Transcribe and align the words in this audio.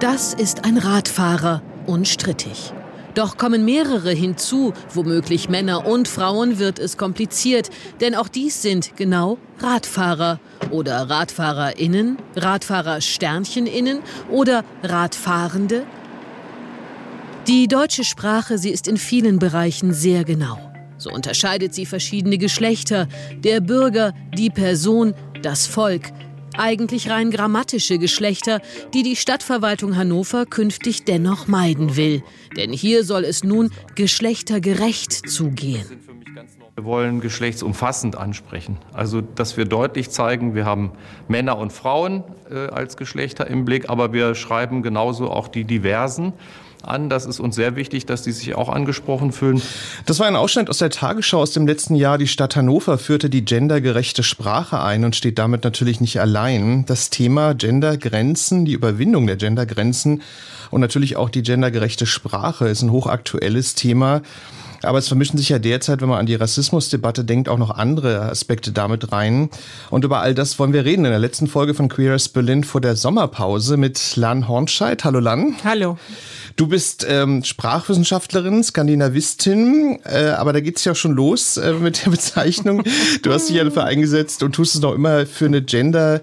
Das 0.00 0.34
ist 0.34 0.66
ein 0.66 0.76
Radfahrer, 0.76 1.62
unstrittig. 1.86 2.74
Doch 3.14 3.38
kommen 3.38 3.64
mehrere 3.64 4.10
hinzu, 4.10 4.74
womöglich 4.92 5.48
Männer 5.48 5.86
und 5.86 6.06
Frauen, 6.06 6.58
wird 6.58 6.78
es 6.78 6.98
kompliziert, 6.98 7.70
denn 8.02 8.14
auch 8.14 8.28
dies 8.28 8.60
sind 8.60 8.94
genau 8.96 9.38
Radfahrer 9.58 10.38
oder 10.70 11.08
Radfahrerinnen, 11.08 12.18
Radfahrer 12.36 13.00
Sterncheninnen 13.00 14.00
oder 14.30 14.64
Radfahrende. 14.82 15.84
Die 17.46 17.66
deutsche 17.66 18.04
Sprache, 18.04 18.58
sie 18.58 18.72
ist 18.72 18.88
in 18.88 18.98
vielen 18.98 19.38
Bereichen 19.38 19.94
sehr 19.94 20.24
genau. 20.24 20.58
So 20.98 21.10
unterscheidet 21.10 21.72
sie 21.72 21.86
verschiedene 21.86 22.36
Geschlechter, 22.36 23.08
der 23.38 23.60
Bürger, 23.60 24.12
die 24.36 24.50
Person, 24.50 25.14
das 25.40 25.66
Volk, 25.66 26.12
eigentlich 26.58 27.10
rein 27.10 27.30
grammatische 27.30 27.98
Geschlechter, 27.98 28.60
die 28.94 29.02
die 29.02 29.16
Stadtverwaltung 29.16 29.96
Hannover 29.96 30.46
künftig 30.46 31.04
dennoch 31.04 31.46
meiden 31.46 31.96
will. 31.96 32.22
Denn 32.56 32.72
hier 32.72 33.04
soll 33.04 33.24
es 33.24 33.44
nun 33.44 33.70
geschlechtergerecht 33.94 35.12
zugehen. 35.12 35.84
Wir 36.74 36.84
wollen 36.84 37.20
geschlechtsumfassend 37.20 38.16
ansprechen. 38.16 38.76
Also, 38.92 39.22
dass 39.22 39.56
wir 39.56 39.64
deutlich 39.64 40.10
zeigen, 40.10 40.54
wir 40.54 40.66
haben 40.66 40.92
Männer 41.26 41.56
und 41.56 41.72
Frauen 41.72 42.22
äh, 42.50 42.66
als 42.66 42.98
Geschlechter 42.98 43.46
im 43.46 43.64
Blick, 43.64 43.88
aber 43.88 44.12
wir 44.12 44.34
schreiben 44.34 44.82
genauso 44.82 45.30
auch 45.30 45.48
die 45.48 45.64
Diversen 45.64 46.34
an. 46.88 47.08
Das 47.08 47.26
ist 47.26 47.40
uns 47.40 47.54
sehr 47.54 47.76
wichtig, 47.76 48.06
dass 48.06 48.22
die 48.22 48.32
sich 48.32 48.54
auch 48.54 48.68
angesprochen 48.68 49.32
fühlen. 49.32 49.60
Das 50.06 50.18
war 50.18 50.26
ein 50.26 50.36
Ausschnitt 50.36 50.70
aus 50.70 50.78
der 50.78 50.90
Tagesschau 50.90 51.40
aus 51.40 51.52
dem 51.52 51.66
letzten 51.66 51.94
Jahr. 51.94 52.18
Die 52.18 52.28
Stadt 52.28 52.56
Hannover 52.56 52.98
führte 52.98 53.30
die 53.30 53.44
gendergerechte 53.44 54.22
Sprache 54.22 54.80
ein 54.80 55.04
und 55.04 55.16
steht 55.16 55.38
damit 55.38 55.64
natürlich 55.64 56.00
nicht 56.00 56.20
allein. 56.20 56.84
Das 56.86 57.10
Thema 57.10 57.54
Gendergrenzen, 57.54 58.64
die 58.64 58.72
Überwindung 58.72 59.26
der 59.26 59.36
Gendergrenzen 59.36 60.22
und 60.70 60.80
natürlich 60.80 61.16
auch 61.16 61.30
die 61.30 61.42
gendergerechte 61.42 62.06
Sprache 62.06 62.68
ist 62.68 62.82
ein 62.82 62.90
hochaktuelles 62.90 63.74
Thema. 63.74 64.22
Aber 64.82 64.98
es 64.98 65.08
vermischen 65.08 65.38
sich 65.38 65.48
ja 65.48 65.58
derzeit, 65.58 66.00
wenn 66.00 66.08
man 66.08 66.18
an 66.18 66.26
die 66.26 66.34
Rassismusdebatte 66.34 67.24
denkt, 67.24 67.48
auch 67.48 67.58
noch 67.58 67.70
andere 67.70 68.22
Aspekte 68.22 68.72
damit 68.72 69.12
rein. 69.12 69.50
Und 69.90 70.04
über 70.04 70.20
all 70.20 70.34
das 70.34 70.58
wollen 70.58 70.72
wir 70.72 70.84
reden 70.84 71.04
in 71.04 71.10
der 71.10 71.18
letzten 71.18 71.46
Folge 71.46 71.74
von 71.74 71.88
Queer 71.88 72.14
as 72.14 72.28
Berlin 72.28 72.64
vor 72.64 72.80
der 72.80 72.96
Sommerpause 72.96 73.76
mit 73.76 74.16
Lan 74.16 74.48
Hornscheid. 74.48 75.04
Hallo 75.04 75.20
Lan. 75.20 75.56
Hallo. 75.64 75.98
Du 76.56 76.66
bist 76.68 77.06
ähm, 77.08 77.44
Sprachwissenschaftlerin, 77.44 78.62
Skandinavistin, 78.62 79.98
äh, 80.04 80.28
aber 80.28 80.54
da 80.54 80.60
geht's 80.60 80.84
ja 80.84 80.94
schon 80.94 81.12
los 81.12 81.58
äh, 81.58 81.74
mit 81.74 82.04
der 82.04 82.10
Bezeichnung. 82.12 82.82
Du 83.22 83.32
hast 83.32 83.48
dich 83.48 83.56
ja 83.56 83.64
dafür 83.64 83.84
eingesetzt 83.84 84.42
und 84.42 84.54
tust 84.54 84.74
es 84.74 84.80
noch 84.80 84.94
immer 84.94 85.26
für 85.26 85.44
eine 85.44 85.62
Gender 85.62 86.22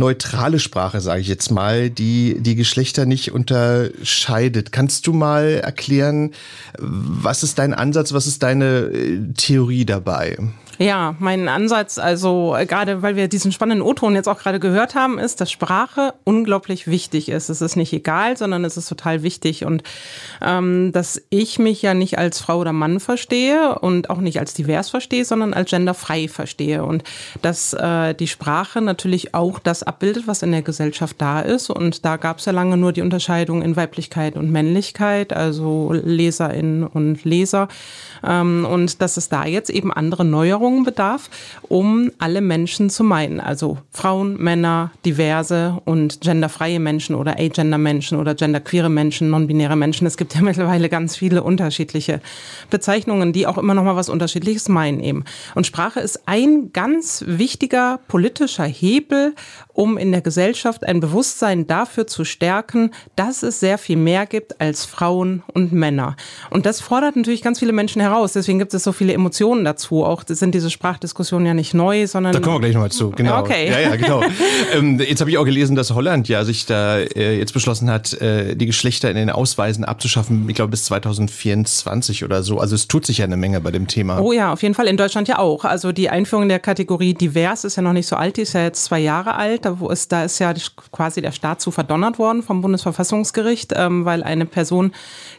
neutrale 0.00 0.58
Sprache, 0.58 1.00
sage 1.00 1.20
ich 1.20 1.28
jetzt 1.28 1.52
mal, 1.52 1.90
die 1.90 2.36
die 2.40 2.56
Geschlechter 2.56 3.06
nicht 3.06 3.30
unterscheidet. 3.30 4.72
Kannst 4.72 5.06
du 5.06 5.12
mal 5.12 5.60
erklären, 5.62 6.32
was 6.78 7.44
ist 7.44 7.60
dein 7.60 7.72
Ansatz, 7.72 8.12
was 8.12 8.26
ist 8.26 8.42
deine 8.42 8.90
äh, 8.92 9.20
Theorie 9.36 9.84
dabei? 9.84 10.36
Ja, 10.82 11.14
mein 11.18 11.46
Ansatz, 11.50 11.98
also 11.98 12.56
äh, 12.56 12.64
gerade 12.64 13.02
weil 13.02 13.14
wir 13.14 13.28
diesen 13.28 13.52
spannenden 13.52 13.86
O-Ton 13.86 14.14
jetzt 14.14 14.30
auch 14.30 14.38
gerade 14.38 14.58
gehört 14.58 14.94
haben, 14.94 15.18
ist, 15.18 15.42
dass 15.42 15.50
Sprache 15.50 16.14
unglaublich 16.24 16.86
wichtig 16.86 17.28
ist. 17.28 17.50
Es 17.50 17.60
ist 17.60 17.76
nicht 17.76 17.92
egal, 17.92 18.38
sondern 18.38 18.64
es 18.64 18.78
ist 18.78 18.88
total 18.88 19.22
wichtig. 19.22 19.66
Und 19.66 19.82
ähm, 20.40 20.90
dass 20.92 21.20
ich 21.28 21.58
mich 21.58 21.82
ja 21.82 21.92
nicht 21.92 22.16
als 22.16 22.40
Frau 22.40 22.60
oder 22.60 22.72
Mann 22.72 22.98
verstehe 22.98 23.78
und 23.78 24.08
auch 24.08 24.20
nicht 24.22 24.40
als 24.40 24.54
divers 24.54 24.88
verstehe, 24.88 25.26
sondern 25.26 25.52
als 25.52 25.68
genderfrei 25.68 26.28
verstehe. 26.28 26.82
Und 26.82 27.04
dass 27.42 27.74
äh, 27.74 28.14
die 28.14 28.26
Sprache 28.26 28.80
natürlich 28.80 29.34
auch 29.34 29.58
das 29.58 29.82
abbildet, 29.82 30.28
was 30.28 30.40
in 30.40 30.50
der 30.50 30.62
Gesellschaft 30.62 31.16
da 31.18 31.40
ist. 31.40 31.68
Und 31.68 32.06
da 32.06 32.16
gab 32.16 32.38
es 32.38 32.46
ja 32.46 32.52
lange 32.52 32.78
nur 32.78 32.94
die 32.94 33.02
Unterscheidung 33.02 33.60
in 33.60 33.76
Weiblichkeit 33.76 34.34
und 34.34 34.50
Männlichkeit, 34.50 35.34
also 35.34 35.92
Leserinnen 35.92 36.86
und 36.86 37.22
Leser. 37.24 37.68
Ähm, 38.26 38.64
und 38.64 39.02
dass 39.02 39.18
es 39.18 39.28
da 39.28 39.44
jetzt 39.44 39.68
eben 39.68 39.92
andere 39.92 40.24
Neuerungen 40.24 40.69
Änderungen 40.70 40.84
bedarf, 40.84 41.30
um 41.62 42.10
alle 42.18 42.40
Menschen 42.40 42.90
zu 42.90 43.02
meinen. 43.02 43.40
Also 43.40 43.78
Frauen, 43.90 44.36
Männer, 44.40 44.92
diverse 45.04 45.80
und 45.84 46.20
genderfreie 46.20 46.78
Menschen 46.78 47.14
oder 47.16 47.38
agender-Menschen 47.38 48.18
oder 48.18 48.34
genderqueere 48.34 48.88
Menschen, 48.88 49.30
non-binäre 49.30 49.76
Menschen. 49.76 50.06
Es 50.06 50.16
gibt 50.16 50.34
ja 50.34 50.40
mittlerweile 50.42 50.88
ganz 50.88 51.16
viele 51.16 51.42
unterschiedliche 51.42 52.20
Bezeichnungen, 52.70 53.32
die 53.32 53.46
auch 53.46 53.58
immer 53.58 53.74
noch 53.74 53.84
mal 53.84 53.96
was 53.96 54.08
Unterschiedliches 54.08 54.68
meinen 54.68 55.00
eben. 55.00 55.24
Und 55.54 55.66
Sprache 55.66 56.00
ist 56.00 56.22
ein 56.26 56.72
ganz 56.72 57.24
wichtiger 57.26 57.98
politischer 58.08 58.64
Hebel, 58.64 59.34
um 59.72 59.98
in 59.98 60.12
der 60.12 60.20
Gesellschaft 60.20 60.84
ein 60.86 61.00
Bewusstsein 61.00 61.66
dafür 61.66 62.06
zu 62.06 62.24
stärken, 62.24 62.90
dass 63.16 63.42
es 63.42 63.60
sehr 63.60 63.78
viel 63.78 63.96
mehr 63.96 64.26
gibt 64.26 64.60
als 64.60 64.84
Frauen 64.84 65.42
und 65.52 65.72
Männer. 65.72 66.16
Und 66.50 66.66
das 66.66 66.80
fordert 66.80 67.16
natürlich 67.16 67.42
ganz 67.42 67.58
viele 67.58 67.72
Menschen 67.72 68.00
heraus. 68.00 68.34
Deswegen 68.34 68.58
gibt 68.58 68.74
es 68.74 68.84
so 68.84 68.92
viele 68.92 69.12
Emotionen 69.14 69.64
dazu. 69.64 70.04
Auch 70.04 70.22
das 70.22 70.38
sind 70.38 70.49
diese 70.52 70.70
Sprachdiskussionen 70.70 71.46
ja 71.46 71.54
nicht 71.54 71.74
neu, 71.74 72.06
sondern. 72.06 72.32
Da 72.32 72.40
kommen 72.40 72.56
wir 72.56 72.60
gleich 72.60 72.74
nochmal 72.74 72.90
zu. 72.90 73.10
Genau. 73.10 73.40
Okay. 73.40 73.70
Ja, 73.70 73.80
ja, 73.80 73.96
genau. 73.96 74.22
ähm, 74.74 75.00
jetzt 75.00 75.20
habe 75.20 75.30
ich 75.30 75.38
auch 75.38 75.44
gelesen, 75.44 75.76
dass 75.76 75.92
Holland 75.92 76.28
ja 76.28 76.44
sich 76.44 76.66
da 76.66 76.98
äh, 76.98 77.38
jetzt 77.38 77.52
beschlossen 77.52 77.90
hat, 77.90 78.12
äh, 78.14 78.54
die 78.56 78.66
Geschlechter 78.66 79.10
in 79.10 79.16
den 79.16 79.30
Ausweisen 79.30 79.84
abzuschaffen. 79.84 80.48
Ich 80.48 80.54
glaube 80.54 80.70
bis 80.70 80.84
2024 80.84 82.24
oder 82.24 82.42
so. 82.42 82.58
Also 82.58 82.74
es 82.74 82.88
tut 82.88 83.06
sich 83.06 83.18
ja 83.18 83.24
eine 83.24 83.36
Menge 83.36 83.60
bei 83.60 83.70
dem 83.70 83.86
Thema. 83.86 84.20
Oh 84.20 84.32
ja, 84.32 84.52
auf 84.52 84.62
jeden 84.62 84.74
Fall. 84.74 84.86
In 84.86 84.96
Deutschland 84.96 85.28
ja 85.28 85.38
auch. 85.38 85.64
Also 85.64 85.92
die 85.92 86.10
Einführung 86.10 86.48
der 86.48 86.58
Kategorie 86.58 87.14
divers 87.14 87.64
ist 87.64 87.76
ja 87.76 87.82
noch 87.82 87.92
nicht 87.92 88.06
so 88.06 88.16
alt. 88.16 88.36
Die 88.36 88.42
ist 88.42 88.52
ja 88.52 88.62
jetzt 88.62 88.84
zwei 88.84 88.98
Jahre 88.98 89.34
alt 89.34 89.64
da, 89.64 89.80
wo 89.80 89.88
ist, 89.88 90.12
da 90.12 90.24
ist 90.24 90.38
ja 90.38 90.52
quasi 90.92 91.20
der 91.20 91.32
Staat 91.32 91.60
zu 91.60 91.70
verdonnert 91.70 92.18
worden 92.18 92.42
vom 92.42 92.60
Bundesverfassungsgericht, 92.60 93.72
ähm, 93.76 94.04
weil 94.04 94.22
eine 94.22 94.46
Person 94.46 94.92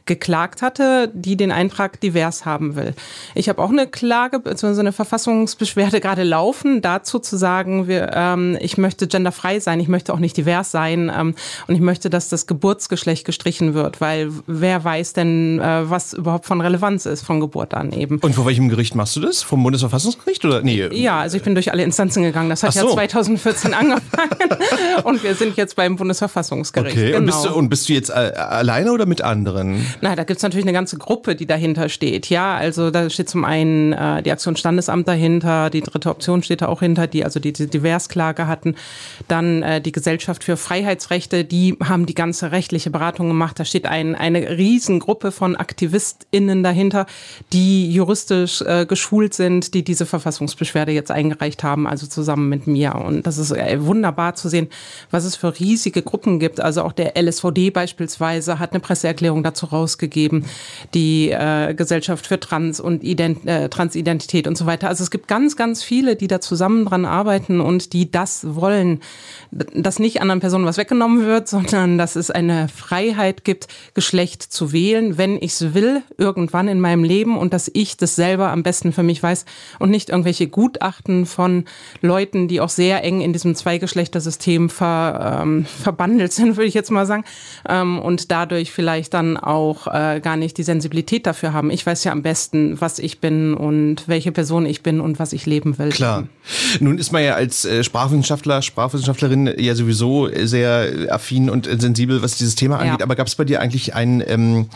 geklagt 0.05 0.61
hatte, 0.61 1.11
die 1.13 1.35
den 1.35 1.51
Eintrag 1.51 1.99
divers 2.01 2.45
haben 2.45 2.75
will. 2.75 2.93
Ich 3.35 3.49
habe 3.49 3.61
auch 3.61 3.69
eine 3.69 3.88
Klage 3.88 4.39
bzw. 4.39 4.79
eine 4.79 4.91
Verfassungsbeschwerde 5.06 6.00
gerade 6.00 6.23
laufen, 6.23 6.81
dazu 6.81 7.19
zu 7.19 7.38
sagen, 7.38 7.88
wir, 7.88 8.12
ähm, 8.13 8.57
ich 8.62 8.78
möchte 8.78 9.07
genderfrei 9.07 9.59
sein, 9.59 9.79
ich 9.79 9.88
möchte 9.88 10.13
auch 10.13 10.19
nicht 10.19 10.38
divers 10.38 10.72
sein 10.72 11.12
ähm, 11.16 11.34
und 11.67 11.75
ich 11.75 11.81
möchte, 11.81 12.09
dass 12.09 12.29
das 12.29 12.45
Geburtsgeschlecht 12.45 13.25
gestrichen 13.25 13.73
wird, 13.73 14.00
weil 14.00 14.31
wer 14.45 14.84
weiß 14.84 15.13
denn, 15.13 15.59
äh, 15.59 15.90
was 15.90 16.13
überhaupt 16.13 16.45
von 16.45 16.61
Relevanz 16.61 17.06
ist 17.06 17.23
von 17.23 17.40
Geburt 17.40 17.73
an 17.73 17.91
eben. 17.91 18.19
Und 18.19 18.35
vor 18.35 18.45
welchem 18.45 18.69
Gericht 18.69 18.95
machst 18.95 19.16
du 19.16 19.19
das? 19.19 19.41
Vom 19.41 19.63
Bundesverfassungsgericht 19.63 20.45
oder 20.45 20.61
nee? 20.61 20.88
Ja, 20.94 21.19
also 21.19 21.38
ich 21.38 21.44
bin 21.44 21.56
durch 21.56 21.72
alle 21.72 21.84
Instanzen 21.84 22.23
gegangen. 22.23 22.50
Das 22.50 22.63
hat 22.63 22.73
so. 22.73 22.88
ja 22.88 22.94
2014 22.94 23.73
angefangen 23.73 24.29
und 25.03 25.23
wir 25.23 25.35
sind 25.35 25.57
jetzt 25.57 25.75
beim 25.75 25.95
Bundesverfassungsgericht. 25.95 26.95
Okay. 26.95 27.07
Genau. 27.07 27.17
Und, 27.17 27.25
bist 27.25 27.45
du, 27.45 27.53
und 27.53 27.69
bist 27.69 27.90
du 27.90 27.94
jetzt 27.94 28.09
äh, 28.09 28.13
alleine 28.13 28.91
oder 28.91 29.06
mit 29.06 29.22
anderen? 29.22 29.85
Na, 30.01 30.16
da 30.16 30.23
gibt's 30.23 30.44
natürlich 30.44 30.66
eine 30.66 30.73
ganze 30.73 30.97
Gruppe, 30.97 31.35
die 31.35 31.45
dahinter 31.45 31.90
steht. 31.90 32.29
Ja, 32.29 32.56
also 32.56 32.91
da 32.91 33.09
steht 33.09 33.29
zum 33.29 33.45
einen 33.45 33.94
äh, 33.94 34.22
die 34.22 34.31
Aktion 34.31 34.56
Standesamt 34.56 34.91
dahinter, 35.06 35.69
die 35.69 35.81
dritte 35.81 36.09
Option 36.09 36.44
steht 36.44 36.62
da 36.62 36.68
auch 36.68 36.81
hinter, 36.81 37.07
die 37.07 37.24
also 37.25 37.40
die, 37.40 37.53
die 37.53 37.68
Diversklage 37.68 38.47
hatten. 38.47 38.75
Dann 39.28 39.63
äh, 39.63 39.81
die 39.81 39.91
Gesellschaft 39.91 40.44
für 40.44 40.57
Freiheitsrechte, 40.57 41.44
die 41.44 41.78
haben 41.84 42.06
die 42.06 42.13
ganze 42.13 42.52
rechtliche 42.52 42.90
Beratung 42.90 43.28
gemacht. 43.28 43.59
Da 43.59 43.66
steht 43.66 43.85
ein, 43.85 44.16
eine 44.16 44.57
Riesengruppe 44.57 45.32
von 45.32 45.55
AktivistInnen 45.55 46.64
dahinter, 46.64 47.05
die 47.53 47.91
juristisch 47.91 48.61
äh, 48.61 48.85
geschult 48.85 49.34
sind, 49.34 49.73
die 49.73 49.84
diese 49.84 50.05
Verfassungsbeschwerde 50.05 50.91
jetzt 50.91 51.11
eingereicht 51.11 51.64
haben, 51.64 51.87
also 51.87 52.08
zusammen 52.08 52.49
mit 52.49 52.67
mir. 52.67 52.96
Und 52.96 53.26
das 53.28 53.37
ist 53.37 53.52
äh, 53.52 53.84
wunderbar 53.85 54.35
zu 54.35 54.49
sehen, 54.49 54.67
was 55.09 55.26
es 55.26 55.35
für 55.35 55.59
riesige 55.59 56.02
Gruppen 56.02 56.40
gibt. 56.40 56.59
Also 56.59 56.84
auch 56.84 56.94
der 56.94 57.22
LSVD 57.22 57.70
beispielsweise 57.70 58.59
hat 58.59 58.72
eine 58.72 58.79
Presseerklärung 58.79 59.44
dazu 59.44 59.67
rausgegeben, 59.67 60.46
die 60.94 61.29
äh, 61.32 61.73
Gesellschaft 61.73 62.28
für 62.28 62.40
Trans 62.40 62.79
und 62.79 63.03
Ident 63.03 63.46
äh, 63.46 63.70
Transidentität 63.70 64.47
und 64.47 64.58
so 64.58 64.66
weiter. 64.66 64.80
Weiter. 64.81 64.89
Also 64.89 65.03
es 65.03 65.11
gibt 65.11 65.28
ganz, 65.28 65.55
ganz 65.55 65.83
viele, 65.83 66.16
die 66.16 66.28
da 66.28 66.41
zusammen 66.41 66.85
dran 66.85 67.05
arbeiten 67.05 67.61
und 67.61 67.93
die 67.93 68.11
das 68.11 68.55
wollen, 68.55 68.99
dass 69.51 69.99
nicht 69.99 70.22
anderen 70.22 70.39
Personen 70.39 70.66
was 70.66 70.78
weggenommen 70.78 71.25
wird, 71.25 71.47
sondern 71.47 71.97
dass 71.97 72.16
es 72.16 72.31
eine 72.31 72.67
Freiheit 72.67 73.43
gibt, 73.43 73.67
Geschlecht 73.93 74.41
zu 74.41 74.72
wählen, 74.72 75.17
wenn 75.17 75.37
ich 75.37 75.53
es 75.53 75.73
will, 75.73 76.01
irgendwann 76.17 76.67
in 76.67 76.79
meinem 76.79 77.03
Leben 77.03 77.37
und 77.37 77.53
dass 77.53 77.69
ich 77.73 77.97
das 77.97 78.16
selber 78.16 78.49
am 78.49 78.63
besten 78.63 78.93
für 78.93 79.03
mich 79.03 79.22
weiß 79.22 79.45
und 79.79 79.89
nicht 79.89 80.09
irgendwelche 80.09 80.47
Gutachten 80.47 81.25
von 81.25 81.66
Leuten, 82.01 82.47
die 82.47 82.61
auch 82.61 82.69
sehr 82.69 83.03
eng 83.03 83.22
in 83.22 83.34
diesem 83.34 83.55
Zweigeschlechtersystem 83.55 84.69
ver, 84.69 85.41
ähm, 85.43 85.66
verbandelt 85.66 86.34
sind, 86.34 86.57
würde 86.57 86.67
ich 86.67 86.73
jetzt 86.73 86.91
mal 86.91 87.05
sagen, 87.05 87.23
ähm, 87.67 87.99
und 87.99 88.31
dadurch 88.31 88.72
vielleicht 88.72 89.13
dann 89.13 89.37
auch 89.37 89.87
äh, 89.87 90.19
gar 90.22 90.37
nicht 90.37 90.57
die 90.57 90.63
Sensibilität 90.63 91.25
dafür 91.25 91.53
haben. 91.53 91.69
Ich 91.69 91.85
weiß 91.85 92.03
ja 92.03 92.11
am 92.11 92.22
besten, 92.22 92.79
was 92.79 92.99
ich 92.99 93.19
bin 93.19 93.53
und 93.53 94.07
welche 94.07 94.31
Person 94.31 94.66
ich 94.66 94.71
bin 94.79 95.02
und 95.02 95.20
was 95.20 95.34
ich 95.34 95.46
leben 95.46 95.78
will. 95.78 95.90
Klar. 95.90 96.28
Nun 96.79 96.97
ist 96.97 97.12
man 97.12 97.23
ja 97.23 97.35
als 97.35 97.66
äh, 97.66 97.84
Sprachwissenschaftler, 97.84 98.62
Sprachwissenschaftlerin 98.62 99.53
ja 99.58 99.76
sowieso 99.76 100.29
sehr 100.46 101.08
affin 101.09 101.50
und 101.50 101.66
sensibel, 101.66 102.22
was 102.22 102.38
dieses 102.38 102.56
Thema 102.56 102.79
angeht. 102.79 103.00
Ja. 103.00 103.06
Aber 103.06 103.16
gab 103.16 103.28
es 103.28 103.35
bei 103.35 103.44
dir 103.44 103.59
eigentlich 103.59 103.94
ein, 103.94 104.23
ähm, 104.26 104.68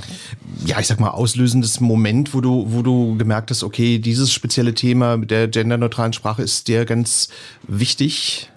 ja, 0.65 0.79
ich 0.79 0.87
sag 0.87 0.99
mal, 0.99 1.11
auslösendes 1.11 1.79
Moment, 1.79 2.33
wo 2.33 2.41
du, 2.41 2.65
wo 2.69 2.81
du 2.81 3.17
gemerkt 3.17 3.49
hast, 3.51 3.63
okay, 3.63 3.99
dieses 3.99 4.33
spezielle 4.33 4.73
Thema 4.73 5.17
mit 5.17 5.31
der 5.31 5.47
genderneutralen 5.47 6.13
Sprache 6.13 6.43
ist 6.43 6.67
dir 6.67 6.85
ganz 6.85 7.29
wichtig? 7.67 8.49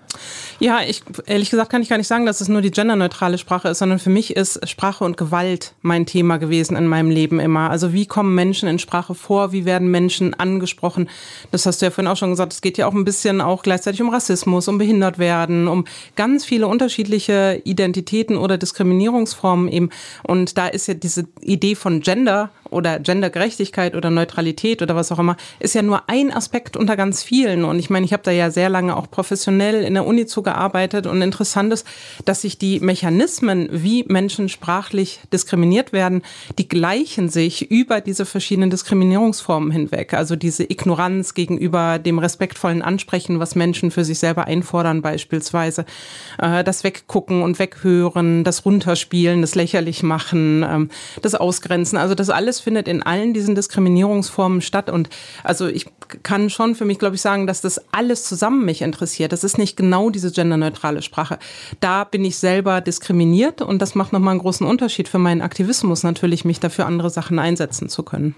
Ja, 0.60 0.80
ich 0.84 1.02
ehrlich 1.26 1.50
gesagt 1.50 1.70
kann 1.70 1.82
ich 1.82 1.88
gar 1.88 1.98
nicht 1.98 2.08
sagen, 2.08 2.26
dass 2.26 2.40
es 2.40 2.48
nur 2.48 2.60
die 2.60 2.72
genderneutrale 2.72 3.38
Sprache 3.38 3.68
ist, 3.68 3.78
sondern 3.78 4.00
für 4.00 4.10
mich 4.10 4.34
ist 4.34 4.68
Sprache 4.68 5.04
und 5.04 5.16
Gewalt 5.16 5.74
mein 5.82 6.04
Thema 6.04 6.38
gewesen 6.38 6.76
in 6.76 6.88
meinem 6.88 7.10
Leben 7.10 7.38
immer. 7.38 7.70
Also 7.70 7.92
wie 7.92 8.06
kommen 8.06 8.34
Menschen 8.34 8.68
in 8.68 8.80
Sprache 8.80 9.14
vor? 9.14 9.52
Wie 9.52 9.64
werden 9.64 9.88
Menschen 9.88 10.34
angesprochen? 10.34 11.08
Das 11.52 11.64
hast 11.64 11.80
du 11.80 11.86
ja 11.86 11.90
vorhin 11.92 12.10
auch 12.10 12.16
schon 12.16 12.30
gesagt. 12.30 12.52
Es 12.52 12.60
geht 12.60 12.76
ja 12.76 12.88
auch 12.88 12.92
ein 12.92 13.04
bisschen 13.04 13.40
auch 13.40 13.62
gleichzeitig 13.62 14.02
um 14.02 14.08
Rassismus, 14.08 14.66
um 14.66 14.78
Behindertwerden, 14.78 15.68
um 15.68 15.84
ganz 16.16 16.44
viele 16.44 16.66
unterschiedliche 16.66 17.62
Identitäten 17.62 18.36
oder 18.36 18.58
Diskriminierungsformen 18.58 19.68
eben. 19.68 19.90
Und 20.24 20.58
da 20.58 20.66
ist 20.66 20.88
ja 20.88 20.94
diese 20.94 21.28
Idee 21.40 21.76
von 21.76 22.00
Gender 22.00 22.50
oder 22.70 22.98
Gendergerechtigkeit 22.98 23.94
oder 23.94 24.10
Neutralität 24.10 24.82
oder 24.82 24.96
was 24.96 25.12
auch 25.12 25.20
immer, 25.20 25.36
ist 25.60 25.76
ja 25.76 25.82
nur 25.82 26.08
ein 26.08 26.32
Aspekt 26.32 26.76
unter 26.76 26.96
ganz 26.96 27.22
vielen. 27.22 27.64
Und 27.64 27.78
ich 27.78 27.90
meine, 27.90 28.04
ich 28.04 28.12
habe 28.12 28.24
da 28.24 28.32
ja 28.32 28.50
sehr 28.50 28.68
lange 28.68 28.96
auch 28.96 29.08
professionell 29.08 29.84
in 29.84 29.94
der 29.94 30.04
Uni 30.04 30.26
zugearbeitet 30.26 30.47
und 31.06 31.22
interessant 31.22 31.72
ist, 31.72 31.86
dass 32.24 32.42
sich 32.42 32.58
die 32.58 32.80
Mechanismen, 32.80 33.68
wie 33.70 34.04
Menschen 34.08 34.48
sprachlich 34.48 35.20
diskriminiert 35.32 35.92
werden, 35.92 36.22
die 36.58 36.68
gleichen 36.68 37.28
sich 37.28 37.70
über 37.70 38.00
diese 38.00 38.26
verschiedenen 38.26 38.70
Diskriminierungsformen 38.70 39.70
hinweg. 39.70 40.14
Also 40.14 40.36
diese 40.36 40.64
Ignoranz 40.64 41.34
gegenüber 41.34 41.98
dem 41.98 42.18
respektvollen 42.18 42.82
Ansprechen, 42.82 43.40
was 43.40 43.54
Menschen 43.54 43.90
für 43.90 44.04
sich 44.04 44.18
selber 44.18 44.46
einfordern 44.46 45.02
beispielsweise, 45.02 45.84
äh, 46.38 46.64
das 46.64 46.84
Weggucken 46.84 47.42
und 47.42 47.58
Weghören, 47.58 48.44
das 48.44 48.64
Runterspielen, 48.64 49.40
das 49.40 49.54
lächerlich 49.54 50.02
machen, 50.02 50.64
ähm, 50.68 50.90
das 51.22 51.34
Ausgrenzen. 51.34 51.98
Also 51.98 52.14
das 52.14 52.30
alles 52.30 52.60
findet 52.60 52.88
in 52.88 53.02
allen 53.02 53.34
diesen 53.34 53.54
Diskriminierungsformen 53.54 54.60
statt. 54.60 54.90
Und 54.90 55.08
also 55.44 55.66
ich 55.66 55.86
kann 56.22 56.50
schon 56.50 56.74
für 56.74 56.84
mich, 56.84 56.98
glaube 56.98 57.16
ich, 57.16 57.22
sagen, 57.22 57.46
dass 57.46 57.60
das 57.60 57.80
alles 57.92 58.24
zusammen 58.24 58.64
mich 58.64 58.82
interessiert. 58.82 59.32
Das 59.32 59.44
ist 59.44 59.58
nicht 59.58 59.76
genau 59.76 60.10
diese 60.10 60.30
genderneutrale 60.38 61.02
Sprache. 61.02 61.38
Da 61.80 62.04
bin 62.04 62.24
ich 62.24 62.36
selber 62.36 62.80
diskriminiert 62.80 63.60
und 63.60 63.82
das 63.82 63.96
macht 63.96 64.12
nochmal 64.12 64.32
einen 64.32 64.40
großen 64.40 64.64
Unterschied 64.64 65.08
für 65.08 65.18
meinen 65.18 65.42
Aktivismus 65.42 66.04
natürlich, 66.04 66.44
mich 66.44 66.60
dafür 66.60 66.86
andere 66.86 67.10
Sachen 67.10 67.40
einsetzen 67.40 67.88
zu 67.88 68.04
können. 68.04 68.36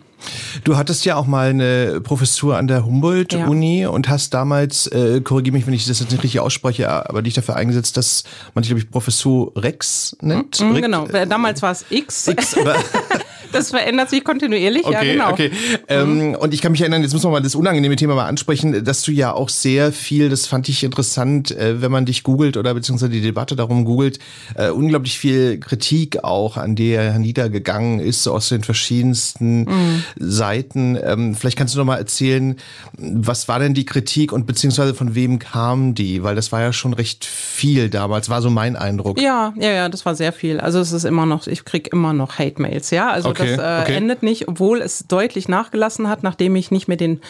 Du 0.65 0.77
hattest 0.77 1.05
ja 1.05 1.17
auch 1.17 1.27
mal 1.27 1.51
eine 1.51 2.01
Professur 2.01 2.57
an 2.57 2.69
der 2.69 2.85
Humboldt-Uni 2.85 3.83
ja. 3.83 3.89
und 3.91 4.09
hast 4.09 4.33
damals, 4.33 4.87
äh, 4.87 5.21
korrigiere 5.21 5.57
mich, 5.57 5.67
wenn 5.67 5.75
ich 5.75 5.87
das 5.87 6.01
jetzt 6.01 6.11
nicht 6.11 6.23
richtig 6.23 6.41
ausspreche, 6.41 6.89
aber 6.91 7.23
dich 7.23 7.35
dafür 7.35 7.57
eingesetzt, 7.57 7.97
dass 7.97 8.25
man 8.55 8.63
dich, 8.63 8.71
glaube 8.71 8.81
ich, 8.81 8.91
Professur 8.91 9.53
Rex 9.57 10.17
nennt. 10.21 10.61
Mhm, 10.61 10.81
genau, 10.81 11.07
damals 11.07 11.63
war 11.63 11.73
es 11.73 11.85
X. 11.91 12.29
X 12.29 12.57
Das 13.53 13.71
verändert 13.71 14.11
sich 14.11 14.25
kontinuierlich, 14.25 14.85
okay, 14.85 14.95
ja, 14.95 15.13
genau. 15.13 15.31
Okay. 15.33 15.51
Ähm, 15.89 16.37
und 16.39 16.55
ich 16.55 16.61
kann 16.61 16.73
mich 16.73 16.81
erinnern, 16.81 17.03
jetzt 17.03 17.13
müssen 17.13 17.27
wir 17.27 17.31
mal 17.31 17.43
das 17.43 17.55
unangenehme 17.55 17.97
Thema 17.97 18.15
mal 18.15 18.27
ansprechen, 18.27 18.85
dass 18.85 19.03
du 19.03 19.13
ja 19.13 19.33
auch 19.33 19.49
sehr 19.49 19.93
viel, 19.93 20.29
das 20.29 20.47
fand 20.47 20.69
ich 20.69 20.85
interessant, 20.85 21.51
äh, 21.51 21.83
wenn 21.83 21.91
man 21.91 22.07
dich 22.07 22.23
googelt 22.23 22.57
oder 22.57 22.75
beziehungsweise 22.75 23.11
die 23.11 23.21
Debatte 23.21 23.57
darum 23.57 23.85
googelt, 23.85 24.19
äh, 24.55 24.71
unglaublich 24.71 25.19
viel 25.19 25.59
Kritik 25.59 26.23
auch 26.23 26.57
an 26.57 26.77
der 26.77 27.19
niedergegangen 27.19 28.01
ist, 28.01 28.27
aus 28.29 28.49
den 28.49 28.63
verschiedensten 28.63 29.63
mhm. 29.63 30.05
Seiten. 30.17 30.99
Ähm, 31.03 31.35
vielleicht 31.35 31.59
kannst 31.59 31.75
du 31.75 31.79
noch 31.79 31.87
mal 31.87 31.99
erzählen, 31.99 32.57
was 32.97 33.49
war 33.49 33.59
denn 33.59 33.75
die 33.75 33.85
Kritik 33.85 34.33
und 34.33 34.47
beziehungsweise 34.47 34.95
von 34.95 35.15
wem 35.15 35.39
kam 35.39 35.95
die? 35.95 36.23
Weil 36.23 36.37
das 36.37 36.53
war 36.53 36.61
ja 36.61 36.73
schon 36.73 36.95
recht 36.95 37.25
viel 37.25 37.91
damals, 37.91 38.29
war 38.29 38.43
so 38.43 38.51
mein 38.51 38.77
Eindruck. 38.77 39.21
Ja, 39.21 39.53
ja, 39.57 39.71
ja, 39.71 39.89
das 39.89 40.07
war 40.07 40.15
sehr 40.15 40.33
viel. 40.33 40.61
Also 40.61 40.79
es 40.79 40.93
ist 40.93 41.05
immer 41.05 41.27
noch, 41.27 41.47
ich 41.47 41.65
krieg 41.65 41.93
immer 41.93 42.13
noch 42.13 42.39
Hate-Mails, 42.39 42.91
ja. 42.91 43.11
Also 43.11 43.29
okay 43.29 43.40
okay, 43.41 43.57
das 43.57 43.81
äh, 43.81 43.83
okay. 43.83 43.97
endet 43.97 44.23
nicht, 44.23 44.49
obwohl 44.49 44.81
es 44.81 45.05
deutlich 45.09 45.49
nachgelassen 45.49 46.09
hat, 46.09 46.23
nachdem 46.23 46.57
ich 46.57 46.71
nicht 46.71 46.89
mehr 46.89 46.97
den, 46.97 47.21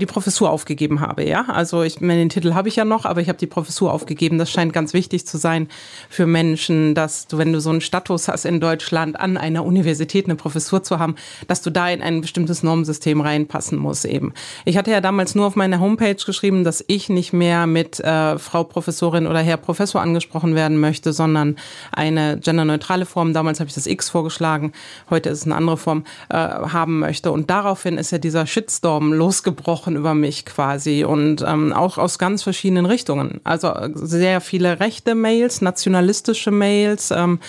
die 0.00 0.06
Professur 0.06 0.50
aufgegeben 0.50 1.00
habe. 1.00 1.26
Ja, 1.26 1.46
also 1.48 1.82
ich 1.82 2.00
meine, 2.00 2.20
den 2.20 2.28
Titel 2.28 2.54
habe 2.54 2.68
ich 2.68 2.76
ja 2.76 2.84
noch, 2.84 3.04
aber 3.04 3.20
ich 3.20 3.28
habe 3.28 3.38
die 3.38 3.46
Professur 3.46 3.92
aufgegeben. 3.92 4.38
Das 4.38 4.50
scheint 4.50 4.72
ganz 4.72 4.94
wichtig 4.94 5.26
zu 5.26 5.38
sein 5.38 5.68
für 6.08 6.26
Menschen, 6.26 6.94
dass 6.94 7.26
du, 7.26 7.38
wenn 7.38 7.52
du 7.52 7.60
so 7.60 7.70
einen 7.70 7.80
Status 7.80 8.28
hast 8.28 8.44
in 8.44 8.60
Deutschland, 8.60 9.18
an 9.18 9.36
einer 9.36 9.64
Universität 9.64 10.26
eine 10.26 10.36
Professur 10.36 10.82
zu 10.82 10.98
haben, 10.98 11.16
dass 11.48 11.62
du 11.62 11.70
da 11.70 11.88
in 11.88 12.02
ein 12.02 12.20
bestimmtes 12.20 12.62
Normsystem 12.62 13.20
reinpassen 13.20 13.78
musst 13.78 14.04
eben. 14.04 14.32
Ich 14.64 14.76
hatte 14.76 14.90
ja 14.90 15.00
damals 15.00 15.34
nur 15.34 15.46
auf 15.46 15.56
meiner 15.56 15.80
Homepage 15.80 16.14
geschrieben, 16.14 16.64
dass 16.64 16.84
ich 16.86 17.08
nicht 17.08 17.32
mehr 17.32 17.66
mit 17.66 18.00
äh, 18.00 18.38
Frau 18.38 18.64
Professorin 18.64 19.26
oder 19.26 19.40
Herr 19.40 19.56
Professor 19.56 20.00
angesprochen 20.00 20.54
werden 20.54 20.78
möchte, 20.78 21.12
sondern 21.12 21.56
eine 21.92 22.38
genderneutrale 22.38 23.06
Form. 23.06 23.32
Damals 23.32 23.60
habe 23.60 23.68
ich 23.68 23.74
das 23.74 23.86
X 23.86 24.08
vorgeschlagen 24.10 24.72
heute 25.10 25.30
ist 25.30 25.38
es 25.38 25.44
eine 25.44 25.56
andere 25.56 25.76
Form, 25.76 26.04
äh, 26.28 26.36
haben 26.36 26.98
möchte. 26.98 27.32
Und 27.32 27.50
daraufhin 27.50 27.98
ist 27.98 28.10
ja 28.12 28.18
dieser 28.18 28.46
Shitstorm 28.46 29.12
losgebrochen 29.12 29.96
über 29.96 30.14
mich 30.14 30.44
quasi 30.44 31.04
und 31.04 31.44
ähm, 31.46 31.72
auch 31.72 31.98
aus 31.98 32.18
ganz 32.18 32.42
verschiedenen 32.42 32.86
Richtungen. 32.86 33.40
Also 33.44 33.68
äh, 33.68 33.90
sehr 33.94 34.40
viele 34.40 34.80
rechte 34.80 35.14
Mails, 35.14 35.60
nationalistische 35.60 36.50
Mails, 36.50 37.10
ähm, 37.10 37.40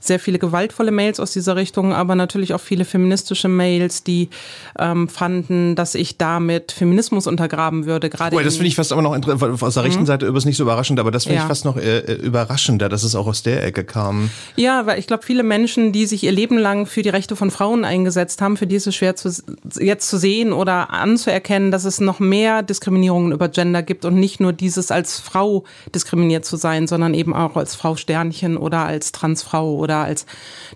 sehr 0.00 0.18
viele 0.18 0.38
gewaltvolle 0.38 0.90
Mails 0.90 1.20
aus 1.20 1.32
dieser 1.32 1.56
Richtung, 1.56 1.92
aber 1.92 2.14
natürlich 2.14 2.54
auch 2.54 2.60
viele 2.60 2.84
feministische 2.84 3.48
Mails, 3.48 4.02
die 4.02 4.28
ähm, 4.78 5.08
fanden, 5.08 5.74
dass 5.74 5.94
ich 5.94 6.18
damit 6.18 6.72
Feminismus 6.72 7.26
untergraben 7.26 7.86
würde. 7.86 8.10
Gerade 8.10 8.36
oh, 8.36 8.40
das 8.40 8.54
finde 8.54 8.68
ich 8.68 8.76
fast 8.76 8.92
aber 8.92 9.02
noch 9.02 9.12
aus 9.62 9.74
der 9.74 9.84
rechten 9.84 10.02
mhm. 10.02 10.06
Seite 10.06 10.26
übrigens 10.26 10.44
nicht 10.44 10.56
so 10.56 10.64
überraschend, 10.64 10.98
aber 10.98 11.10
das 11.10 11.24
finde 11.24 11.36
ja. 11.36 11.42
ich 11.42 11.48
fast 11.48 11.64
noch 11.64 11.76
äh, 11.76 12.14
überraschender, 12.14 12.88
dass 12.88 13.02
es 13.02 13.14
auch 13.14 13.26
aus 13.26 13.42
der 13.42 13.64
Ecke 13.64 13.84
kam. 13.84 14.30
Ja, 14.56 14.86
weil 14.86 14.98
ich 14.98 15.06
glaube, 15.06 15.24
viele 15.24 15.42
Menschen, 15.42 15.92
die 15.92 16.06
sich 16.06 16.24
ihr 16.24 16.32
Leben 16.32 16.58
lang 16.58 16.86
für 16.86 17.01
die 17.02 17.08
Rechte 17.08 17.36
von 17.36 17.50
Frauen 17.50 17.84
eingesetzt 17.84 18.40
haben, 18.40 18.56
für 18.56 18.66
die 18.66 18.76
ist 18.76 18.86
es 18.86 18.94
schwer 18.94 19.16
zu, 19.16 19.30
jetzt 19.78 20.08
zu 20.08 20.18
sehen 20.18 20.52
oder 20.52 20.90
anzuerkennen, 20.90 21.70
dass 21.70 21.84
es 21.84 22.00
noch 22.00 22.20
mehr 22.20 22.62
Diskriminierungen 22.62 23.32
über 23.32 23.48
Gender 23.48 23.82
gibt 23.82 24.04
und 24.04 24.14
nicht 24.14 24.40
nur 24.40 24.52
dieses 24.52 24.90
als 24.90 25.18
Frau 25.18 25.64
diskriminiert 25.94 26.44
zu 26.44 26.56
sein, 26.56 26.86
sondern 26.86 27.14
eben 27.14 27.34
auch 27.34 27.56
als 27.56 27.74
Frau 27.74 27.96
Sternchen 27.96 28.56
oder 28.56 28.86
als 28.86 29.12
Transfrau 29.12 29.74
oder 29.74 29.98
als 29.98 30.26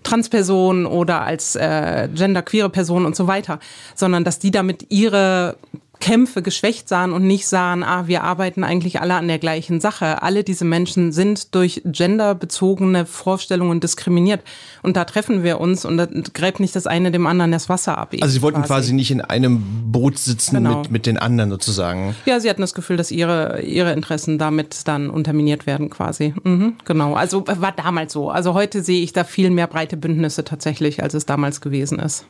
Transperson 0.03 0.85
oder 0.85 1.21
als 1.21 1.55
äh, 1.55 2.09
genderqueere 2.13 2.69
Person 2.69 3.05
und 3.05 3.15
so 3.15 3.27
weiter, 3.27 3.59
sondern 3.95 4.23
dass 4.23 4.39
die 4.39 4.51
damit 4.51 4.85
ihre 4.89 5.57
Kämpfe 5.99 6.41
geschwächt 6.41 6.87
sahen 6.87 7.11
und 7.11 7.25
nicht 7.25 7.47
sahen, 7.47 7.83
ah, 7.83 8.07
wir 8.07 8.23
arbeiten 8.23 8.63
eigentlich 8.63 9.01
alle 9.01 9.15
an 9.15 9.27
der 9.27 9.39
gleichen 9.39 9.79
Sache. 9.79 10.21
Alle 10.21 10.43
diese 10.43 10.65
Menschen 10.65 11.11
sind 11.11 11.55
durch 11.55 11.81
genderbezogene 11.85 13.05
Vorstellungen 13.05 13.79
diskriminiert. 13.79 14.41
Und 14.83 14.95
da 14.95 15.05
treffen 15.05 15.43
wir 15.43 15.59
uns 15.59 15.85
und 15.85 15.97
da 15.97 16.07
gräbt 16.33 16.59
nicht 16.59 16.75
das 16.75 16.87
eine 16.87 17.11
dem 17.11 17.27
anderen 17.27 17.51
das 17.51 17.69
Wasser 17.69 17.97
ab. 17.97 18.13
Also 18.21 18.33
sie 18.33 18.41
wollten 18.41 18.59
quasi. 18.59 18.67
quasi, 18.67 18.93
nicht 18.93 19.11
in 19.11 19.21
einem 19.21 19.63
Boot 19.91 20.17
sitzen 20.17 20.55
genau. 20.55 20.79
mit, 20.79 20.91
mit 20.91 21.05
den 21.05 21.17
anderen 21.17 21.49
sozusagen. 21.49 22.15
Ja, 22.25 22.39
sie 22.39 22.49
hatten 22.49 22.61
das 22.61 22.73
Gefühl, 22.73 22.97
dass 22.97 23.11
ihre, 23.11 23.61
ihre 23.61 23.93
Interessen 23.93 24.37
damit 24.37 24.87
dann 24.87 25.09
unterminiert 25.09 25.65
werden 25.65 25.89
quasi. 25.89 26.33
Mhm, 26.43 26.75
genau. 26.85 27.13
Also 27.13 27.45
war 27.47 27.71
damals 27.71 28.13
so. 28.13 28.29
Also 28.29 28.53
heute 28.53 28.83
sehe 28.83 29.01
ich 29.01 29.13
da 29.13 29.23
viel 29.23 29.49
mehr 29.49 29.67
breite 29.67 29.97
Bündnisse 29.97 30.43
tatsächlich, 30.43 31.01
als 31.01 31.13
es 31.13 31.25
damals 31.25 31.61
gewesen 31.61 31.99
ist. 31.99 32.25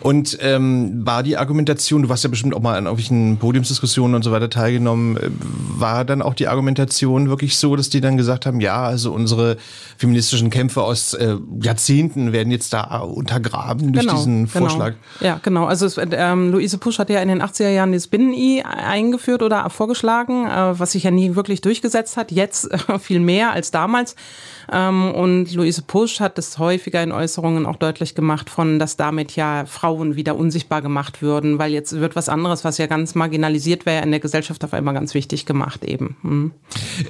Und 0.00 0.38
ähm, 0.40 1.04
war 1.04 1.22
die 1.22 1.36
Argumentation, 1.36 2.02
du 2.02 2.08
warst 2.08 2.24
ja 2.24 2.30
bestimmt 2.30 2.54
auch 2.54 2.60
mal 2.60 2.76
an 2.76 2.84
irgendwelchen 2.84 3.07
Podiumsdiskussionen 3.38 4.14
und 4.14 4.22
so 4.22 4.32
weiter 4.32 4.50
teilgenommen, 4.50 5.16
äh, 5.16 5.30
war 5.30 6.04
dann 6.04 6.22
auch 6.22 6.34
die 6.34 6.48
Argumentation 6.48 7.28
wirklich 7.28 7.56
so, 7.56 7.76
dass 7.76 7.90
die 7.90 8.00
dann 8.00 8.16
gesagt 8.16 8.46
haben, 8.46 8.60
ja, 8.60 8.82
also 8.82 9.12
unsere 9.12 9.56
feministischen 9.96 10.50
Kämpfe 10.50 10.82
aus 10.82 11.14
äh, 11.14 11.36
Jahrzehnten 11.62 12.32
werden 12.32 12.50
jetzt 12.50 12.72
da 12.72 12.98
untergraben 12.98 13.92
durch 13.92 14.06
genau, 14.06 14.16
diesen 14.16 14.46
genau. 14.46 14.66
Vorschlag? 14.66 14.94
Ja, 15.20 15.40
genau. 15.42 15.66
Also 15.66 15.86
es, 15.86 15.96
ähm, 15.98 16.52
Luise 16.52 16.78
Pusch 16.78 16.98
hat 16.98 17.10
ja 17.10 17.20
in 17.20 17.28
den 17.28 17.42
80er 17.42 17.70
Jahren 17.70 17.92
das 17.92 18.08
Binnen-I 18.08 18.62
eingeführt 18.62 19.42
oder 19.42 19.68
vorgeschlagen, 19.70 20.46
äh, 20.46 20.78
was 20.78 20.92
sich 20.92 21.04
ja 21.04 21.10
nie 21.10 21.34
wirklich 21.34 21.60
durchgesetzt 21.60 22.16
hat. 22.16 22.32
Jetzt 22.32 22.70
äh, 22.70 22.98
viel 22.98 23.20
mehr 23.20 23.52
als 23.52 23.70
damals. 23.70 24.14
Ähm, 24.72 25.12
und 25.12 25.52
Luise 25.54 25.82
Pusch 25.82 26.20
hat 26.20 26.38
das 26.38 26.58
häufiger 26.58 27.02
in 27.02 27.12
Äußerungen 27.12 27.66
auch 27.66 27.76
deutlich 27.76 28.14
gemacht 28.14 28.50
von, 28.50 28.78
dass 28.78 28.96
damit 28.96 29.36
ja 29.36 29.64
Frauen 29.66 30.16
wieder 30.16 30.36
unsichtbar 30.36 30.82
gemacht 30.82 31.22
würden, 31.22 31.58
weil 31.58 31.72
jetzt 31.72 31.92
wird 31.92 32.16
was 32.16 32.28
anderes, 32.28 32.64
was 32.64 32.78
ja 32.78 32.86
ganz 32.86 33.14
marginalisiert 33.14 33.86
wäre, 33.86 34.02
in 34.02 34.10
der 34.10 34.20
Gesellschaft 34.20 34.62
auf 34.64 34.74
einmal 34.74 34.94
ganz 34.94 35.14
wichtig 35.14 35.46
gemacht 35.46 35.84
eben. 35.84 36.16
Hm. 36.22 36.52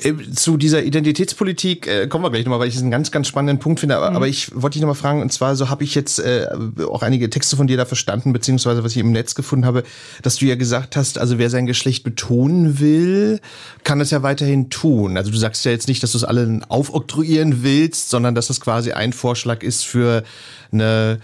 Äh, 0.02 0.14
zu 0.34 0.56
dieser 0.56 0.82
Identitätspolitik 0.82 1.86
äh, 1.86 2.06
kommen 2.06 2.24
wir 2.24 2.30
gleich 2.30 2.44
nochmal, 2.44 2.60
weil 2.60 2.68
ich 2.68 2.76
es 2.76 2.82
einen 2.82 2.90
ganz, 2.90 3.10
ganz 3.10 3.28
spannenden 3.28 3.58
Punkt 3.58 3.80
finde. 3.80 3.96
Aber, 3.96 4.10
mhm. 4.10 4.16
aber 4.16 4.28
ich 4.28 4.50
wollte 4.54 4.74
dich 4.74 4.82
nochmal 4.82 4.94
fragen, 4.94 5.22
und 5.22 5.32
zwar 5.32 5.56
so 5.56 5.68
habe 5.68 5.84
ich 5.84 5.94
jetzt 5.94 6.18
äh, 6.18 6.46
auch 6.88 7.02
einige 7.02 7.30
Texte 7.30 7.56
von 7.56 7.66
dir 7.66 7.76
da 7.76 7.84
verstanden, 7.84 8.32
beziehungsweise 8.32 8.84
was 8.84 8.92
ich 8.92 8.98
im 8.98 9.12
Netz 9.12 9.34
gefunden 9.34 9.66
habe, 9.66 9.82
dass 10.22 10.36
du 10.36 10.46
ja 10.46 10.54
gesagt 10.54 10.96
hast, 10.96 11.18
also 11.18 11.38
wer 11.38 11.50
sein 11.50 11.66
Geschlecht 11.66 12.04
betonen 12.04 12.78
will, 12.80 13.40
kann 13.84 14.00
es 14.00 14.10
ja 14.10 14.22
weiterhin 14.22 14.70
tun. 14.70 15.16
Also 15.16 15.30
du 15.30 15.36
sagst 15.36 15.64
ja 15.64 15.72
jetzt 15.72 15.88
nicht, 15.88 16.02
dass 16.02 16.12
du 16.12 16.18
es 16.18 16.24
allen 16.24 16.64
aufoktroyieren 16.64 17.47
willst, 17.62 18.10
sondern 18.10 18.34
dass 18.34 18.48
das 18.48 18.60
quasi 18.60 18.92
ein 18.92 19.12
Vorschlag 19.12 19.62
ist 19.62 19.84
für 19.84 20.22
eine 20.72 21.20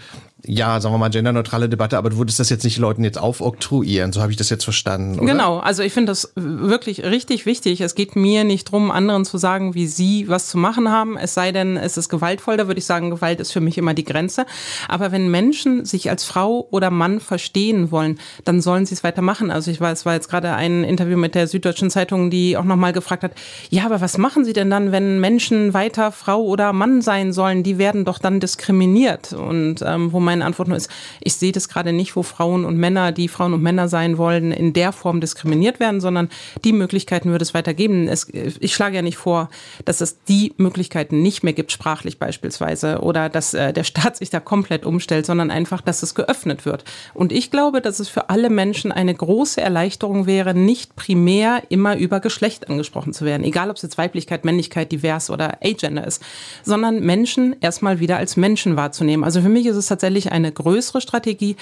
ja, 0.47 0.79
sagen 0.79 0.93
wir 0.93 0.99
mal, 0.99 1.09
genderneutrale 1.09 1.69
Debatte, 1.69 1.97
aber 1.97 2.09
du 2.09 2.17
würdest 2.17 2.39
das 2.39 2.49
jetzt 2.49 2.63
nicht 2.63 2.77
Leuten 2.77 3.03
jetzt 3.03 3.17
aufoktroyieren, 3.17 4.13
so 4.13 4.21
habe 4.21 4.31
ich 4.31 4.37
das 4.37 4.49
jetzt 4.49 4.63
verstanden. 4.63 5.19
Oder? 5.19 5.31
Genau, 5.31 5.57
also 5.57 5.83
ich 5.83 5.93
finde 5.93 6.11
das 6.11 6.31
wirklich 6.35 7.03
richtig 7.03 7.45
wichtig. 7.45 7.81
Es 7.81 7.95
geht 7.95 8.15
mir 8.15 8.43
nicht 8.43 8.67
darum, 8.67 8.91
anderen 8.91 9.25
zu 9.25 9.37
sagen, 9.37 9.75
wie 9.75 9.87
sie 9.87 10.27
was 10.27 10.47
zu 10.47 10.57
machen 10.57 10.91
haben, 10.91 11.17
es 11.17 11.33
sei 11.33 11.51
denn, 11.51 11.77
es 11.77 11.97
ist 11.97 12.09
gewaltvoll, 12.09 12.57
da 12.57 12.67
würde 12.67 12.79
ich 12.79 12.85
sagen, 12.85 13.09
Gewalt 13.09 13.39
ist 13.39 13.51
für 13.51 13.61
mich 13.61 13.77
immer 13.77 13.93
die 13.93 14.03
Grenze. 14.03 14.45
Aber 14.87 15.11
wenn 15.11 15.29
Menschen 15.29 15.85
sich 15.85 16.09
als 16.09 16.23
Frau 16.23 16.67
oder 16.71 16.91
Mann 16.91 17.19
verstehen 17.19 17.91
wollen, 17.91 18.19
dann 18.43 18.61
sollen 18.61 18.85
sie 18.85 18.95
es 18.95 19.03
weitermachen. 19.03 19.51
Also 19.51 19.71
ich 19.71 19.81
weiß, 19.81 19.99
es 19.99 20.05
war 20.05 20.13
jetzt 20.13 20.29
gerade 20.29 20.53
ein 20.53 20.83
Interview 20.83 21.17
mit 21.17 21.35
der 21.35 21.47
Süddeutschen 21.47 21.89
Zeitung, 21.89 22.29
die 22.29 22.57
auch 22.57 22.63
nochmal 22.63 22.93
gefragt 22.93 23.23
hat, 23.23 23.31
ja, 23.69 23.85
aber 23.85 24.01
was 24.01 24.17
machen 24.17 24.45
sie 24.45 24.53
denn 24.53 24.69
dann, 24.69 24.91
wenn 24.91 25.19
Menschen 25.19 25.73
weiter 25.73 26.11
Frau 26.11 26.41
oder 26.43 26.73
Mann 26.73 27.01
sein 27.01 27.33
sollen? 27.33 27.63
Die 27.63 27.77
werden 27.77 28.05
doch 28.05 28.19
dann 28.19 28.39
diskriminiert. 28.39 29.33
Und 29.33 29.81
ähm, 29.85 30.11
wo 30.11 30.19
mein 30.19 30.34
meine 30.35 30.45
Antwort 30.45 30.67
nur 30.67 30.77
ist, 30.77 30.89
ich 31.21 31.35
sehe 31.35 31.51
das 31.51 31.69
gerade 31.69 31.93
nicht, 31.93 32.15
wo 32.15 32.23
Frauen 32.23 32.65
und 32.65 32.77
Männer, 32.77 33.11
die 33.11 33.27
Frauen 33.27 33.53
und 33.53 33.61
Männer 33.61 33.87
sein 33.87 34.17
wollen, 34.17 34.51
in 34.51 34.73
der 34.73 34.91
Form 34.91 35.21
diskriminiert 35.21 35.79
werden, 35.79 36.01
sondern 36.01 36.29
die 36.63 36.73
Möglichkeiten 36.73 37.31
würde 37.31 37.43
es 37.43 37.53
weitergeben. 37.53 38.07
Es, 38.07 38.27
ich 38.31 38.73
schlage 38.73 38.97
ja 38.97 39.01
nicht 39.01 39.17
vor, 39.17 39.49
dass 39.85 40.01
es 40.01 40.23
die 40.25 40.53
Möglichkeiten 40.57 41.21
nicht 41.21 41.43
mehr 41.43 41.53
gibt, 41.53 41.71
sprachlich 41.71 42.19
beispielsweise, 42.19 42.99
oder 42.99 43.29
dass 43.29 43.53
äh, 43.53 43.71
der 43.71 43.83
Staat 43.83 44.17
sich 44.17 44.29
da 44.29 44.39
komplett 44.39 44.85
umstellt, 44.85 45.25
sondern 45.25 45.51
einfach, 45.51 45.81
dass 45.81 46.03
es 46.03 46.15
geöffnet 46.15 46.65
wird. 46.65 46.83
Und 47.13 47.31
ich 47.31 47.49
glaube, 47.49 47.81
dass 47.81 47.99
es 47.99 48.09
für 48.09 48.29
alle 48.29 48.49
Menschen 48.49 48.91
eine 48.91 49.13
große 49.13 49.61
Erleichterung 49.61 50.27
wäre, 50.27 50.53
nicht 50.53 50.95
primär 50.95 51.63
immer 51.69 51.97
über 51.97 52.19
Geschlecht 52.19 52.69
angesprochen 52.69 53.13
zu 53.13 53.25
werden, 53.25 53.43
egal 53.43 53.69
ob 53.69 53.77
es 53.77 53.83
jetzt 53.83 53.97
Weiblichkeit, 53.97 54.43
Männlichkeit, 54.43 54.91
divers 54.91 55.29
oder 55.29 55.59
Agender 55.63 56.05
ist, 56.05 56.21
sondern 56.63 56.99
Menschen 56.99 57.55
erstmal 57.61 57.99
wieder 57.99 58.17
als 58.17 58.35
Menschen 58.35 58.75
wahrzunehmen. 58.75 59.23
Also 59.23 59.41
für 59.41 59.49
mich 59.49 59.65
ist 59.65 59.77
es 59.77 59.87
tatsächlich 59.87 60.24
sicherlich 60.25 60.31
eine 60.31 60.51
größere 60.51 61.01
Strategie, 61.01 61.55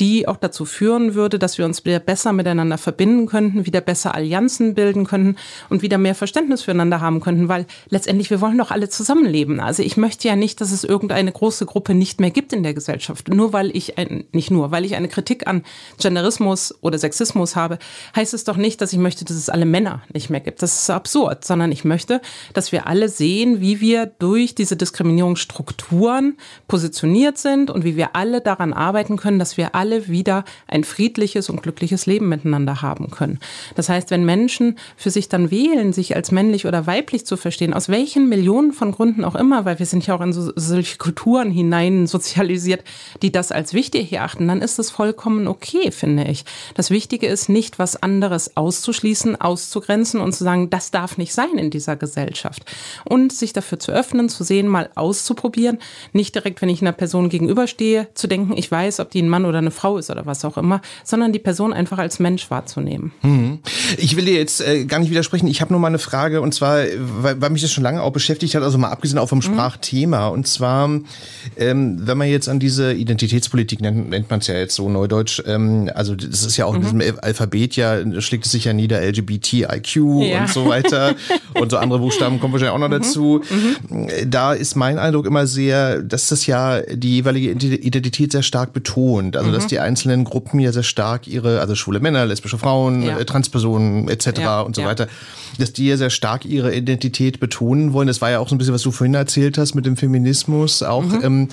die 0.00 0.28
auch 0.28 0.36
dazu 0.36 0.64
führen 0.64 1.14
würde, 1.14 1.38
dass 1.38 1.58
wir 1.58 1.64
uns 1.64 1.84
wieder 1.84 2.00
besser 2.00 2.32
miteinander 2.32 2.78
verbinden 2.78 3.26
könnten, 3.26 3.66
wieder 3.66 3.80
besser 3.80 4.14
Allianzen 4.14 4.74
bilden 4.74 5.06
könnten 5.06 5.36
und 5.70 5.82
wieder 5.82 5.98
mehr 5.98 6.14
Verständnis 6.14 6.62
füreinander 6.62 7.00
haben 7.00 7.20
könnten, 7.20 7.48
weil 7.48 7.66
letztendlich 7.88 8.30
wir 8.30 8.40
wollen 8.40 8.58
doch 8.58 8.70
alle 8.70 8.88
zusammenleben. 8.88 9.60
Also 9.60 9.82
ich 9.82 9.96
möchte 9.96 10.28
ja 10.28 10.36
nicht, 10.36 10.60
dass 10.60 10.72
es 10.72 10.84
irgendeine 10.84 11.32
große 11.32 11.66
Gruppe 11.66 11.94
nicht 11.94 12.20
mehr 12.20 12.30
gibt 12.30 12.52
in 12.52 12.62
der 12.62 12.74
Gesellschaft. 12.74 13.28
Nur 13.28 13.52
weil 13.52 13.74
ich, 13.76 13.98
ein, 13.98 14.24
nicht 14.32 14.50
nur, 14.50 14.70
weil 14.70 14.84
ich 14.84 14.94
eine 14.94 15.08
Kritik 15.08 15.46
an 15.46 15.62
Genderismus 16.00 16.74
oder 16.80 16.98
Sexismus 16.98 17.56
habe, 17.56 17.78
heißt 18.14 18.34
es 18.34 18.44
doch 18.44 18.56
nicht, 18.56 18.80
dass 18.80 18.92
ich 18.92 18.98
möchte, 18.98 19.24
dass 19.24 19.36
es 19.36 19.48
alle 19.48 19.66
Männer 19.66 20.02
nicht 20.12 20.30
mehr 20.30 20.40
gibt. 20.40 20.62
Das 20.62 20.82
ist 20.82 20.90
absurd, 20.90 21.44
sondern 21.44 21.72
ich 21.72 21.84
möchte, 21.84 22.20
dass 22.54 22.72
wir 22.72 22.86
alle 22.86 23.08
sehen, 23.08 23.60
wie 23.60 23.80
wir 23.80 24.06
durch 24.06 24.54
diese 24.54 24.76
Diskriminierungsstrukturen 24.76 26.36
positioniert 26.66 27.38
sind 27.38 27.70
und 27.70 27.84
wie 27.84 27.96
wir 27.96 27.97
alle 28.14 28.40
daran 28.40 28.72
arbeiten 28.72 29.16
können, 29.16 29.38
dass 29.38 29.56
wir 29.56 29.74
alle 29.74 30.08
wieder 30.08 30.44
ein 30.66 30.84
friedliches 30.84 31.50
und 31.50 31.62
glückliches 31.62 32.06
Leben 32.06 32.28
miteinander 32.28 32.82
haben 32.82 33.10
können. 33.10 33.38
Das 33.74 33.88
heißt, 33.88 34.10
wenn 34.10 34.24
Menschen 34.24 34.78
für 34.96 35.10
sich 35.10 35.28
dann 35.28 35.50
wählen, 35.50 35.92
sich 35.92 36.16
als 36.16 36.30
männlich 36.32 36.66
oder 36.66 36.86
weiblich 36.86 37.26
zu 37.26 37.36
verstehen, 37.36 37.74
aus 37.74 37.88
welchen 37.88 38.28
Millionen 38.28 38.72
von 38.72 38.92
Gründen 38.92 39.24
auch 39.24 39.34
immer, 39.34 39.64
weil 39.64 39.78
wir 39.78 39.86
sind 39.86 40.06
ja 40.06 40.14
auch 40.14 40.20
in 40.20 40.32
so, 40.32 40.52
solche 40.54 40.98
Kulturen 40.98 41.50
hinein 41.50 42.06
sozialisiert, 42.06 42.84
die 43.22 43.32
das 43.32 43.52
als 43.52 43.74
wichtig 43.74 44.12
erachten, 44.12 44.48
dann 44.48 44.62
ist 44.62 44.78
das 44.78 44.90
vollkommen 44.90 45.48
okay, 45.48 45.90
finde 45.90 46.24
ich. 46.24 46.44
Das 46.74 46.90
Wichtige 46.90 47.26
ist 47.26 47.48
nicht, 47.48 47.78
was 47.78 48.02
anderes 48.02 48.56
auszuschließen, 48.56 49.40
auszugrenzen 49.40 50.20
und 50.20 50.32
zu 50.32 50.44
sagen, 50.44 50.70
das 50.70 50.90
darf 50.90 51.18
nicht 51.18 51.34
sein 51.34 51.56
in 51.58 51.70
dieser 51.70 51.96
Gesellschaft. 51.96 52.64
Und 53.04 53.32
sich 53.32 53.52
dafür 53.52 53.78
zu 53.78 53.92
öffnen, 53.92 54.28
zu 54.28 54.44
sehen, 54.44 54.68
mal 54.68 54.90
auszuprobieren, 54.94 55.78
nicht 56.12 56.34
direkt, 56.34 56.62
wenn 56.62 56.68
ich 56.68 56.80
einer 56.80 56.92
Person 56.92 57.28
gegenüberstehe, 57.28 57.87
stehe, 57.88 58.08
zu 58.14 58.26
denken, 58.26 58.54
ich 58.56 58.70
weiß, 58.70 59.00
ob 59.00 59.10
die 59.10 59.22
ein 59.22 59.28
Mann 59.28 59.44
oder 59.44 59.58
eine 59.58 59.70
Frau 59.70 59.98
ist 59.98 60.10
oder 60.10 60.26
was 60.26 60.44
auch 60.44 60.56
immer, 60.56 60.80
sondern 61.04 61.32
die 61.32 61.38
Person 61.38 61.72
einfach 61.72 61.98
als 61.98 62.18
Mensch 62.18 62.50
wahrzunehmen. 62.50 63.12
Mhm. 63.22 63.60
Ich 63.96 64.16
will 64.16 64.24
dir 64.24 64.34
jetzt 64.34 64.60
äh, 64.60 64.84
gar 64.84 64.98
nicht 64.98 65.10
widersprechen. 65.10 65.46
Ich 65.46 65.60
habe 65.60 65.72
nur 65.72 65.80
mal 65.80 65.88
eine 65.88 65.98
Frage 65.98 66.40
und 66.40 66.52
zwar, 66.54 66.84
weil, 66.96 67.40
weil 67.40 67.50
mich 67.50 67.62
das 67.62 67.72
schon 67.72 67.84
lange 67.84 68.02
auch 68.02 68.12
beschäftigt 68.12 68.54
hat, 68.54 68.62
also 68.62 68.76
mal 68.78 68.90
abgesehen 68.90 69.18
auch 69.18 69.28
vom 69.28 69.38
mhm. 69.38 69.42
Sprachthema. 69.42 70.28
Mhm. 70.28 70.34
Und 70.34 70.46
zwar, 70.46 70.90
ähm, 71.56 71.98
wenn 72.06 72.18
man 72.18 72.28
jetzt 72.28 72.48
an 72.48 72.58
diese 72.58 72.92
Identitätspolitik 72.92 73.80
nennt, 73.80 74.10
nennt 74.10 74.30
man 74.30 74.40
es 74.40 74.46
ja 74.46 74.54
jetzt 74.54 74.74
so 74.74 74.88
neudeutsch, 74.88 75.42
ähm, 75.46 75.90
also 75.94 76.14
das 76.14 76.44
ist 76.44 76.56
ja 76.56 76.66
auch 76.66 76.72
mhm. 76.72 76.86
in 76.86 76.98
diesem 76.98 77.18
Alphabet 77.22 77.76
ja, 77.76 77.98
schlägt 78.20 78.46
es 78.46 78.52
sich 78.52 78.64
ja 78.64 78.72
nieder, 78.72 79.00
LGBTIQ 79.00 79.96
ja. 79.96 80.40
und 80.40 80.48
so 80.48 80.66
weiter 80.66 81.14
und 81.54 81.70
so 81.70 81.78
andere 81.78 82.00
Buchstaben 82.00 82.40
kommen 82.40 82.52
wahrscheinlich 82.52 82.74
auch 82.74 82.78
noch 82.78 82.88
mhm. 82.88 83.02
dazu. 83.02 83.42
Mhm. 83.88 84.30
Da 84.30 84.52
ist 84.52 84.76
mein 84.76 84.98
Eindruck 84.98 85.26
immer 85.26 85.46
sehr, 85.46 86.02
dass 86.02 86.28
das 86.28 86.46
ja 86.46 86.80
die 86.82 87.16
jeweilige 87.16 87.50
Identität 87.78 88.32
sehr 88.32 88.42
stark 88.42 88.72
betont. 88.72 89.36
Also, 89.36 89.50
mhm. 89.50 89.54
dass 89.54 89.66
die 89.66 89.78
einzelnen 89.78 90.24
Gruppen 90.24 90.60
ja 90.60 90.72
sehr 90.72 90.82
stark 90.82 91.26
ihre, 91.26 91.60
also 91.60 91.74
schwule 91.74 92.00
Männer, 92.00 92.26
lesbische 92.26 92.58
Frauen, 92.58 93.02
ja. 93.02 93.18
Äh, 93.18 93.24
Transpersonen 93.24 94.08
etc. 94.08 94.38
Ja. 94.38 94.60
und 94.60 94.76
so 94.76 94.82
ja. 94.82 94.88
weiter, 94.88 95.08
dass 95.58 95.72
die 95.72 95.86
ja 95.86 95.96
sehr 95.96 96.10
stark 96.10 96.44
ihre 96.44 96.74
Identität 96.74 97.40
betonen 97.40 97.92
wollen. 97.92 98.08
Das 98.08 98.20
war 98.20 98.30
ja 98.30 98.38
auch 98.38 98.48
so 98.48 98.54
ein 98.54 98.58
bisschen, 98.58 98.74
was 98.74 98.82
du 98.82 98.90
vorhin 98.90 99.14
erzählt 99.14 99.58
hast 99.58 99.74
mit 99.74 99.86
dem 99.86 99.96
Feminismus 99.96 100.82
auch. 100.82 101.04
Mhm. 101.04 101.20
Ähm, 101.22 101.48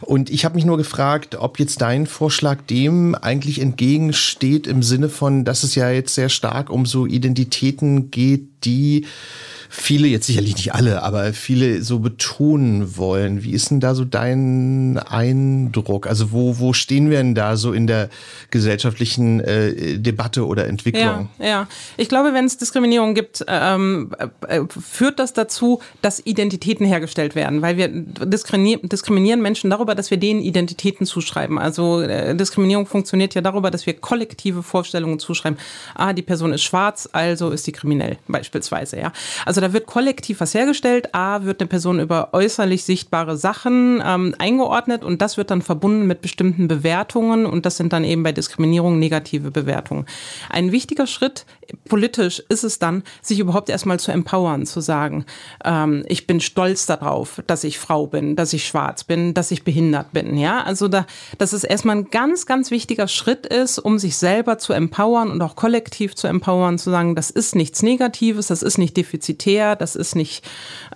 und 0.00 0.30
ich 0.30 0.44
habe 0.44 0.54
mich 0.56 0.64
nur 0.64 0.76
gefragt, 0.76 1.36
ob 1.36 1.58
jetzt 1.58 1.80
dein 1.80 2.06
Vorschlag 2.06 2.58
dem 2.68 3.14
eigentlich 3.14 3.60
entgegensteht 3.60 4.66
im 4.66 4.82
Sinne 4.82 5.08
von, 5.08 5.44
dass 5.44 5.62
es 5.62 5.74
ja 5.74 5.90
jetzt 5.90 6.14
sehr 6.14 6.28
stark 6.28 6.70
um 6.70 6.86
so 6.86 7.06
Identitäten 7.06 8.10
geht, 8.10 8.48
die 8.64 9.06
viele, 9.68 10.08
jetzt 10.08 10.26
sicherlich 10.26 10.56
nicht 10.56 10.74
alle, 10.74 11.02
aber 11.02 11.32
viele 11.32 11.82
so 11.82 11.98
betonen 11.98 12.96
wollen. 12.96 13.42
Wie 13.42 13.52
ist 13.52 13.70
denn 13.70 13.80
da 13.80 13.94
so 13.94 14.04
dein 14.04 14.98
Eindruck? 14.98 16.06
Also 16.06 16.32
wo, 16.32 16.58
wo 16.58 16.72
stehen 16.72 17.10
wir 17.10 17.18
denn 17.18 17.34
da 17.34 17.56
so 17.56 17.72
in 17.72 17.86
der 17.86 18.08
gesellschaftlichen 18.50 19.40
äh, 19.40 19.98
Debatte 19.98 20.46
oder 20.46 20.66
Entwicklung? 20.66 21.28
Ja, 21.38 21.46
ja. 21.46 21.68
ich 21.96 22.08
glaube, 22.08 22.32
wenn 22.32 22.44
es 22.44 22.58
Diskriminierung 22.58 23.14
gibt, 23.14 23.44
ähm, 23.48 24.10
äh, 24.48 24.60
führt 24.68 25.18
das 25.18 25.32
dazu, 25.32 25.80
dass 26.02 26.24
Identitäten 26.24 26.86
hergestellt 26.86 27.34
werden, 27.34 27.62
weil 27.62 27.76
wir 27.76 27.88
diskriminieren, 27.88 28.88
diskriminieren 28.88 29.42
Menschen 29.42 29.70
darüber, 29.70 29.94
dass 29.94 30.10
wir 30.10 30.18
denen 30.18 30.40
Identitäten 30.40 31.06
zuschreiben. 31.06 31.58
Also 31.58 32.00
äh, 32.00 32.34
Diskriminierung 32.34 32.86
funktioniert 32.86 33.34
ja 33.34 33.40
darüber, 33.40 33.70
dass 33.70 33.86
wir 33.86 33.94
kollektive 33.94 34.62
Vorstellungen 34.62 35.18
zuschreiben. 35.18 35.58
Ah, 35.94 36.12
die 36.12 36.22
Person 36.22 36.52
ist 36.52 36.62
schwarz, 36.62 37.08
also 37.12 37.50
ist 37.50 37.64
sie 37.64 37.72
kriminell, 37.72 38.18
beispielsweise. 38.28 38.98
Ja, 38.98 39.12
also 39.44 39.55
also 39.56 39.68
da 39.68 39.72
wird 39.72 39.86
kollektiv 39.86 40.40
was 40.40 40.52
hergestellt. 40.52 41.14
A, 41.14 41.44
wird 41.44 41.62
eine 41.62 41.68
Person 41.68 41.98
über 41.98 42.34
äußerlich 42.34 42.84
sichtbare 42.84 43.38
Sachen 43.38 44.02
ähm, 44.04 44.34
eingeordnet 44.38 45.02
und 45.02 45.22
das 45.22 45.38
wird 45.38 45.50
dann 45.50 45.62
verbunden 45.62 46.06
mit 46.06 46.20
bestimmten 46.20 46.68
Bewertungen 46.68 47.46
und 47.46 47.64
das 47.64 47.78
sind 47.78 47.94
dann 47.94 48.04
eben 48.04 48.22
bei 48.22 48.32
Diskriminierung 48.32 48.98
negative 48.98 49.50
Bewertungen. 49.50 50.04
Ein 50.50 50.72
wichtiger 50.72 51.06
Schritt 51.06 51.46
politisch 51.88 52.42
ist 52.50 52.64
es 52.64 52.78
dann, 52.78 53.02
sich 53.22 53.38
überhaupt 53.38 53.70
erstmal 53.70 53.98
zu 53.98 54.12
empowern, 54.12 54.66
zu 54.66 54.80
sagen, 54.80 55.24
ähm, 55.64 56.04
ich 56.06 56.26
bin 56.26 56.40
stolz 56.40 56.84
darauf, 56.84 57.42
dass 57.46 57.64
ich 57.64 57.78
Frau 57.78 58.06
bin, 58.06 58.36
dass 58.36 58.52
ich 58.52 58.66
schwarz 58.66 59.04
bin, 59.04 59.32
dass 59.32 59.50
ich 59.50 59.64
behindert 59.64 60.12
bin. 60.12 60.36
Ja, 60.36 60.62
also 60.62 60.86
da, 60.86 61.06
dass 61.38 61.54
es 61.54 61.64
erstmal 61.64 61.96
ein 61.96 62.10
ganz, 62.10 62.44
ganz 62.44 62.70
wichtiger 62.70 63.08
Schritt 63.08 63.46
ist, 63.46 63.78
um 63.78 63.98
sich 63.98 64.18
selber 64.18 64.58
zu 64.58 64.74
empowern 64.74 65.30
und 65.30 65.40
auch 65.40 65.56
kollektiv 65.56 66.14
zu 66.14 66.26
empowern, 66.26 66.78
zu 66.78 66.90
sagen, 66.90 67.14
das 67.14 67.30
ist 67.30 67.56
nichts 67.56 67.82
Negatives, 67.82 68.48
das 68.48 68.62
ist 68.62 68.76
nicht 68.76 68.96
defizitär 68.96 69.45
elitär, 69.46 69.76
das 69.76 69.96
ist 69.96 70.14
nicht 70.14 70.44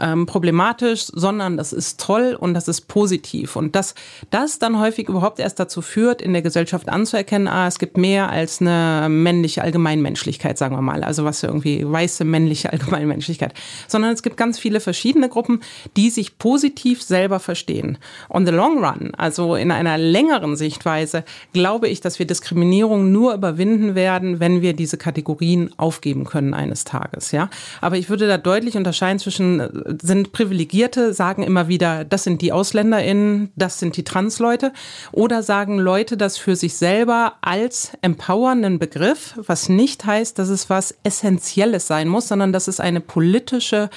ähm, 0.00 0.26
problematisch, 0.26 1.06
sondern 1.12 1.56
das 1.56 1.72
ist 1.72 2.00
toll 2.00 2.36
und 2.38 2.54
das 2.54 2.68
ist 2.68 2.88
positiv. 2.88 3.56
Und 3.56 3.74
dass 3.74 3.94
das 4.30 4.58
dann 4.58 4.78
häufig 4.78 5.08
überhaupt 5.08 5.38
erst 5.38 5.58
dazu 5.60 5.82
führt, 5.82 6.22
in 6.22 6.32
der 6.32 6.42
Gesellschaft 6.42 6.88
anzuerkennen, 6.88 7.48
ah, 7.48 7.66
es 7.66 7.78
gibt 7.78 7.96
mehr 7.96 8.30
als 8.30 8.60
eine 8.60 9.08
männliche 9.08 9.62
Allgemeinmenschlichkeit, 9.62 10.58
sagen 10.58 10.76
wir 10.76 10.82
mal. 10.82 11.04
Also 11.04 11.24
was 11.24 11.42
irgendwie 11.42 11.90
weiße 11.90 12.24
männliche 12.24 12.72
Allgemeinmenschlichkeit. 12.72 13.54
Sondern 13.86 14.12
es 14.12 14.22
gibt 14.22 14.36
ganz 14.36 14.58
viele 14.58 14.80
verschiedene 14.80 15.28
Gruppen, 15.28 15.60
die 15.96 16.10
sich 16.10 16.38
positiv 16.38 17.02
selber 17.02 17.40
verstehen. 17.40 17.98
On 18.28 18.46
the 18.46 18.52
long 18.52 18.84
run, 18.84 19.12
also 19.16 19.54
in 19.54 19.70
einer 19.70 19.98
längeren 19.98 20.56
Sichtweise, 20.56 21.24
glaube 21.52 21.88
ich, 21.88 22.00
dass 22.00 22.18
wir 22.18 22.26
Diskriminierung 22.26 23.12
nur 23.12 23.34
überwinden 23.34 23.94
werden, 23.94 24.40
wenn 24.40 24.62
wir 24.62 24.72
diese 24.72 24.96
Kategorien 24.96 25.70
aufgeben 25.76 26.24
können 26.24 26.54
eines 26.54 26.84
Tages. 26.84 27.32
Ja, 27.32 27.50
aber 27.80 27.96
ich 27.96 28.08
würde 28.08 28.26
da 28.26 28.38
deutlich 28.40 28.76
unterscheiden 28.76 29.18
zwischen, 29.18 29.60
äh, 29.60 29.68
sind 30.02 30.32
Privilegierte, 30.32 31.14
sagen 31.14 31.42
immer 31.42 31.68
wieder, 31.68 32.04
das 32.04 32.24
sind 32.24 32.42
die 32.42 32.52
AusländerInnen, 32.52 33.52
das 33.56 33.78
sind 33.78 33.96
die 33.96 34.04
Transleute, 34.04 34.72
oder 35.12 35.42
sagen 35.42 35.78
Leute 35.78 36.16
das 36.16 36.38
für 36.38 36.56
sich 36.56 36.74
selber 36.74 37.34
als 37.40 37.92
empowernden 38.02 38.78
Begriff, 38.78 39.34
was 39.36 39.68
nicht 39.68 40.04
heißt, 40.04 40.38
dass 40.38 40.48
es 40.48 40.70
was 40.70 40.94
Essentielles 41.04 41.86
sein 41.86 42.08
muss, 42.08 42.28
sondern 42.28 42.52
dass 42.52 42.68
es 42.68 42.80
eine 42.80 43.00
politische 43.00 43.90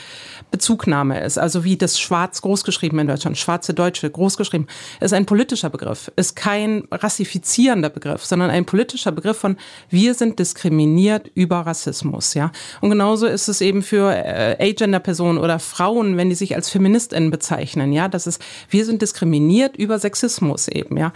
Bezugnahme 0.51 1.21
ist. 1.21 1.37
Also 1.37 1.63
wie 1.63 1.77
das 1.77 1.99
Schwarz 1.99 2.41
großgeschrieben 2.41 2.99
in 2.99 3.07
Deutschland, 3.07 3.37
schwarze 3.37 3.73
Deutsche 3.73 4.09
großgeschrieben, 4.09 4.67
ist 4.99 5.13
ein 5.13 5.25
politischer 5.25 5.69
Begriff, 5.69 6.11
ist 6.15 6.35
kein 6.35 6.87
rassifizierender 6.91 7.89
Begriff, 7.89 8.25
sondern 8.25 8.49
ein 8.49 8.65
politischer 8.65 9.11
Begriff 9.11 9.37
von 9.37 9.57
wir 9.89 10.13
sind 10.13 10.39
diskriminiert 10.39 11.29
über 11.33 11.57
Rassismus, 11.61 12.33
ja. 12.33 12.51
Und 12.81 12.89
genauso 12.89 13.25
ist 13.25 13.47
es 13.47 13.61
eben 13.61 13.81
für 13.81 14.11
äh, 14.33 14.57
Agender-Personen 14.59 15.37
oder 15.37 15.59
Frauen, 15.59 16.17
wenn 16.17 16.29
die 16.29 16.35
sich 16.35 16.55
als 16.55 16.69
FeministInnen 16.69 17.31
bezeichnen, 17.31 17.93
ja. 17.93 18.07
Das 18.07 18.27
ist, 18.27 18.41
wir 18.69 18.85
sind 18.85 19.01
diskriminiert 19.01 19.77
über 19.77 19.99
Sexismus 19.99 20.67
eben, 20.67 20.97
ja. 20.97 21.13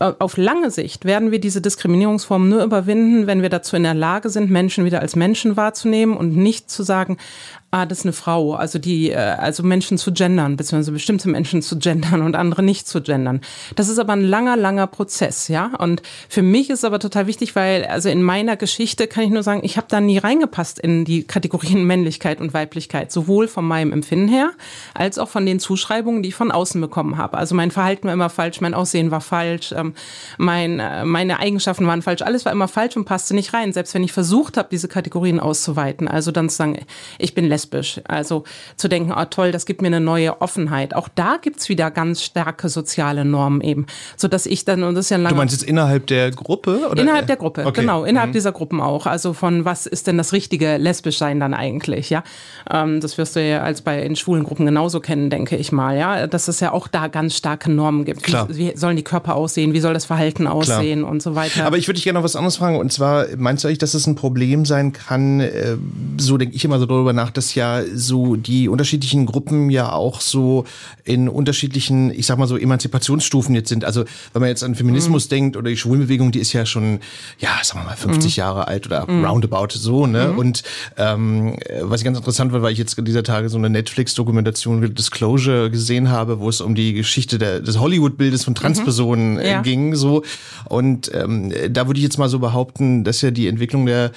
Äh, 0.00 0.12
auf 0.18 0.36
lange 0.36 0.70
Sicht 0.70 1.04
werden 1.04 1.30
wir 1.30 1.40
diese 1.40 1.60
Diskriminierungsform 1.60 2.48
nur 2.48 2.62
überwinden, 2.64 3.26
wenn 3.26 3.42
wir 3.42 3.48
dazu 3.48 3.76
in 3.76 3.84
der 3.84 3.94
Lage 3.94 4.30
sind, 4.30 4.50
Menschen 4.50 4.84
wieder 4.84 5.00
als 5.00 5.16
Menschen 5.16 5.56
wahrzunehmen 5.56 6.16
und 6.16 6.36
nicht 6.36 6.70
zu 6.70 6.82
sagen, 6.82 7.16
ah, 7.70 7.84
das 7.84 7.98
ist 7.98 8.04
eine 8.06 8.12
Frau, 8.14 8.54
also 8.54 8.78
die, 8.78 9.10
äh, 9.10 9.16
also 9.16 9.62
Menschen 9.62 9.98
zu 9.98 10.12
gendern, 10.12 10.56
beziehungsweise 10.56 10.92
bestimmte 10.92 11.28
Menschen 11.28 11.60
zu 11.60 11.78
gendern 11.78 12.22
und 12.22 12.34
andere 12.34 12.62
nicht 12.62 12.88
zu 12.88 13.02
gendern. 13.02 13.40
Das 13.76 13.88
ist 13.88 13.98
aber 13.98 14.14
ein 14.14 14.22
langer, 14.22 14.56
langer 14.56 14.86
Prozess, 14.86 15.48
ja. 15.48 15.72
Und 15.78 16.02
für 16.28 16.42
mich 16.42 16.70
ist 16.70 16.84
aber 16.84 16.98
total 16.98 17.26
wichtig, 17.26 17.54
weil, 17.56 17.84
also 17.84 18.08
in 18.08 18.22
meiner 18.22 18.56
Geschichte 18.56 19.06
kann 19.06 19.24
ich 19.24 19.30
nur 19.30 19.42
sagen, 19.42 19.60
ich 19.64 19.76
habe 19.76 19.86
da 19.90 20.00
nie 20.00 20.18
reingepasst 20.18 20.78
in 20.78 21.04
die 21.04 21.24
Kategorien 21.24 21.84
Männlichkeit 21.86 22.40
und 22.40 22.54
Weiblichkeit, 22.54 23.12
sowohl 23.12 23.48
von 23.48 23.66
meinem 23.66 23.92
Empfinden 23.92 24.28
her, 24.28 24.50
als 24.94 25.18
auch 25.18 25.28
von 25.28 25.44
den 25.44 25.60
Zuschreibungen, 25.60 26.22
die 26.22 26.30
ich 26.30 26.34
von 26.34 26.50
außen 26.50 26.80
bekommen 26.80 27.18
habe. 27.18 27.36
Also 27.36 27.54
mein 27.54 27.70
Verhalten 27.70 28.06
war 28.06 28.14
immer 28.14 28.30
falsch, 28.30 28.60
mein 28.60 28.74
Aussehen 28.74 29.10
war 29.10 29.20
falsch, 29.20 29.67
ähm, 29.72 29.94
mein, 30.36 30.80
äh, 30.80 31.04
meine 31.04 31.38
Eigenschaften 31.38 31.86
waren 31.86 32.02
falsch, 32.02 32.22
alles 32.22 32.44
war 32.44 32.52
immer 32.52 32.68
falsch 32.68 32.96
und 32.96 33.04
passte 33.04 33.34
nicht 33.34 33.54
rein, 33.54 33.72
selbst 33.72 33.94
wenn 33.94 34.02
ich 34.02 34.12
versucht 34.12 34.56
habe, 34.56 34.68
diese 34.70 34.88
Kategorien 34.88 35.40
auszuweiten. 35.40 36.08
Also 36.08 36.32
dann 36.32 36.48
zu 36.48 36.56
sagen, 36.56 36.78
ich 37.18 37.34
bin 37.34 37.46
lesbisch. 37.46 38.00
Also 38.04 38.44
zu 38.76 38.88
denken, 38.88 39.12
oh 39.16 39.24
toll, 39.24 39.52
das 39.52 39.66
gibt 39.66 39.82
mir 39.82 39.88
eine 39.88 40.00
neue 40.00 40.40
Offenheit. 40.40 40.94
Auch 40.94 41.08
da 41.14 41.36
gibt's 41.40 41.68
wieder 41.68 41.90
ganz 41.90 42.22
starke 42.22 42.68
soziale 42.68 43.24
Normen 43.24 43.60
eben. 43.60 43.86
So 44.16 44.28
dass 44.28 44.46
ich 44.46 44.64
dann, 44.64 44.82
und 44.82 44.94
das 44.94 45.06
ist 45.06 45.10
ja 45.10 45.18
ein 45.18 45.24
Du 45.24 45.34
meinst 45.34 45.54
jetzt 45.54 45.68
innerhalb 45.68 46.06
der 46.06 46.30
Gruppe? 46.30 46.88
Oder? 46.90 47.02
Innerhalb 47.02 47.26
der 47.26 47.36
Gruppe, 47.36 47.66
okay. 47.66 47.80
genau. 47.80 48.04
Innerhalb 48.04 48.30
mhm. 48.30 48.34
dieser 48.34 48.52
Gruppen 48.52 48.80
auch. 48.80 49.06
Also 49.06 49.32
von 49.32 49.64
was 49.64 49.86
ist 49.86 50.06
denn 50.06 50.18
das 50.18 50.32
richtige 50.32 50.76
lesbisch 50.76 51.18
sein 51.18 51.40
dann 51.40 51.54
eigentlich, 51.54 52.10
ja? 52.10 52.22
Ähm, 52.70 53.00
das 53.00 53.18
wirst 53.18 53.36
du 53.36 53.46
ja 53.46 53.62
als 53.62 53.82
bei 53.82 54.02
in 54.02 54.16
schwulen 54.16 54.44
Gruppen 54.44 54.66
genauso 54.66 55.00
kennen, 55.00 55.30
denke 55.30 55.56
ich 55.56 55.72
mal, 55.72 55.96
ja. 55.96 56.26
Dass 56.26 56.48
es 56.48 56.60
ja 56.60 56.72
auch 56.72 56.88
da 56.88 57.08
ganz 57.08 57.36
starke 57.36 57.70
Normen 57.70 58.04
gibt. 58.04 58.22
Klar. 58.22 58.48
Wie, 58.48 58.72
wie 58.72 58.76
sollen 58.76 58.96
die 58.96 59.04
Körper 59.04 59.34
aussehen? 59.34 59.57
Wie 59.58 59.80
soll 59.80 59.94
das 59.94 60.04
Verhalten 60.04 60.46
aussehen 60.46 61.00
Klar. 61.00 61.10
und 61.10 61.22
so 61.22 61.34
weiter? 61.34 61.66
Aber 61.66 61.78
ich 61.78 61.88
würde 61.88 61.96
dich 61.96 62.04
gerne 62.04 62.18
noch 62.18 62.24
was 62.24 62.36
anderes 62.36 62.56
fragen. 62.56 62.76
Und 62.76 62.92
zwar, 62.92 63.26
meinst 63.36 63.64
du 63.64 63.68
eigentlich, 63.68 63.78
dass 63.78 63.94
es 63.94 64.06
ein 64.06 64.14
Problem 64.14 64.64
sein 64.64 64.92
kann, 64.92 65.40
äh, 65.40 65.76
so 66.18 66.38
denke 66.38 66.54
ich 66.54 66.64
immer 66.64 66.78
so 66.78 66.86
darüber 66.86 67.12
nach, 67.12 67.30
dass 67.30 67.54
ja 67.54 67.82
so 67.94 68.36
die 68.36 68.68
unterschiedlichen 68.68 69.26
Gruppen 69.26 69.70
ja 69.70 69.92
auch 69.92 70.20
so 70.20 70.64
in 71.04 71.28
unterschiedlichen, 71.28 72.10
ich 72.10 72.26
sag 72.26 72.38
mal 72.38 72.46
so 72.46 72.56
Emanzipationsstufen 72.56 73.54
jetzt 73.54 73.68
sind. 73.68 73.84
Also 73.84 74.04
wenn 74.32 74.40
man 74.40 74.48
jetzt 74.48 74.62
an 74.62 74.74
Feminismus 74.74 75.26
mhm. 75.26 75.30
denkt 75.30 75.56
oder 75.56 75.70
die 75.70 75.76
Schwulenbewegung, 75.76 76.30
die 76.30 76.38
ist 76.38 76.52
ja 76.52 76.66
schon, 76.66 77.00
ja, 77.38 77.50
sagen 77.62 77.80
wir 77.80 77.86
mal 77.86 77.96
50 77.96 78.36
mhm. 78.36 78.40
Jahre 78.40 78.68
alt 78.68 78.86
oder 78.86 79.10
mhm. 79.10 79.24
roundabout 79.24 79.68
so, 79.70 80.06
ne? 80.06 80.28
Mhm. 80.32 80.38
Und 80.38 80.62
ähm, 80.96 81.56
was 81.82 82.00
ich 82.00 82.04
ganz 82.04 82.18
interessant 82.18 82.52
war, 82.52 82.62
weil 82.62 82.72
ich 82.72 82.78
jetzt 82.78 82.96
dieser 83.06 83.22
Tage 83.22 83.48
so 83.48 83.58
eine 83.58 83.70
Netflix-Dokumentation 83.70 84.94
Disclosure 84.94 85.70
gesehen 85.70 86.10
habe, 86.10 86.40
wo 86.40 86.48
es 86.48 86.60
um 86.60 86.74
die 86.74 86.92
Geschichte 86.92 87.38
der, 87.38 87.60
des 87.60 87.78
Hollywood-Bildes 87.78 88.44
von 88.44 88.54
Transpersonen 88.54 89.34
mhm. 89.34 89.40
Ja. 89.48 89.62
ging, 89.62 89.94
so. 89.94 90.22
Und 90.68 91.10
ähm, 91.14 91.52
da 91.70 91.86
würde 91.86 91.98
ich 91.98 92.04
jetzt 92.04 92.18
mal 92.18 92.28
so 92.28 92.38
behaupten, 92.38 93.04
dass 93.04 93.22
ja 93.22 93.30
die 93.30 93.48
Entwicklung 93.48 93.86
der 93.86 94.12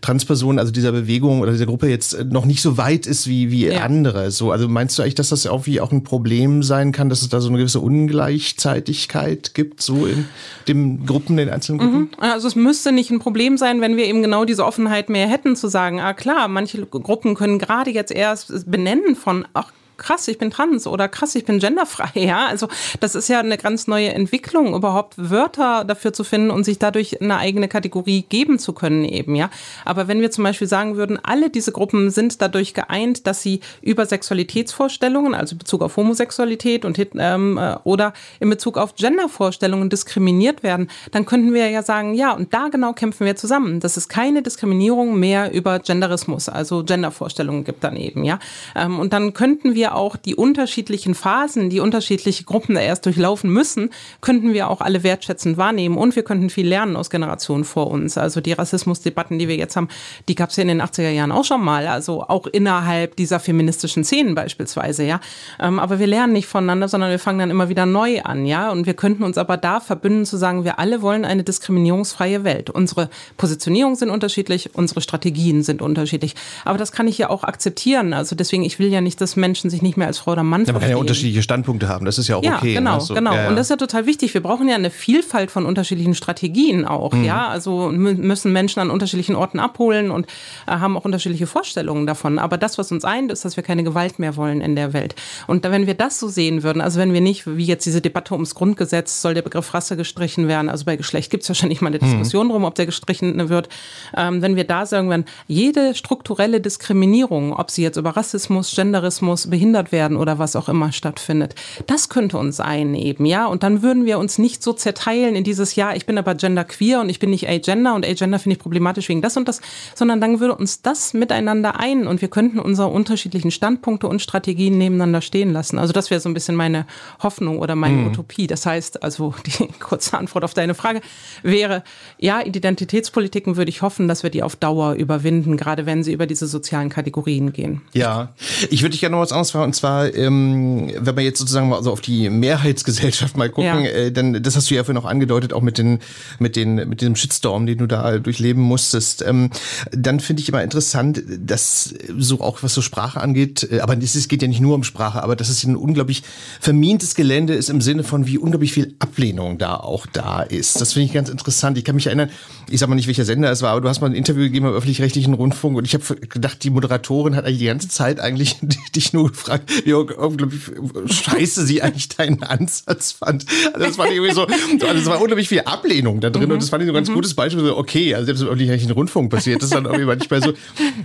Transpersonen, 0.00 0.58
also 0.58 0.72
dieser 0.72 0.92
Bewegung 0.92 1.40
oder 1.40 1.52
dieser 1.52 1.66
Gruppe 1.66 1.88
jetzt 1.88 2.24
noch 2.26 2.44
nicht 2.44 2.62
so 2.62 2.76
weit 2.76 3.06
ist 3.06 3.26
wie, 3.26 3.50
wie 3.50 3.66
ja. 3.66 3.82
andere. 3.82 4.30
So, 4.30 4.52
also 4.52 4.68
meinst 4.68 4.98
du 4.98 5.02
eigentlich, 5.02 5.16
dass 5.16 5.30
das 5.30 5.44
irgendwie 5.44 5.80
auch 5.80 5.92
ein 5.92 6.04
Problem 6.04 6.62
sein 6.62 6.92
kann, 6.92 7.08
dass 7.08 7.22
es 7.22 7.28
da 7.28 7.40
so 7.40 7.48
eine 7.48 7.58
gewisse 7.58 7.80
Ungleichzeitigkeit 7.80 9.54
gibt, 9.54 9.82
so 9.82 10.06
in 10.06 10.26
den 10.68 11.06
Gruppen, 11.06 11.36
den 11.36 11.50
einzelnen 11.50 11.78
Gruppen? 11.78 12.00
Mhm. 12.00 12.10
Also 12.18 12.48
es 12.48 12.54
müsste 12.54 12.92
nicht 12.92 13.10
ein 13.10 13.18
Problem 13.18 13.56
sein, 13.56 13.80
wenn 13.80 13.96
wir 13.96 14.04
eben 14.04 14.22
genau 14.22 14.44
diese 14.44 14.64
Offenheit 14.64 15.08
mehr 15.08 15.28
hätten, 15.28 15.56
zu 15.56 15.68
sagen, 15.68 16.00
ah 16.00 16.14
klar, 16.14 16.48
manche 16.48 16.84
Gruppen 16.86 17.34
können 17.34 17.58
gerade 17.58 17.90
jetzt 17.90 18.12
erst 18.12 18.70
benennen 18.70 19.16
von, 19.16 19.46
ach 19.52 19.72
krass, 19.98 20.28
ich 20.28 20.38
bin 20.38 20.50
trans 20.50 20.86
oder 20.86 21.08
krass, 21.08 21.34
ich 21.34 21.44
bin 21.44 21.58
genderfrei. 21.58 22.08
Ja, 22.28 22.46
also 22.46 22.68
das 23.00 23.14
ist 23.14 23.28
ja 23.28 23.40
eine 23.40 23.56
ganz 23.56 23.86
neue 23.86 24.12
Entwicklung, 24.12 24.74
überhaupt 24.74 25.14
Wörter 25.16 25.84
dafür 25.84 26.12
zu 26.12 26.24
finden 26.24 26.50
und 26.50 26.64
sich 26.64 26.78
dadurch 26.78 27.22
eine 27.22 27.38
eigene 27.38 27.68
Kategorie 27.68 28.26
geben 28.28 28.58
zu 28.58 28.72
können 28.72 29.04
eben. 29.04 29.34
Ja, 29.34 29.50
aber 29.84 30.08
wenn 30.08 30.20
wir 30.20 30.30
zum 30.30 30.44
Beispiel 30.44 30.66
sagen 30.66 30.96
würden, 30.96 31.18
alle 31.22 31.48
diese 31.48 31.72
Gruppen 31.72 32.10
sind 32.10 32.42
dadurch 32.42 32.74
geeint, 32.74 33.26
dass 33.26 33.42
sie 33.42 33.60
über 33.80 34.04
Sexualitätsvorstellungen, 34.04 35.34
also 35.34 35.54
in 35.54 35.58
Bezug 35.58 35.82
auf 35.82 35.96
Homosexualität 35.96 36.84
und 36.84 36.98
ähm, 37.16 37.58
äh, 37.58 37.76
oder 37.84 38.12
in 38.40 38.50
Bezug 38.50 38.76
auf 38.76 38.94
Gendervorstellungen 38.94 39.88
diskriminiert 39.88 40.62
werden, 40.62 40.90
dann 41.10 41.26
könnten 41.26 41.54
wir 41.54 41.68
ja 41.70 41.82
sagen, 41.82 42.14
ja, 42.14 42.32
und 42.32 42.52
da 42.54 42.68
genau 42.68 42.92
kämpfen 42.92 43.26
wir 43.26 43.36
zusammen, 43.36 43.80
dass 43.80 43.96
es 43.96 44.08
keine 44.08 44.42
Diskriminierung 44.42 45.18
mehr 45.18 45.52
über 45.52 45.78
Genderismus, 45.78 46.48
also 46.48 46.84
Gendervorstellungen 46.84 47.64
gibt 47.64 47.84
dann 47.84 47.96
eben. 47.96 48.24
Ja, 48.24 48.38
ähm, 48.74 48.98
und 48.98 49.12
dann 49.12 49.34
könnten 49.34 49.74
wir 49.74 49.87
auch 49.94 50.16
die 50.16 50.34
unterschiedlichen 50.34 51.14
Phasen, 51.14 51.70
die 51.70 51.80
unterschiedliche 51.80 52.44
Gruppen 52.44 52.74
da 52.74 52.80
erst 52.80 53.06
durchlaufen 53.06 53.50
müssen, 53.50 53.90
könnten 54.20 54.52
wir 54.52 54.68
auch 54.70 54.80
alle 54.80 55.02
wertschätzend 55.02 55.56
wahrnehmen 55.56 55.96
und 55.96 56.16
wir 56.16 56.22
könnten 56.22 56.50
viel 56.50 56.66
lernen 56.66 56.96
aus 56.96 57.10
Generationen 57.10 57.64
vor 57.64 57.88
uns. 57.90 58.18
Also 58.18 58.40
die 58.40 58.52
Rassismusdebatten, 58.52 59.38
die 59.38 59.48
wir 59.48 59.56
jetzt 59.56 59.76
haben, 59.76 59.88
die 60.28 60.34
gab 60.34 60.50
es 60.50 60.56
ja 60.56 60.62
in 60.62 60.68
den 60.68 60.82
80er 60.82 61.10
Jahren 61.10 61.32
auch 61.32 61.44
schon 61.44 61.64
mal, 61.64 61.86
also 61.86 62.22
auch 62.22 62.46
innerhalb 62.46 63.16
dieser 63.16 63.40
feministischen 63.40 64.04
Szenen 64.04 64.34
beispielsweise, 64.34 65.04
ja. 65.04 65.20
Ähm, 65.60 65.78
aber 65.78 65.98
wir 65.98 66.06
lernen 66.06 66.32
nicht 66.32 66.46
voneinander, 66.46 66.88
sondern 66.88 67.10
wir 67.10 67.18
fangen 67.18 67.38
dann 67.38 67.50
immer 67.50 67.68
wieder 67.68 67.86
neu 67.86 68.20
an, 68.22 68.46
ja. 68.46 68.70
Und 68.70 68.86
wir 68.86 68.94
könnten 68.94 69.22
uns 69.22 69.38
aber 69.38 69.56
da 69.56 69.80
verbünden 69.80 70.24
zu 70.24 70.36
sagen, 70.36 70.64
wir 70.64 70.78
alle 70.78 71.02
wollen 71.02 71.24
eine 71.24 71.44
diskriminierungsfreie 71.44 72.44
Welt. 72.44 72.70
Unsere 72.70 73.08
Positionierungen 73.36 73.96
sind 73.96 74.10
unterschiedlich, 74.10 74.74
unsere 74.74 75.00
Strategien 75.00 75.62
sind 75.62 75.82
unterschiedlich. 75.82 76.34
Aber 76.64 76.78
das 76.78 76.92
kann 76.92 77.08
ich 77.08 77.18
ja 77.18 77.30
auch 77.30 77.44
akzeptieren. 77.44 78.12
Also 78.12 78.36
deswegen, 78.36 78.62
ich 78.62 78.78
will 78.78 78.88
ja 78.88 79.00
nicht, 79.00 79.20
dass 79.20 79.36
Menschen 79.36 79.70
sich 79.70 79.77
sich 79.78 79.82
nicht 79.82 79.96
mehr 79.96 80.06
als 80.06 80.18
Frau 80.18 80.32
oder 80.32 80.42
Mann 80.42 80.64
ja, 80.64 80.72
Man 80.72 80.82
kann 80.82 80.90
ja 80.90 80.96
unterschiedliche 80.96 81.42
Standpunkte 81.42 81.88
haben, 81.88 82.04
das 82.04 82.18
ist 82.18 82.28
ja 82.28 82.36
auch 82.36 82.42
ja, 82.42 82.56
okay. 82.56 82.74
Genau, 82.74 82.94
ne? 82.94 83.00
so, 83.00 83.14
genau. 83.14 83.32
Ja, 83.32 83.42
ja. 83.42 83.48
Und 83.48 83.56
das 83.56 83.66
ist 83.66 83.70
ja 83.70 83.76
total 83.76 84.06
wichtig. 84.06 84.34
Wir 84.34 84.42
brauchen 84.42 84.68
ja 84.68 84.74
eine 84.74 84.90
Vielfalt 84.90 85.50
von 85.50 85.64
unterschiedlichen 85.66 86.14
Strategien 86.14 86.84
auch. 86.84 87.12
Mhm. 87.12 87.24
Ja, 87.24 87.48
also 87.48 87.90
müssen 87.90 88.52
Menschen 88.52 88.80
an 88.80 88.90
unterschiedlichen 88.90 89.36
Orten 89.36 89.60
abholen 89.60 90.10
und 90.10 90.26
äh, 90.66 90.72
haben 90.72 90.96
auch 90.96 91.04
unterschiedliche 91.04 91.46
Vorstellungen 91.46 92.06
davon. 92.06 92.38
Aber 92.38 92.58
das, 92.58 92.78
was 92.78 92.92
uns 92.92 93.04
eint, 93.04 93.32
ist, 93.32 93.44
dass 93.44 93.56
wir 93.56 93.62
keine 93.62 93.84
Gewalt 93.84 94.18
mehr 94.18 94.36
wollen 94.36 94.60
in 94.60 94.76
der 94.76 94.92
Welt. 94.92 95.14
Und 95.46 95.64
wenn 95.64 95.86
wir 95.86 95.94
das 95.94 96.18
so 96.18 96.28
sehen 96.28 96.62
würden, 96.62 96.80
also 96.80 96.98
wenn 96.98 97.12
wir 97.12 97.20
nicht, 97.20 97.46
wie 97.46 97.64
jetzt 97.64 97.86
diese 97.86 98.00
Debatte 98.00 98.34
ums 98.34 98.54
Grundgesetz, 98.54 99.22
soll 99.22 99.34
der 99.34 99.42
Begriff 99.42 99.72
Rasse 99.74 99.96
gestrichen 99.96 100.48
werden, 100.48 100.68
also 100.68 100.84
bei 100.84 100.96
Geschlecht 100.96 101.30
gibt 101.30 101.42
es 101.44 101.48
wahrscheinlich 101.48 101.80
mal 101.80 101.88
eine 101.88 101.98
mhm. 101.98 102.10
Diskussion 102.10 102.46
mhm. 102.46 102.50
drum, 102.52 102.64
ob 102.64 102.74
der 102.74 102.86
gestrichen 102.86 103.48
wird. 103.48 103.68
Ähm, 104.16 104.42
wenn 104.42 104.56
wir 104.56 104.64
da 104.64 104.86
sagen 104.86 105.08
würden, 105.08 105.24
jede 105.46 105.94
strukturelle 105.94 106.60
Diskriminierung, 106.60 107.52
ob 107.52 107.70
sie 107.70 107.82
jetzt 107.82 107.96
über 107.96 108.10
Rassismus, 108.10 108.74
Genderismus, 108.74 109.50
behindert 109.68 109.92
werden 109.92 110.16
oder 110.16 110.38
was 110.38 110.56
auch 110.56 110.68
immer 110.68 110.92
stattfindet. 110.92 111.54
Das 111.86 112.08
könnte 112.08 112.38
uns 112.38 112.58
eineben, 112.58 113.26
ja. 113.26 113.46
Und 113.46 113.62
dann 113.62 113.82
würden 113.82 114.06
wir 114.06 114.18
uns 114.18 114.38
nicht 114.38 114.62
so 114.62 114.72
zerteilen 114.72 115.36
in 115.36 115.44
dieses 115.44 115.74
Jahr, 115.74 115.94
ich 115.94 116.06
bin 116.06 116.16
aber 116.16 116.34
genderqueer 116.34 117.00
und 117.00 117.10
ich 117.10 117.18
bin 117.18 117.30
nicht 117.30 117.48
agender 117.48 117.94
und 117.94 118.06
agender 118.06 118.38
finde 118.38 118.56
ich 118.56 118.62
problematisch 118.62 119.08
wegen 119.10 119.20
das 119.20 119.36
und 119.36 119.46
das, 119.46 119.60
sondern 119.94 120.22
dann 120.22 120.40
würde 120.40 120.54
uns 120.54 120.80
das 120.80 121.12
miteinander 121.12 121.78
ein 121.78 122.06
und 122.06 122.22
wir 122.22 122.28
könnten 122.28 122.58
unsere 122.58 122.88
unterschiedlichen 122.88 123.50
Standpunkte 123.50 124.08
und 124.08 124.22
Strategien 124.22 124.78
nebeneinander 124.78 125.20
stehen 125.20 125.52
lassen. 125.52 125.78
Also 125.78 125.92
das 125.92 126.10
wäre 126.10 126.20
so 126.20 126.30
ein 126.30 126.34
bisschen 126.34 126.56
meine 126.56 126.86
Hoffnung 127.22 127.58
oder 127.58 127.74
meine 127.74 127.96
mhm. 127.96 128.06
Utopie. 128.08 128.46
Das 128.46 128.64
heißt, 128.64 129.02
also 129.02 129.34
die 129.44 129.68
kurze 129.80 130.16
Antwort 130.16 130.44
auf 130.44 130.54
deine 130.54 130.74
Frage 130.74 131.02
wäre, 131.42 131.82
ja, 132.18 132.40
Identitätspolitiken 132.40 133.56
würde 133.56 133.68
ich 133.68 133.82
hoffen, 133.82 134.08
dass 134.08 134.22
wir 134.22 134.30
die 134.30 134.42
auf 134.42 134.56
Dauer 134.56 134.94
überwinden, 134.94 135.58
gerade 135.58 135.84
wenn 135.84 136.02
sie 136.02 136.12
über 136.14 136.26
diese 136.26 136.46
sozialen 136.46 136.88
Kategorien 136.88 137.52
gehen. 137.52 137.82
Ja, 137.92 138.32
ich 138.70 138.80
würde 138.80 138.92
dich 138.92 139.00
gerne 139.00 139.16
noch 139.16 139.22
was 139.22 139.32
anderes 139.32 139.50
Petra, 139.58 139.64
und 139.64 139.74
zwar, 139.74 140.14
ähm, 140.14 140.90
wenn 140.98 141.16
wir 141.16 141.22
jetzt 141.22 141.38
sozusagen 141.38 141.68
mal 141.68 141.82
so 141.82 141.92
auf 141.92 142.00
die 142.00 142.30
Mehrheitsgesellschaft 142.30 143.36
mal 143.36 143.48
gucken, 143.48 143.84
ja. 143.84 143.90
äh, 143.90 144.12
dann, 144.12 144.42
das 144.42 144.56
hast 144.56 144.70
du 144.70 144.74
ja 144.74 144.84
vorhin 144.84 145.02
noch 145.02 145.08
angedeutet, 145.08 145.52
auch 145.52 145.62
mit 145.62 145.78
den, 145.78 145.98
mit 146.38 146.56
den, 146.56 146.76
mit 146.88 147.02
dem 147.02 147.16
Shitstorm, 147.16 147.66
den 147.66 147.78
du 147.78 147.86
da 147.86 148.18
durchleben 148.18 148.62
musstest. 148.62 149.22
Ähm, 149.22 149.50
dann 149.92 150.20
finde 150.20 150.42
ich 150.42 150.48
immer 150.48 150.62
interessant, 150.62 151.22
dass 151.38 151.94
so 152.16 152.40
auch 152.40 152.62
was 152.62 152.74
so 152.74 152.82
Sprache 152.82 153.20
angeht, 153.20 153.68
äh, 153.70 153.80
aber 153.80 153.96
es 154.00 154.28
geht 154.28 154.42
ja 154.42 154.48
nicht 154.48 154.60
nur 154.60 154.74
um 154.74 154.84
Sprache, 154.84 155.22
aber 155.22 155.36
dass 155.36 155.48
es 155.48 155.64
ein 155.64 155.76
unglaublich 155.76 156.22
vermintes 156.60 157.14
Gelände 157.14 157.54
ist 157.54 157.70
im 157.70 157.80
Sinne 157.80 158.04
von, 158.04 158.26
wie 158.26 158.38
unglaublich 158.38 158.72
viel 158.72 158.94
Ablehnung 158.98 159.58
da 159.58 159.76
auch 159.76 160.06
da 160.06 160.42
ist. 160.42 160.80
Das 160.80 160.92
finde 160.92 161.06
ich 161.06 161.12
ganz 161.12 161.28
interessant. 161.28 161.78
Ich 161.78 161.84
kann 161.84 161.94
mich 161.94 162.06
erinnern, 162.06 162.30
ich 162.70 162.80
sag 162.80 162.88
mal 162.88 162.94
nicht, 162.94 163.06
welcher 163.06 163.24
Sender 163.24 163.50
es 163.50 163.62
war, 163.62 163.72
aber 163.72 163.80
du 163.80 163.88
hast 163.88 164.00
mal 164.00 164.08
ein 164.08 164.14
Interview 164.14 164.42
gegeben 164.42 164.66
im 164.66 164.72
öffentlich-rechtlichen 164.72 165.34
Rundfunk 165.34 165.76
und 165.76 165.84
ich 165.84 165.94
habe 165.94 166.16
gedacht, 166.16 166.62
die 166.62 166.70
Moderatorin 166.70 167.34
hat 167.34 167.44
eigentlich 167.44 167.58
die 167.58 167.66
ganze 167.66 167.88
Zeit 167.88 168.20
eigentlich 168.20 168.56
dich 168.96 169.12
nur 169.12 169.28
gefragt, 169.28 169.47
wie 169.84 169.92
unglaublich 169.92 170.62
scheiße 171.06 171.66
sie 171.66 171.82
eigentlich 171.82 172.08
deinen 172.08 172.42
Ansatz 172.42 173.12
fand. 173.12 173.44
Also 173.72 173.86
das 173.86 173.98
ich 174.08 174.14
irgendwie 174.14 174.34
so, 174.34 174.46
also 174.46 174.94
das 174.94 175.06
war 175.06 175.20
unglaublich 175.20 175.48
viel 175.48 175.60
Ablehnung 175.60 176.20
da 176.20 176.30
drin 176.30 176.46
mhm. 176.46 176.52
und 176.52 176.62
das 176.62 176.70
fand 176.70 176.82
ich 176.82 176.86
so 176.86 176.92
ein 176.92 176.94
ganz 176.94 177.08
mhm. 177.08 177.14
gutes 177.14 177.34
Beispiel. 177.34 177.64
So, 177.64 177.76
okay, 177.76 178.14
also 178.14 178.26
selbst 178.26 178.42
im 178.42 178.48
öffentlich-rechtlichen 178.48 178.92
Rundfunk 178.92 179.30
passiert 179.30 179.62
das 179.62 179.70
dann 179.70 179.84
irgendwie 179.84 180.04
manchmal 180.04 180.42
so. 180.42 180.52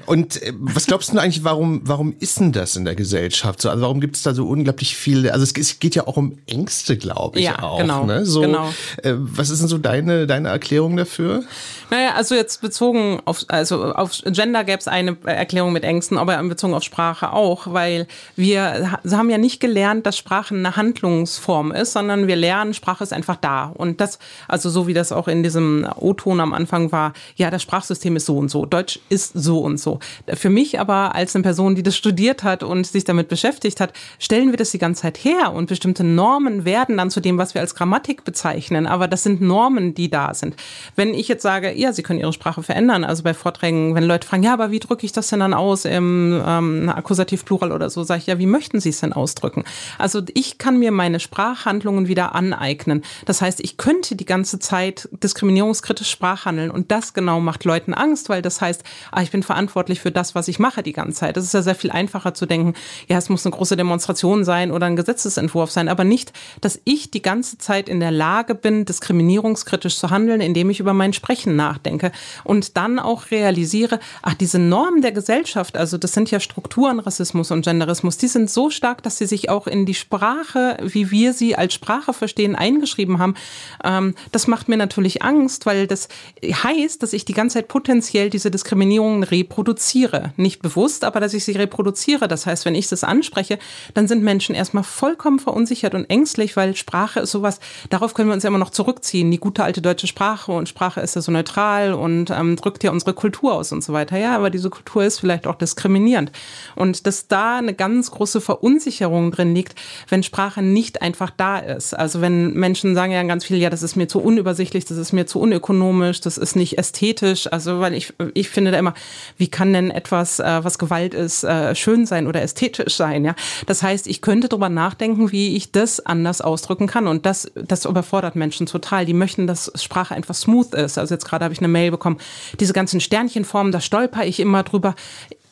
Und 0.05 0.41
äh, 0.41 0.53
was 0.59 0.85
glaubst 0.85 1.13
du 1.13 1.17
eigentlich, 1.17 1.43
warum, 1.43 1.81
warum 1.85 2.15
ist 2.19 2.39
denn 2.39 2.51
das 2.51 2.75
in 2.75 2.85
der 2.85 2.95
Gesellschaft 2.95 3.61
so? 3.61 3.69
Also 3.69 3.81
warum 3.81 4.01
gibt 4.01 4.15
es 4.15 4.23
da 4.23 4.33
so 4.33 4.47
unglaublich 4.47 4.95
viele, 4.95 5.33
also 5.33 5.43
es, 5.43 5.53
es 5.57 5.79
geht 5.79 5.95
ja 5.95 6.07
auch 6.07 6.17
um 6.17 6.37
Ängste, 6.47 6.97
glaube 6.97 7.39
ich 7.39 7.45
ja, 7.45 7.61
auch. 7.61 7.79
Genau, 7.79 8.05
ne? 8.05 8.25
so, 8.25 8.41
genau. 8.41 8.73
Äh, 9.01 9.13
was 9.15 9.49
ist 9.49 9.59
denn 9.59 9.67
so 9.67 9.77
deine, 9.77 10.27
deine 10.27 10.49
Erklärung 10.49 10.97
dafür? 10.97 11.43
Naja, 11.89 12.13
also 12.15 12.35
jetzt 12.35 12.61
bezogen 12.61 13.21
auf, 13.25 13.45
also 13.49 13.93
auf 13.93 14.21
Gender 14.25 14.63
gäbe 14.63 14.79
es 14.79 14.87
eine 14.87 15.15
Erklärung 15.25 15.73
mit 15.73 15.83
Ängsten, 15.83 16.17
aber 16.17 16.41
bezogen 16.43 16.73
auf 16.73 16.83
Sprache 16.83 17.33
auch, 17.33 17.71
weil 17.71 18.07
wir 18.35 18.99
haben 19.11 19.29
ja 19.29 19.37
nicht 19.37 19.59
gelernt, 19.59 20.05
dass 20.05 20.17
Sprache 20.17 20.55
eine 20.55 20.75
Handlungsform 20.75 21.71
ist, 21.71 21.93
sondern 21.93 22.27
wir 22.27 22.35
lernen, 22.35 22.73
Sprache 22.73 23.03
ist 23.03 23.13
einfach 23.13 23.35
da. 23.35 23.71
Und 23.75 24.01
das, 24.01 24.19
also 24.47 24.69
so 24.69 24.87
wie 24.87 24.93
das 24.93 25.11
auch 25.11 25.27
in 25.27 25.43
diesem 25.43 25.87
O-Ton 25.95 26.39
am 26.39 26.53
Anfang 26.53 26.91
war, 26.91 27.13
ja, 27.35 27.49
das 27.49 27.61
Sprachsystem 27.61 28.15
ist 28.15 28.25
so 28.25 28.37
und 28.37 28.49
so, 28.49 28.65
Deutsch 28.65 28.99
ist 29.09 29.33
so 29.33 29.59
und 29.59 29.79
so. 29.79 29.99
Für 30.33 30.49
mich 30.49 30.79
aber 30.79 31.15
als 31.15 31.35
eine 31.35 31.43
Person, 31.43 31.75
die 31.75 31.83
das 31.83 31.95
studiert 31.95 32.43
hat 32.43 32.63
und 32.63 32.87
sich 32.87 33.03
damit 33.03 33.27
beschäftigt 33.27 33.79
hat, 33.79 33.93
stellen 34.19 34.51
wir 34.51 34.57
das 34.57 34.71
die 34.71 34.77
ganze 34.79 35.03
Zeit 35.03 35.23
her 35.23 35.53
und 35.53 35.67
bestimmte 35.67 36.03
Normen 36.03 36.65
werden 36.65 36.97
dann 36.97 37.09
zu 37.09 37.19
dem, 37.19 37.37
was 37.37 37.53
wir 37.53 37.61
als 37.61 37.75
Grammatik 37.75 38.23
bezeichnen. 38.23 38.87
Aber 38.87 39.07
das 39.07 39.23
sind 39.23 39.41
Normen, 39.41 39.93
die 39.93 40.09
da 40.09 40.33
sind. 40.33 40.55
Wenn 40.95 41.13
ich 41.13 41.27
jetzt 41.27 41.43
sage, 41.43 41.73
ja, 41.73 41.93
Sie 41.93 42.03
können 42.03 42.19
Ihre 42.19 42.33
Sprache 42.33 42.63
verändern, 42.63 43.03
also 43.03 43.23
bei 43.23 43.33
Vorträgen, 43.33 43.95
wenn 43.95 44.03
Leute 44.03 44.27
fragen, 44.27 44.43
ja, 44.43 44.53
aber 44.53 44.71
wie 44.71 44.79
drücke 44.79 45.05
ich 45.05 45.11
das 45.11 45.29
denn 45.29 45.39
dann 45.39 45.53
aus 45.53 45.85
im 45.85 46.41
ähm, 46.45 46.89
Akkusativ 46.89 47.45
Plural 47.45 47.71
oder 47.71 47.89
so, 47.89 48.03
sage 48.13 48.21
ich, 48.21 48.27
ja, 48.27 48.39
wie 48.39 48.45
möchten 48.45 48.79
Sie 48.79 48.89
es 48.89 48.99
denn 48.99 49.13
ausdrücken? 49.13 49.63
Also 49.97 50.21
ich 50.33 50.57
kann 50.57 50.77
mir 50.77 50.91
meine 50.91 51.19
Sprachhandlungen 51.19 52.07
wieder 52.07 52.35
aneignen. 52.35 53.03
Das 53.25 53.41
heißt, 53.41 53.59
ich 53.61 53.77
könnte 53.77 54.15
die 54.15 54.25
ganze 54.25 54.59
Zeit 54.59 55.09
diskriminierungskritisch 55.11 56.09
Sprachhandeln 56.09 56.69
und 56.69 56.91
das 56.91 57.13
genau 57.13 57.39
macht 57.39 57.65
Leuten 57.65 57.93
Angst, 57.93 58.29
weil 58.29 58.41
das 58.41 58.61
heißt, 58.61 58.83
ah, 59.11 59.21
ich 59.21 59.31
bin 59.31 59.41
verantwortlich 59.41 59.99
für 59.99 60.11
das, 60.11 60.35
was 60.35 60.47
ich 60.47 60.59
mache 60.59 60.83
die 60.83 60.93
ganze 60.93 61.19
Zeit. 61.19 61.37
Das 61.37 61.43
ist 61.43 61.53
ja 61.53 61.63
sehr 61.63 61.75
viel 61.75 61.89
einfacher 61.91 62.33
zu 62.33 62.45
denken, 62.45 62.75
ja, 63.07 63.17
es 63.17 63.29
muss 63.29 63.45
eine 63.45 63.55
große 63.55 63.75
Demonstration 63.75 64.43
sein 64.43 64.71
oder 64.71 64.85
ein 64.85 64.95
Gesetzesentwurf 64.95 65.71
sein, 65.71 65.89
aber 65.89 66.03
nicht, 66.03 66.33
dass 66.61 66.79
ich 66.83 67.09
die 67.09 67.21
ganze 67.21 67.57
Zeit 67.57 67.89
in 67.89 67.99
der 67.99 68.11
Lage 68.11 68.53
bin, 68.53 68.85
diskriminierungskritisch 68.85 69.97
zu 69.97 70.11
handeln, 70.11 70.41
indem 70.41 70.69
ich 70.69 70.79
über 70.79 70.93
mein 70.93 71.13
Sprechen 71.13 71.55
nachdenke 71.55 72.11
und 72.43 72.77
dann 72.77 72.99
auch 72.99 73.31
realisiere, 73.31 73.99
ach, 74.21 74.35
diese 74.35 74.59
Normen 74.59 75.01
der 75.01 75.11
Gesellschaft, 75.11 75.77
also 75.77 75.97
das 75.97 76.13
sind 76.13 76.29
ja 76.29 76.39
Strukturen, 76.39 76.99
Rassismus 76.99 77.49
und 77.49 77.63
Genderismus, 77.63 78.02
die 78.03 78.27
sind 78.27 78.49
so 78.49 78.69
stark, 78.69 79.03
dass 79.03 79.17
sie 79.17 79.25
sich 79.25 79.49
auch 79.49 79.67
in 79.67 79.85
die 79.85 79.93
Sprache, 79.93 80.77
wie 80.81 81.11
wir 81.11 81.33
sie 81.33 81.55
als 81.55 81.73
Sprache 81.73 82.13
verstehen, 82.13 82.55
eingeschrieben 82.55 83.19
haben. 83.19 83.35
Ähm, 83.83 84.15
das 84.31 84.47
macht 84.47 84.69
mir 84.69 84.77
natürlich 84.77 85.23
Angst, 85.23 85.65
weil 85.65 85.87
das 85.87 86.07
heißt, 86.43 87.01
dass 87.01 87.13
ich 87.13 87.25
die 87.25 87.33
ganze 87.33 87.59
Zeit 87.59 87.67
potenziell 87.67 88.29
diese 88.29 88.51
Diskriminierungen 88.51 89.23
reproduziere. 89.23 90.33
Nicht 90.37 90.61
bewusst, 90.61 91.03
aber 91.03 91.19
dass 91.19 91.33
ich 91.33 91.43
sie 91.43 91.53
reproduziere. 91.53 92.27
Das 92.27 92.45
heißt, 92.45 92.65
wenn 92.65 92.75
ich 92.75 92.87
das 92.87 93.03
anspreche, 93.03 93.59
dann 93.93 94.07
sind 94.07 94.23
Menschen 94.23 94.55
erstmal 94.55 94.83
vollkommen 94.83 95.39
verunsichert 95.39 95.93
und 95.95 96.09
ängstlich, 96.09 96.55
weil 96.55 96.75
Sprache 96.75 97.21
ist 97.21 97.31
sowas, 97.31 97.59
darauf 97.89 98.13
können 98.13 98.29
wir 98.29 98.33
uns 98.33 98.43
ja 98.43 98.49
immer 98.49 98.57
noch 98.57 98.69
zurückziehen. 98.69 99.31
Die 99.31 99.39
gute 99.39 99.63
alte 99.63 99.81
deutsche 99.81 100.07
Sprache 100.07 100.51
und 100.51 100.69
Sprache 100.69 101.01
ist 101.01 101.15
ja 101.15 101.21
so 101.21 101.31
neutral 101.31 101.93
und 101.93 102.29
ähm, 102.29 102.55
drückt 102.55 102.83
ja 102.83 102.91
unsere 102.91 103.13
Kultur 103.13 103.53
aus 103.53 103.71
und 103.71 103.83
so 103.83 103.93
weiter. 103.93 104.17
Ja, 104.17 104.35
aber 104.35 104.49
diese 104.49 104.69
Kultur 104.69 105.03
ist 105.03 105.19
vielleicht 105.19 105.47
auch 105.47 105.55
diskriminierend. 105.55 106.31
Und 106.75 107.05
dass 107.07 107.27
da 107.27 107.57
eine 107.57 107.73
ganz 107.73 107.92
große 108.01 108.41
Verunsicherung 108.41 109.31
drin 109.31 109.53
liegt, 109.53 109.75
wenn 110.09 110.23
Sprache 110.23 110.61
nicht 110.61 111.01
einfach 111.01 111.29
da 111.29 111.59
ist. 111.59 111.93
Also 111.93 112.21
wenn 112.21 112.53
Menschen 112.53 112.95
sagen 112.95 113.11
ja 113.11 113.23
ganz 113.23 113.45
viel, 113.45 113.57
ja, 113.57 113.69
das 113.69 113.83
ist 113.83 113.95
mir 113.95 114.07
zu 114.07 114.19
unübersichtlich, 114.19 114.85
das 114.85 114.97
ist 114.97 115.13
mir 115.13 115.25
zu 115.25 115.39
unökonomisch, 115.39 116.21
das 116.21 116.37
ist 116.37 116.55
nicht 116.55 116.77
ästhetisch. 116.77 117.51
Also 117.51 117.79
weil 117.79 117.93
ich, 117.93 118.13
ich 118.33 118.49
finde 118.49 118.71
da 118.71 118.79
immer, 118.79 118.93
wie 119.37 119.47
kann 119.47 119.73
denn 119.73 119.91
etwas, 119.91 120.39
äh, 120.39 120.63
was 120.63 120.77
Gewalt 120.79 121.13
ist, 121.13 121.43
äh, 121.43 121.75
schön 121.75 122.05
sein 122.05 122.27
oder 122.27 122.41
ästhetisch 122.41 122.95
sein? 122.95 123.25
Ja, 123.25 123.35
das 123.65 123.83
heißt, 123.83 124.07
ich 124.07 124.21
könnte 124.21 124.49
darüber 124.49 124.69
nachdenken, 124.69 125.31
wie 125.31 125.55
ich 125.55 125.71
das 125.71 126.05
anders 126.05 126.41
ausdrücken 126.41 126.87
kann. 126.87 127.07
Und 127.07 127.25
das, 127.25 127.51
das 127.55 127.85
überfordert 127.85 128.35
Menschen 128.35 128.65
total. 128.65 129.05
Die 129.05 129.13
möchten, 129.13 129.47
dass 129.47 129.71
Sprache 129.75 130.15
einfach 130.15 130.35
smooth 130.35 130.73
ist. 130.73 130.97
Also 130.97 131.13
jetzt 131.13 131.25
gerade 131.25 131.43
habe 131.43 131.53
ich 131.53 131.59
eine 131.59 131.67
Mail 131.67 131.91
bekommen, 131.91 132.17
diese 132.59 132.73
ganzen 132.73 132.99
Sternchenformen, 132.99 133.71
da 133.71 133.81
stolper 133.81 134.25
ich 134.25 134.39
immer 134.39 134.63
drüber 134.63 134.95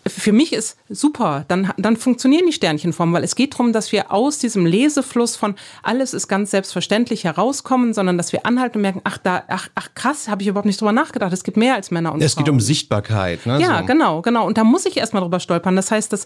für 0.08 0.32
mich 0.32 0.54
ist 0.54 0.78
super, 0.90 1.46
dann, 1.48 1.72
dann 1.78 1.96
funktionieren 1.96 2.46
die 2.48 2.54
Sternchenformen, 2.54 3.14
weil 3.14 3.24
es 3.24 3.36
geht 3.36 3.54
darum, 3.54 3.72
dass 3.74 3.92
wir 3.92 4.12
aus 4.12 4.40
diesem 4.40 4.66
Lesefluss 4.66 5.36
von 5.36 5.56
alles 5.84 6.14
ist 6.14 6.28
ganz 6.28 6.52
selbstverständlich 6.52 7.24
herauskommen, 7.24 7.94
sondern 7.94 8.18
dass 8.18 8.34
wir 8.34 8.46
anhalten 8.46 8.78
und 8.78 8.82
merken, 8.82 9.02
ach, 9.04 9.18
da, 9.18 9.44
ach, 9.48 9.70
ach 9.76 9.90
krass, 9.94 10.28
habe 10.28 10.42
ich 10.42 10.48
überhaupt 10.48 10.66
nicht 10.66 10.82
drüber 10.82 10.92
nachgedacht. 10.92 11.32
Es 11.34 11.44
gibt 11.44 11.58
mehr 11.58 11.76
als 11.76 11.92
Männer 11.92 12.14
und 12.14 12.22
es 12.22 12.34
Frauen. 12.34 12.42
Es 12.42 12.46
geht 12.46 12.54
um 12.54 12.60
Sichtbarkeit. 12.60 13.46
Ne? 13.46 13.60
Ja, 13.62 13.80
so. 13.80 13.86
genau, 13.86 14.22
genau. 14.22 14.48
Und 14.48 14.58
da 14.58 14.64
muss 14.64 14.86
ich 14.86 14.98
erstmal 14.98 15.22
drüber 15.22 15.40
stolpern. 15.40 15.76
Das 15.76 15.92
heißt, 15.92 16.12
dass, 16.12 16.26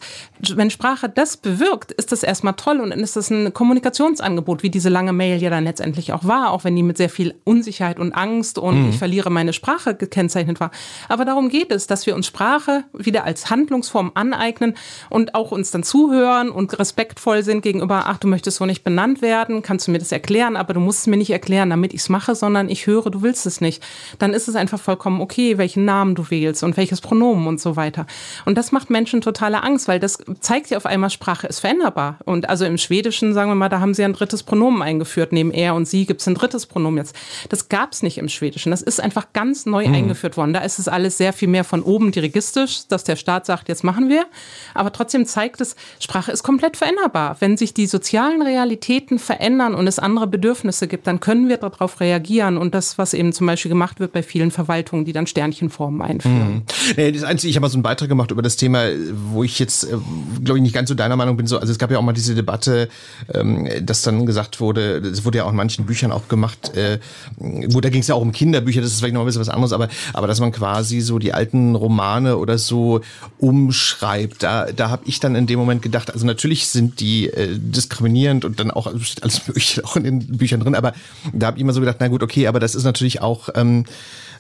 wenn 0.55 0.69
Sprache 0.69 1.09
das 1.09 1.37
bewirkt, 1.37 1.91
ist 1.91 2.11
das 2.11 2.23
erstmal 2.23 2.53
toll 2.53 2.79
und 2.79 2.91
dann 2.91 2.99
ist 2.99 3.15
das 3.15 3.29
ein 3.29 3.53
Kommunikationsangebot, 3.53 4.63
wie 4.63 4.69
diese 4.69 4.89
lange 4.89 5.13
Mail 5.13 5.41
ja 5.41 5.49
dann 5.49 5.65
letztendlich 5.65 6.13
auch 6.13 6.23
war, 6.23 6.51
auch 6.51 6.63
wenn 6.63 6.75
die 6.75 6.83
mit 6.83 6.97
sehr 6.97 7.09
viel 7.09 7.35
Unsicherheit 7.43 7.99
und 7.99 8.13
Angst 8.13 8.57
und 8.57 8.83
mhm. 8.83 8.89
ich 8.89 8.97
verliere 8.97 9.29
meine 9.29 9.53
Sprache 9.53 9.95
gekennzeichnet 9.95 10.59
war. 10.59 10.71
Aber 11.09 11.25
darum 11.25 11.49
geht 11.49 11.71
es, 11.71 11.87
dass 11.87 12.05
wir 12.05 12.15
uns 12.15 12.27
Sprache 12.27 12.85
wieder 12.93 13.25
als 13.25 13.49
Hand 13.49 13.64
Handlungsform 13.65 14.11
aneignen 14.13 14.75
und 15.09 15.33
auch 15.33 15.51
uns 15.51 15.71
dann 15.71 15.81
zuhören 15.81 16.49
und 16.49 16.77
respektvoll 16.77 17.43
sind 17.43 17.61
gegenüber, 17.61 18.03
ach, 18.05 18.19
du 18.19 18.27
möchtest 18.27 18.57
so 18.57 18.65
nicht 18.65 18.83
benannt 18.83 19.21
werden, 19.21 19.63
kannst 19.63 19.87
du 19.87 19.91
mir 19.91 19.97
das 19.97 20.11
erklären, 20.11 20.55
aber 20.55 20.73
du 20.73 20.79
musst 20.79 20.99
es 20.99 21.07
mir 21.07 21.17
nicht 21.17 21.31
erklären, 21.31 21.71
damit 21.71 21.93
ich 21.93 22.01
es 22.01 22.09
mache, 22.09 22.35
sondern 22.35 22.69
ich 22.69 22.85
höre, 22.85 23.09
du 23.09 23.23
willst 23.23 23.45
es 23.45 23.59
nicht. 23.59 23.83
Dann 24.19 24.33
ist 24.33 24.47
es 24.47 24.55
einfach 24.55 24.79
vollkommen 24.79 25.19
okay, 25.19 25.57
welchen 25.57 25.83
Namen 25.83 26.13
du 26.13 26.29
wählst 26.29 26.63
und 26.63 26.77
welches 26.77 27.01
Pronomen 27.01 27.47
und 27.47 27.59
so 27.59 27.75
weiter. 27.75 28.05
Und 28.45 28.57
das 28.57 28.71
macht 28.71 28.89
Menschen 28.89 29.21
totale 29.21 29.63
Angst, 29.63 29.87
weil 29.87 29.99
das 29.99 30.19
zeigt 30.41 30.69
ja 30.69 30.77
auf 30.77 30.85
einmal, 30.85 31.09
Sprache 31.09 31.47
ist 31.47 31.59
veränderbar. 31.59 32.19
Und 32.25 32.47
also 32.49 32.65
im 32.65 32.77
Schwedischen, 32.77 33.33
sagen 33.33 33.49
wir 33.49 33.55
mal, 33.55 33.69
da 33.69 33.79
haben 33.79 33.95
sie 33.95 34.03
ein 34.03 34.13
drittes 34.13 34.43
Pronomen 34.43 34.83
eingeführt. 34.83 35.31
Neben 35.31 35.51
er 35.51 35.73
und 35.73 35.87
sie 35.87 36.05
gibt 36.05 36.21
es 36.21 36.27
ein 36.27 36.35
drittes 36.35 36.67
Pronomen 36.67 36.99
jetzt. 36.99 37.15
Das 37.49 37.69
gab 37.69 37.93
es 37.93 38.03
nicht 38.03 38.17
im 38.19 38.29
Schwedischen. 38.29 38.69
Das 38.69 38.81
ist 38.81 39.01
einfach 39.01 39.33
ganz 39.33 39.65
neu 39.65 39.87
mhm. 39.87 39.95
eingeführt 39.95 40.37
worden. 40.37 40.53
Da 40.53 40.59
ist 40.59 40.77
es 40.77 40.87
alles 40.87 41.17
sehr 41.17 41.33
viel 41.33 41.47
mehr 41.47 41.63
von 41.63 41.81
oben 41.81 42.11
dirigistisch, 42.11 42.87
dass 42.87 43.03
der 43.03 43.15
Staat 43.15 43.45
sagt, 43.45 43.54
sagt, 43.55 43.69
jetzt 43.69 43.83
machen 43.83 44.09
wir. 44.09 44.25
Aber 44.73 44.91
trotzdem 44.91 45.25
zeigt 45.25 45.61
es, 45.61 45.75
Sprache 45.99 46.31
ist 46.31 46.43
komplett 46.43 46.75
veränderbar. 46.77 47.37
Wenn 47.39 47.55
sich 47.57 47.73
die 47.73 47.87
sozialen 47.87 48.41
Realitäten 48.41 49.17
verändern 49.17 49.75
und 49.75 49.87
es 49.87 49.97
andere 49.97 50.27
Bedürfnisse 50.27 50.87
gibt, 50.87 51.07
dann 51.07 51.19
können 51.19 51.47
wir 51.47 51.57
darauf 51.57 52.01
reagieren. 52.01 52.57
Und 52.57 52.75
das, 52.75 52.97
was 52.97 53.13
eben 53.13 53.31
zum 53.31 53.47
Beispiel 53.47 53.69
gemacht 53.69 53.99
wird 53.99 54.11
bei 54.11 54.23
vielen 54.23 54.51
Verwaltungen, 54.51 55.05
die 55.05 55.13
dann 55.13 55.27
Sternchenformen 55.27 56.01
einführen. 56.01 56.63
Mhm. 56.97 57.13
Das 57.13 57.23
Einzige, 57.23 57.49
ich 57.49 57.55
habe 57.55 57.63
mal 57.63 57.69
so 57.69 57.77
einen 57.77 57.83
Beitrag 57.83 58.09
gemacht 58.09 58.31
über 58.31 58.41
das 58.41 58.57
Thema, 58.57 58.85
wo 59.31 59.43
ich 59.43 59.57
jetzt, 59.59 59.85
äh, 59.85 59.95
glaube 60.43 60.59
ich, 60.59 60.63
nicht 60.63 60.75
ganz 60.75 60.89
so 60.89 60.95
deiner 60.95 61.15
Meinung 61.15 61.37
bin. 61.37 61.47
So, 61.47 61.57
also 61.57 61.71
es 61.71 61.79
gab 61.79 61.91
ja 61.91 61.97
auch 61.97 62.03
mal 62.03 62.13
diese 62.13 62.35
Debatte, 62.35 62.89
ähm, 63.33 63.69
dass 63.81 64.01
dann 64.01 64.25
gesagt 64.25 64.59
wurde, 64.59 64.97
es 64.97 65.23
wurde 65.23 65.37
ja 65.39 65.45
auch 65.45 65.51
in 65.51 65.55
manchen 65.55 65.85
Büchern 65.85 66.11
auch 66.11 66.27
gemacht, 66.27 66.75
äh, 66.75 66.99
wo 67.37 67.79
da 67.79 67.89
ging 67.89 68.01
es 68.01 68.07
ja 68.07 68.15
auch 68.15 68.21
um 68.21 68.31
Kinderbücher, 68.31 68.81
das 68.81 68.91
ist 68.91 68.99
vielleicht 68.99 69.13
noch 69.13 69.21
ein 69.21 69.25
bisschen 69.25 69.41
was 69.41 69.49
anderes, 69.49 69.71
aber, 69.71 69.87
aber 70.13 70.27
dass 70.27 70.39
man 70.39 70.51
quasi 70.51 70.99
so 70.99 71.19
die 71.19 71.33
alten 71.33 71.75
Romane 71.75 72.37
oder 72.37 72.57
so 72.57 73.01
umschreibt. 73.45 74.41
Da, 74.41 74.71
da 74.71 74.89
habe 74.89 75.03
ich 75.05 75.19
dann 75.19 75.35
in 75.35 75.45
dem 75.45 75.59
Moment 75.59 75.83
gedacht, 75.83 76.11
also 76.11 76.25
natürlich 76.25 76.65
sind 76.67 76.99
die 76.99 77.29
äh, 77.29 77.59
diskriminierend 77.59 78.43
und 78.43 78.59
dann 78.59 78.71
auch 78.71 78.87
alles 78.87 79.47
mögliche 79.47 79.85
auch 79.85 79.95
in 79.95 80.03
den 80.03 80.37
Büchern 80.37 80.61
drin, 80.61 80.73
aber 80.73 80.93
da 81.31 81.47
habe 81.47 81.57
ich 81.57 81.61
immer 81.61 81.71
so 81.71 81.79
gedacht, 81.79 81.97
na 81.99 82.07
gut, 82.07 82.23
okay, 82.23 82.47
aber 82.47 82.59
das 82.59 82.73
ist 82.73 82.85
natürlich 82.85 83.21
auch 83.21 83.49
ähm, 83.53 83.85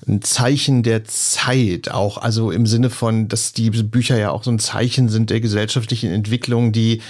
ein 0.07 0.23
Zeichen 0.23 0.81
der 0.81 1.03
Zeit 1.05 1.91
auch, 1.91 2.17
also 2.17 2.49
im 2.49 2.65
Sinne 2.65 2.89
von, 2.89 3.27
dass 3.27 3.53
die 3.53 3.69
Bücher 3.69 4.17
ja 4.17 4.31
auch 4.31 4.43
so 4.43 4.49
ein 4.49 4.57
Zeichen 4.57 5.07
sind 5.09 5.29
der 5.29 5.39
gesellschaftlichen 5.39 6.11
Entwicklung, 6.11 6.71
die 6.71 7.01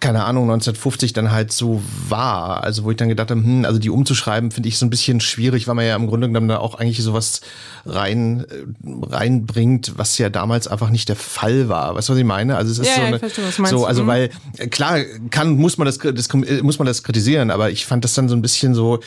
keine 0.00 0.24
Ahnung, 0.24 0.44
1950 0.44 1.12
dann 1.12 1.32
halt 1.32 1.52
so 1.52 1.82
war. 2.08 2.62
Also 2.62 2.84
wo 2.84 2.90
ich 2.90 2.96
dann 2.96 3.08
gedacht 3.08 3.30
habe, 3.30 3.40
hm, 3.42 3.64
also 3.64 3.78
die 3.78 3.90
umzuschreiben, 3.90 4.50
finde 4.50 4.68
ich 4.68 4.78
so 4.78 4.86
ein 4.86 4.90
bisschen 4.90 5.20
schwierig, 5.20 5.66
weil 5.66 5.74
man 5.74 5.84
ja 5.86 5.96
im 5.96 6.06
Grunde 6.06 6.28
genommen 6.28 6.48
da 6.48 6.58
auch 6.58 6.76
eigentlich 6.76 7.02
sowas 7.02 7.40
rein, 7.84 8.44
äh, 8.48 8.64
reinbringt, 9.10 9.94
was 9.96 10.16
ja 10.18 10.28
damals 10.30 10.68
einfach 10.68 10.90
nicht 10.90 11.08
der 11.08 11.16
Fall 11.16 11.68
war. 11.68 11.94
Weißt 11.94 12.08
du, 12.08 12.12
was 12.12 12.18
ich 12.20 12.24
meine? 12.24 12.56
Also 12.56 12.70
es 12.72 12.78
ist 12.78 12.86
Ja, 12.86 12.94
so 12.94 13.00
ja, 13.00 13.06
eine, 13.06 13.16
ich 13.16 13.20
verstehe, 13.20 13.44
was 13.46 13.56
du 13.56 13.62
meinst. 13.62 13.76
so, 13.76 13.86
also 13.86 14.02
Mhm. 14.04 14.06
weil 14.06 14.30
äh, 14.58 14.66
klar 14.68 15.00
kann 15.30 15.50
muss 15.56 15.78
man 15.78 15.86
das, 15.86 15.98
das 15.98 16.28
äh, 16.28 16.62
muss 16.62 16.78
man 16.78 16.86
das 16.86 17.02
kritisieren, 17.02 17.50
aber 17.50 17.70
ich 17.70 17.86
fand 17.86 18.04
das 18.04 18.14
dann 18.14 18.28
so 18.28 18.36
ein 18.36 18.42
bisschen 18.42 18.74
so. 18.74 19.00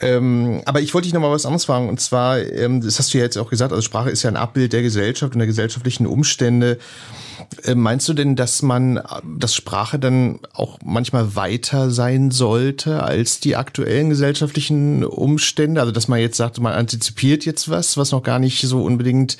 Ähm, 0.00 0.60
aber 0.66 0.80
ich 0.80 0.92
wollte 0.94 1.06
dich 1.06 1.14
noch 1.14 1.20
mal 1.20 1.30
was 1.30 1.46
anderes 1.46 1.64
fragen 1.64 1.88
und 1.88 2.00
zwar, 2.00 2.38
ähm, 2.38 2.80
das 2.82 2.98
hast 2.98 3.14
du 3.14 3.18
ja 3.18 3.24
jetzt 3.24 3.38
auch 3.38 3.48
gesagt, 3.50 3.72
also 3.72 3.82
Sprache 3.82 4.10
ist 4.10 4.22
ja 4.22 4.30
ein 4.30 4.36
Abbild 4.36 4.72
der 4.72 4.82
Gesellschaft 4.82 5.32
und 5.32 5.38
der 5.38 5.46
gesellschaftlichen 5.46 6.06
Umstände. 6.06 6.78
Äh, 7.64 7.74
Meinst 7.74 8.08
du 8.08 8.14
denn, 8.14 8.36
dass 8.36 8.62
man, 8.62 9.00
dass 9.38 9.54
Sprache 9.54 9.98
dann 9.98 10.33
auch 10.52 10.78
manchmal 10.84 11.36
weiter 11.36 11.90
sein 11.90 12.30
sollte 12.30 13.02
als 13.02 13.40
die 13.40 13.56
aktuellen 13.56 14.10
gesellschaftlichen 14.10 15.04
Umstände? 15.04 15.80
Also, 15.80 15.92
dass 15.92 16.08
man 16.08 16.20
jetzt 16.20 16.36
sagt, 16.36 16.60
man 16.60 16.72
antizipiert 16.72 17.44
jetzt 17.44 17.68
was, 17.68 17.96
was 17.96 18.12
noch 18.12 18.22
gar 18.22 18.38
nicht 18.38 18.60
so 18.62 18.82
unbedingt 18.82 19.36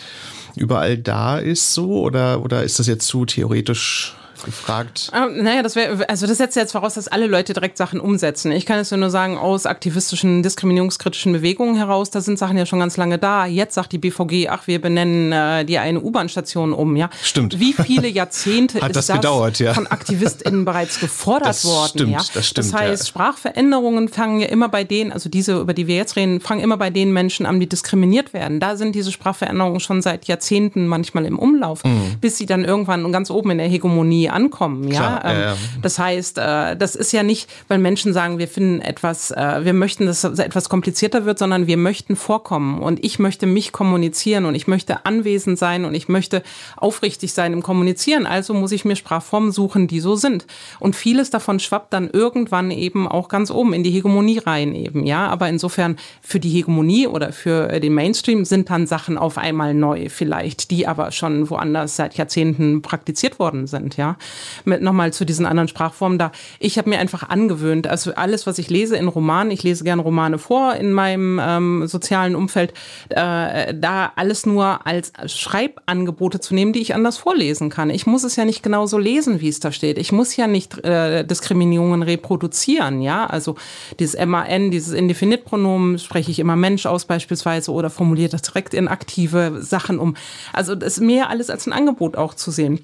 überall 0.57 0.99
da 0.99 1.39
ist, 1.39 1.75
so? 1.75 2.01
Oder, 2.01 2.43
oder 2.43 2.63
ist 2.63 2.79
das 2.79 2.87
jetzt 2.87 3.07
zu 3.07 3.25
theoretisch 3.25 4.17
gefragt? 4.45 5.11
Ähm, 5.15 5.43
naja, 5.43 5.63
das 5.63 5.77
wäre, 5.77 6.09
also 6.09 6.27
das 6.27 6.39
setzt 6.39 6.57
ja 6.57 6.63
jetzt 6.63 6.73
voraus, 6.73 6.95
dass 6.95 7.09
alle 7.09 7.27
Leute 7.27 7.53
direkt 7.53 7.77
Sachen 7.77 8.01
umsetzen. 8.01 8.53
Ich 8.53 8.67
kann 8.67 8.79
es 8.79 8.91
ja 8.91 8.97
nur 8.97 9.11
sagen, 9.11 9.37
aus 9.37 9.67
aktivistischen, 9.67 10.43
diskriminierungskritischen 10.43 11.33
Bewegungen 11.33 11.77
heraus, 11.77 12.11
da 12.11 12.21
sind 12.21 12.39
Sachen 12.39 12.57
ja 12.57 12.67
schon 12.67 12.79
ganz 12.79 12.97
lange 12.97 13.19
da. 13.19 13.47
Jetzt 13.47 13.75
sagt 13.75 13.93
die 13.93 13.99
BVG, 13.99 14.49
ach, 14.49 14.67
wir 14.67 14.81
benennen 14.81 15.33
äh, 15.33 15.65
die 15.65 15.79
eine 15.79 16.01
U-Bahn-Station 16.01 16.73
um, 16.73 16.97
ja. 16.97 17.11
Stimmt. 17.23 17.59
Wie 17.59 17.73
viele 17.73 18.09
Jahrzehnte 18.09 18.81
Hat 18.83 18.91
ist 18.91 19.09
das 19.09 19.17
gedauert, 19.17 19.59
ja. 19.59 19.75
von 19.75 19.87
AktivistInnen 19.87 20.65
bereits 20.65 21.01
gefordert 21.01 21.49
Das 21.49 21.65
worden, 21.65 21.89
stimmt, 21.89 22.13
ja. 22.13 22.19
das 22.35 22.47
stimmt, 22.47 22.59
Das 22.59 22.75
heißt, 22.75 23.03
ja. 23.03 23.09
Sprachveränderungen 23.09 24.09
fangen 24.09 24.41
ja 24.41 24.49
immer 24.49 24.69
bei 24.69 24.85
denen, 24.85 25.13
also 25.13 25.29
diese, 25.29 25.61
über 25.61 25.75
die 25.75 25.87
wir 25.87 25.97
jetzt 25.97 26.17
reden, 26.17 26.41
fangen 26.41 26.61
immer 26.61 26.77
bei 26.77 26.91
den 26.91 27.13
Menschen 27.13 27.47
an, 27.47 27.61
die 27.61 27.69
diskriminiert 27.69 28.33
werden. 28.33 28.61
Da 28.61 28.77
sind 28.77 28.95
diese 28.95 29.13
Sprachveränderungen 29.13 29.81
schon 29.81 30.03
seit 30.03 30.27
Jahrzehnten 30.27 30.87
manchmal 30.87 31.25
im 31.25 31.39
Umlauf, 31.39 31.83
bis 32.21 32.39
sie 32.39 32.47
dann 32.47 32.65
irgendwann 32.65 33.11
ganz 33.13 33.31
oben 33.31 33.51
in 33.51 33.59
der 33.59 33.69
Hegemonie 33.69 34.29
ankommen, 34.35 34.89
ja. 34.89 34.99
Klar, 34.99 35.25
ja, 35.25 35.31
Ähm, 35.31 35.41
ja. 35.41 35.57
Das 35.83 35.99
heißt, 35.99 36.39
äh, 36.39 36.77
das 36.77 36.95
ist 36.95 37.13
ja 37.13 37.23
nicht, 37.23 37.49
weil 37.69 37.79
Menschen 37.79 38.13
sagen, 38.13 38.39
wir 38.39 38.49
finden 38.49 38.81
etwas, 38.81 39.31
äh, 39.31 39.65
wir 39.65 39.73
möchten, 39.73 40.07
dass 40.07 40.25
es 40.25 40.39
etwas 40.39 40.69
komplizierter 40.69 41.25
wird, 41.25 41.39
sondern 41.39 41.67
wir 41.67 41.77
möchten 41.77 42.17
vorkommen 42.17 42.81
und 42.81 43.05
ich 43.05 43.19
möchte 43.19 43.47
mich 43.47 43.73
kommunizieren 43.73 44.45
und 44.45 44.55
ich 44.55 44.67
möchte 44.67 45.07
anwesend 45.07 45.59
sein 45.59 45.85
und 45.85 45.95
ich 45.95 46.09
möchte 46.09 46.43
aufrichtig 46.77 47.33
sein 47.33 47.53
im 47.53 47.63
Kommunizieren. 47.63 48.27
Also 48.27 48.55
muss 48.55 48.73
ich 48.73 48.85
mir 48.85 48.97
Sprachformen 48.97 49.53
suchen, 49.53 49.87
die 49.87 50.01
so 50.01 50.17
sind. 50.17 50.47
Und 50.81 50.97
vieles 50.97 51.31
davon 51.31 51.61
schwappt 51.61 51.93
dann 51.93 52.11
irgendwann 52.11 52.71
eben 52.71 53.09
auch 53.09 53.29
ganz 53.29 53.51
oben 53.51 53.73
in 53.73 53.83
die 53.83 53.91
Hegemonie 53.91 54.39
rein 54.39 54.75
eben, 54.75 55.07
ja. 55.07 55.29
Aber 55.29 55.49
insofern 55.49 55.97
für 56.21 56.41
die 56.41 56.51
Hegemonie 56.51 57.07
oder 57.07 57.33
für 57.33 57.71
äh, 57.71 57.81
den 57.81 57.95
Mainstream 57.95 58.45
sind 58.45 58.71
dann 58.71 58.87
Sachen 58.87 59.19
auf 59.19 59.39
einmal 59.39 59.75
neu 59.75 60.09
vielleicht, 60.09 60.71
die 60.71 60.87
aber 60.87 61.13
schon 61.13 61.51
woanders 61.51 61.97
seit 61.97 62.15
Jahrzehnten 62.15 62.83
praktiziert 62.83 63.39
worden 63.39 63.67
sind, 63.67 63.97
ja. 63.97 64.17
Mit 64.65 64.83
nochmal 64.83 65.13
zu 65.13 65.25
diesen 65.25 65.47
anderen 65.47 65.69
Sprachformen 65.69 66.19
da. 66.19 66.33
Ich 66.59 66.79
habe 66.79 66.91
mir 66.91 66.99
einfach 66.99 67.29
angewöhnt, 67.29 67.87
also 67.87 68.15
alles, 68.15 68.47
was 68.47 68.59
ich 68.59 68.71
lese 68.71 68.97
in 68.97 69.09
Romanen, 69.09 69.51
ich 69.51 69.63
lese 69.63 69.85
gerne 69.85 70.03
Romane 70.03 70.39
vor 70.39 70.75
in 70.75 70.93
meinem 70.93 71.41
ähm, 71.43 71.87
sozialen 71.87 72.37
Umfeld, 72.37 72.73
äh, 73.11 73.75
da 73.75 74.13
alles 74.17 74.47
nur 74.47 74.87
als 74.87 75.13
Schreibangebote 75.27 76.41
zu 76.41 76.55
nehmen, 76.55 76.73
die 76.73 76.81
ich 76.81 76.95
anders 76.95 77.17
vorlesen 77.17 77.71
kann. 77.71 77.91
Ich 77.91 78.07
muss 78.07 78.25
es 78.25 78.37
ja 78.37 78.45
nicht 78.45 78.63
genauso 78.63 78.99
lesen, 78.99 79.41
wie 79.41 79.49
es 79.49 79.61
da 79.61 79.73
steht. 79.73 79.99
Ich 79.99 80.13
muss 80.13 80.37
ja 80.37 80.47
nicht 80.47 80.85
äh, 80.85 81.25
Diskriminierungen 81.25 82.03
reproduzieren, 82.03 83.03
ja. 83.03 83.27
Also 83.27 83.57
dieses 83.99 84.19
MAN, 84.25 84.71
dieses 84.71 84.93
Indefinitpronomen 84.93 85.99
spreche 85.99 86.31
ich 86.31 86.39
immer 86.39 86.57
Mensch 86.57 86.87
aus 86.87 87.05
beispielsweise 87.05 87.73
oder 87.73 87.91
formuliere 87.91 88.31
das 88.31 88.43
direkt 88.43 88.75
in 88.75 88.89
aktive 88.89 89.63
Sachen 89.63 89.99
um. 89.99 90.17
Also 90.53 90.75
das 90.75 90.95
ist 90.95 91.01
mehr 91.01 91.31
alles 91.31 91.51
als 91.51 91.67
ein 91.67 91.73
Angebot 91.73 92.17
auch 92.17 92.35
zu 92.35 92.51
sehen 92.51 92.81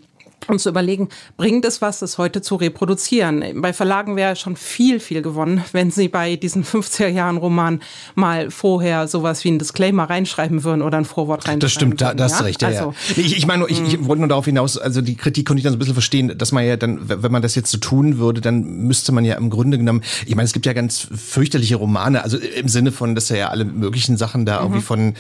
und 0.49 0.61
zu 0.61 0.69
überlegen, 0.69 1.09
bringt 1.37 1.65
es 1.65 1.83
was, 1.83 2.01
das 2.01 2.19
heute 2.19 2.43
zu 2.43 2.57
reproduzieren? 2.57 3.45
Bei 3.61 3.73
Verlagen 3.73 4.17
wäre 4.17 4.37
schon 4.37 4.57
viel, 4.57 5.01
viel 5.01 5.23
gewonnen, 5.23 5.65
wenn 5.73 5.91
sie 5.91 6.09
bei 6.09 6.37
diesen 6.37 6.65
50er 6.65 7.09
Jahren 7.09 7.37
Roman 7.37 7.81
mal 8.15 8.51
vorher 8.51 9.09
sowas 9.09 9.45
wie 9.45 9.51
ein 9.51 9.59
Disclaimer 9.59 10.05
reinschreiben 10.05 10.65
würden 10.65 10.83
oder 10.83 10.99
ein 10.99 11.05
Vorwort 11.05 11.41
reinschreiben 11.41 11.61
Das 11.61 11.73
stimmt, 11.73 12.01
würden, 12.01 12.17
da 12.17 12.25
hast 12.25 12.41
ja? 12.41 12.47
recht. 12.47 12.63
Ja, 12.63 12.69
also, 12.69 12.95
ja. 13.09 13.15
Ich, 13.17 13.37
ich 13.37 13.47
meine, 13.47 13.67
ich, 13.69 13.81
ich 13.83 14.07
wollte 14.07 14.21
nur 14.21 14.29
darauf 14.29 14.45
hinaus, 14.45 14.79
also 14.79 15.01
die 15.01 15.17
Kritik 15.17 15.47
konnte 15.47 15.59
ich 15.59 15.65
dann 15.65 15.73
so 15.73 15.77
ein 15.77 15.79
bisschen 15.79 15.95
verstehen, 15.95 16.37
dass 16.37 16.53
man 16.53 16.65
ja 16.65 16.77
dann, 16.77 17.01
wenn 17.09 17.33
man 17.33 17.43
das 17.43 17.55
jetzt 17.55 17.71
so 17.71 17.79
tun 17.79 18.19
würde, 18.19 18.41
dann 18.41 18.63
müsste 18.63 19.13
man 19.13 19.25
ja 19.25 19.37
im 19.37 19.51
Grunde 19.51 19.79
genommen, 19.79 20.03
ich 20.27 20.35
meine, 20.35 20.45
es 20.45 20.53
gibt 20.53 20.67
ja 20.67 20.73
ganz 20.73 21.09
fürchterliche 21.15 21.77
Romane, 21.77 22.23
also 22.23 22.39
im 22.39 22.69
Sinne 22.69 22.93
von, 22.93 23.15
dass 23.15 23.29
ja 23.29 23.49
alle 23.49 23.65
möglichen 23.65 24.17
Sachen 24.17 24.47
da 24.47 24.61
irgendwie 24.61 24.81
von, 24.81 25.15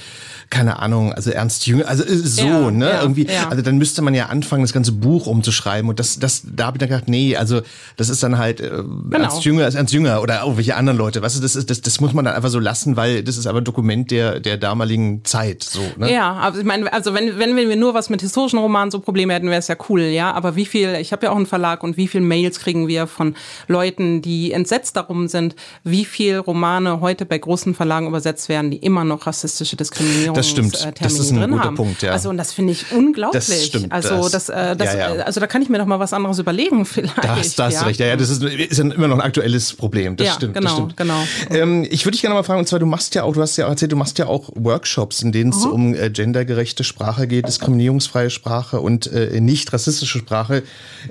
keine 0.50 0.78
Ahnung, 0.78 1.12
also 1.12 1.30
Ernst 1.30 1.66
Jünger, 1.66 1.88
also 1.88 2.04
äh, 2.04 2.16
so, 2.16 2.50
Mhm. 2.50 2.50
Ja, 2.50 2.70
ne, 2.70 2.98
irgendwie, 3.00 3.28
also 3.28 3.62
dann 3.62 3.78
müsste 3.78 4.02
man 4.02 4.14
ja 4.14 4.26
anfangen, 4.26 4.62
das 4.62 4.72
ganze 4.72 4.92
Buch 4.92 5.09
umzuschreiben 5.18 5.88
und 5.90 5.98
das, 5.98 6.18
das, 6.18 6.42
da 6.44 6.66
habe 6.66 6.76
ich 6.76 6.80
dann 6.80 6.88
gedacht, 6.88 7.08
nee, 7.08 7.36
also 7.36 7.60
das 7.96 8.08
ist 8.08 8.22
dann 8.22 8.38
halt, 8.38 8.60
äh, 8.60 8.70
Genau. 8.70 9.24
Ernst 9.24 9.44
Jünger 9.44 9.66
ist 9.66 9.74
Ernst 9.74 9.92
Jünger 9.92 10.22
oder 10.22 10.40
irgendwelche 10.42 10.76
anderen 10.76 10.98
Leute, 10.98 11.22
weißt 11.22 11.36
du, 11.36 11.40
das 11.40 11.56
ist, 11.56 11.70
das, 11.70 11.80
das 11.80 12.00
muss 12.00 12.12
man 12.12 12.24
dann 12.24 12.34
einfach 12.34 12.48
so 12.50 12.58
lassen, 12.58 12.96
weil 12.96 13.22
das 13.22 13.36
ist 13.36 13.46
aber 13.46 13.60
ein 13.60 13.64
Dokument 13.64 14.10
der, 14.10 14.40
der 14.40 14.56
damaligen 14.56 15.24
Zeit, 15.24 15.62
so, 15.62 15.80
ne? 15.96 16.12
Ja, 16.12 16.32
aber 16.34 16.58
ich 16.58 16.64
meine, 16.64 16.92
also 16.92 17.14
wenn, 17.14 17.38
wenn 17.38 17.56
wir 17.56 17.76
nur 17.76 17.94
was 17.94 18.10
mit 18.10 18.20
historischen 18.22 18.58
Romanen 18.58 18.90
so 18.90 19.00
Probleme 19.00 19.34
hätten, 19.34 19.46
wäre 19.48 19.58
es 19.58 19.68
ja 19.68 19.76
cool, 19.88 20.02
ja. 20.02 20.32
Aber 20.32 20.56
wie 20.56 20.66
viel, 20.66 20.94
ich 21.00 21.12
habe 21.12 21.26
ja 21.26 21.32
auch 21.32 21.36
einen 21.36 21.46
Verlag 21.46 21.82
und 21.82 21.96
wie 21.96 22.08
viel 22.08 22.20
Mails 22.20 22.60
kriegen 22.60 22.88
wir 22.88 23.06
von 23.06 23.34
Leuten, 23.68 24.22
die 24.22 24.52
entsetzt 24.52 24.96
darum 24.96 25.28
sind, 25.28 25.54
wie 25.84 26.04
viel 26.04 26.38
Romane 26.38 27.00
heute 27.00 27.24
bei 27.26 27.38
großen 27.38 27.74
Verlagen 27.74 28.06
übersetzt 28.06 28.48
werden, 28.48 28.70
die 28.70 28.78
immer 28.78 29.04
noch 29.04 29.26
rassistische 29.26 29.76
Diskriminierung 29.76 30.34
Das 30.34 30.48
stimmt. 30.48 30.74
Das 31.00 31.12
ist 31.18 31.30
ein 31.32 31.50
guter 31.50 31.64
haben. 31.64 31.76
Punkt, 31.76 32.02
ja. 32.02 32.12
Also 32.12 32.28
und 32.30 32.36
das 32.36 32.52
finde 32.52 32.72
ich 32.72 32.92
unglaublich. 32.92 33.46
Das 33.46 33.64
stimmt, 33.66 33.92
Also 33.92 34.28
das- 34.28 34.46
das, 34.46 34.48
äh, 34.48 34.76
das, 34.76 34.94
ja, 34.94 34.99
ja. 35.00 35.22
also 35.24 35.40
da 35.40 35.46
kann 35.46 35.62
ich 35.62 35.68
mir 35.68 35.78
doch 35.78 35.86
mal 35.86 35.98
was 35.98 36.12
anderes 36.12 36.38
überlegen 36.38 36.84
vielleicht. 36.86 37.18
Da 37.18 37.36
hast, 37.36 37.58
da 37.58 37.64
hast 37.66 37.74
ja. 37.74 37.80
du 37.80 37.86
recht. 37.86 38.00
Ja, 38.00 38.06
ja, 38.06 38.16
das 38.16 38.30
ist, 38.30 38.42
ist 38.42 38.78
immer 38.78 39.08
noch 39.08 39.16
ein 39.16 39.20
aktuelles 39.20 39.72
Problem. 39.74 40.16
Das 40.16 40.26
Ja, 40.26 40.32
stimmt. 40.34 40.54
genau, 40.54 40.66
das 40.66 40.74
stimmt. 40.76 40.96
genau. 40.96 41.22
Ähm, 41.50 41.86
ich 41.90 42.04
würde 42.04 42.12
dich 42.12 42.22
gerne 42.22 42.34
mal 42.34 42.42
fragen, 42.42 42.60
und 42.60 42.66
zwar, 42.66 42.78
du 42.78 42.86
machst 42.86 43.14
ja 43.14 43.24
auch, 43.24 43.34
du 43.34 43.40
hast 43.40 43.56
ja 43.56 43.66
auch 43.66 43.70
erzählt, 43.70 43.92
du 43.92 43.96
machst 43.96 44.18
ja 44.18 44.26
auch 44.26 44.50
Workshops, 44.54 45.22
in 45.22 45.32
denen 45.32 45.50
es 45.50 45.64
um 45.64 45.94
äh, 45.94 46.10
gendergerechte 46.10 46.84
Sprache 46.84 47.26
geht, 47.26 47.48
diskriminierungsfreie 47.48 48.30
Sprache 48.30 48.80
und 48.80 49.10
äh, 49.12 49.40
nicht 49.40 49.72
rassistische 49.72 50.18
Sprache. 50.18 50.62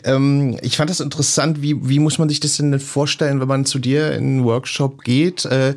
Ähm, 0.04 0.58
ich 0.62 0.78
fand 0.78 0.89
das 0.89 0.99
interessant. 0.99 1.62
Wie, 1.62 1.89
wie 1.89 1.99
muss 1.99 2.17
man 2.17 2.30
sich 2.30 2.39
das 2.39 2.58
denn 2.58 2.80
vorstellen, 2.80 3.39
wenn 3.39 3.47
man 3.47 3.65
zu 3.65 3.80
dir 3.80 4.13
in 4.13 4.23
einen 4.23 4.43
Workshop 4.45 5.04
geht? 5.04 5.45
Äh, 5.45 5.75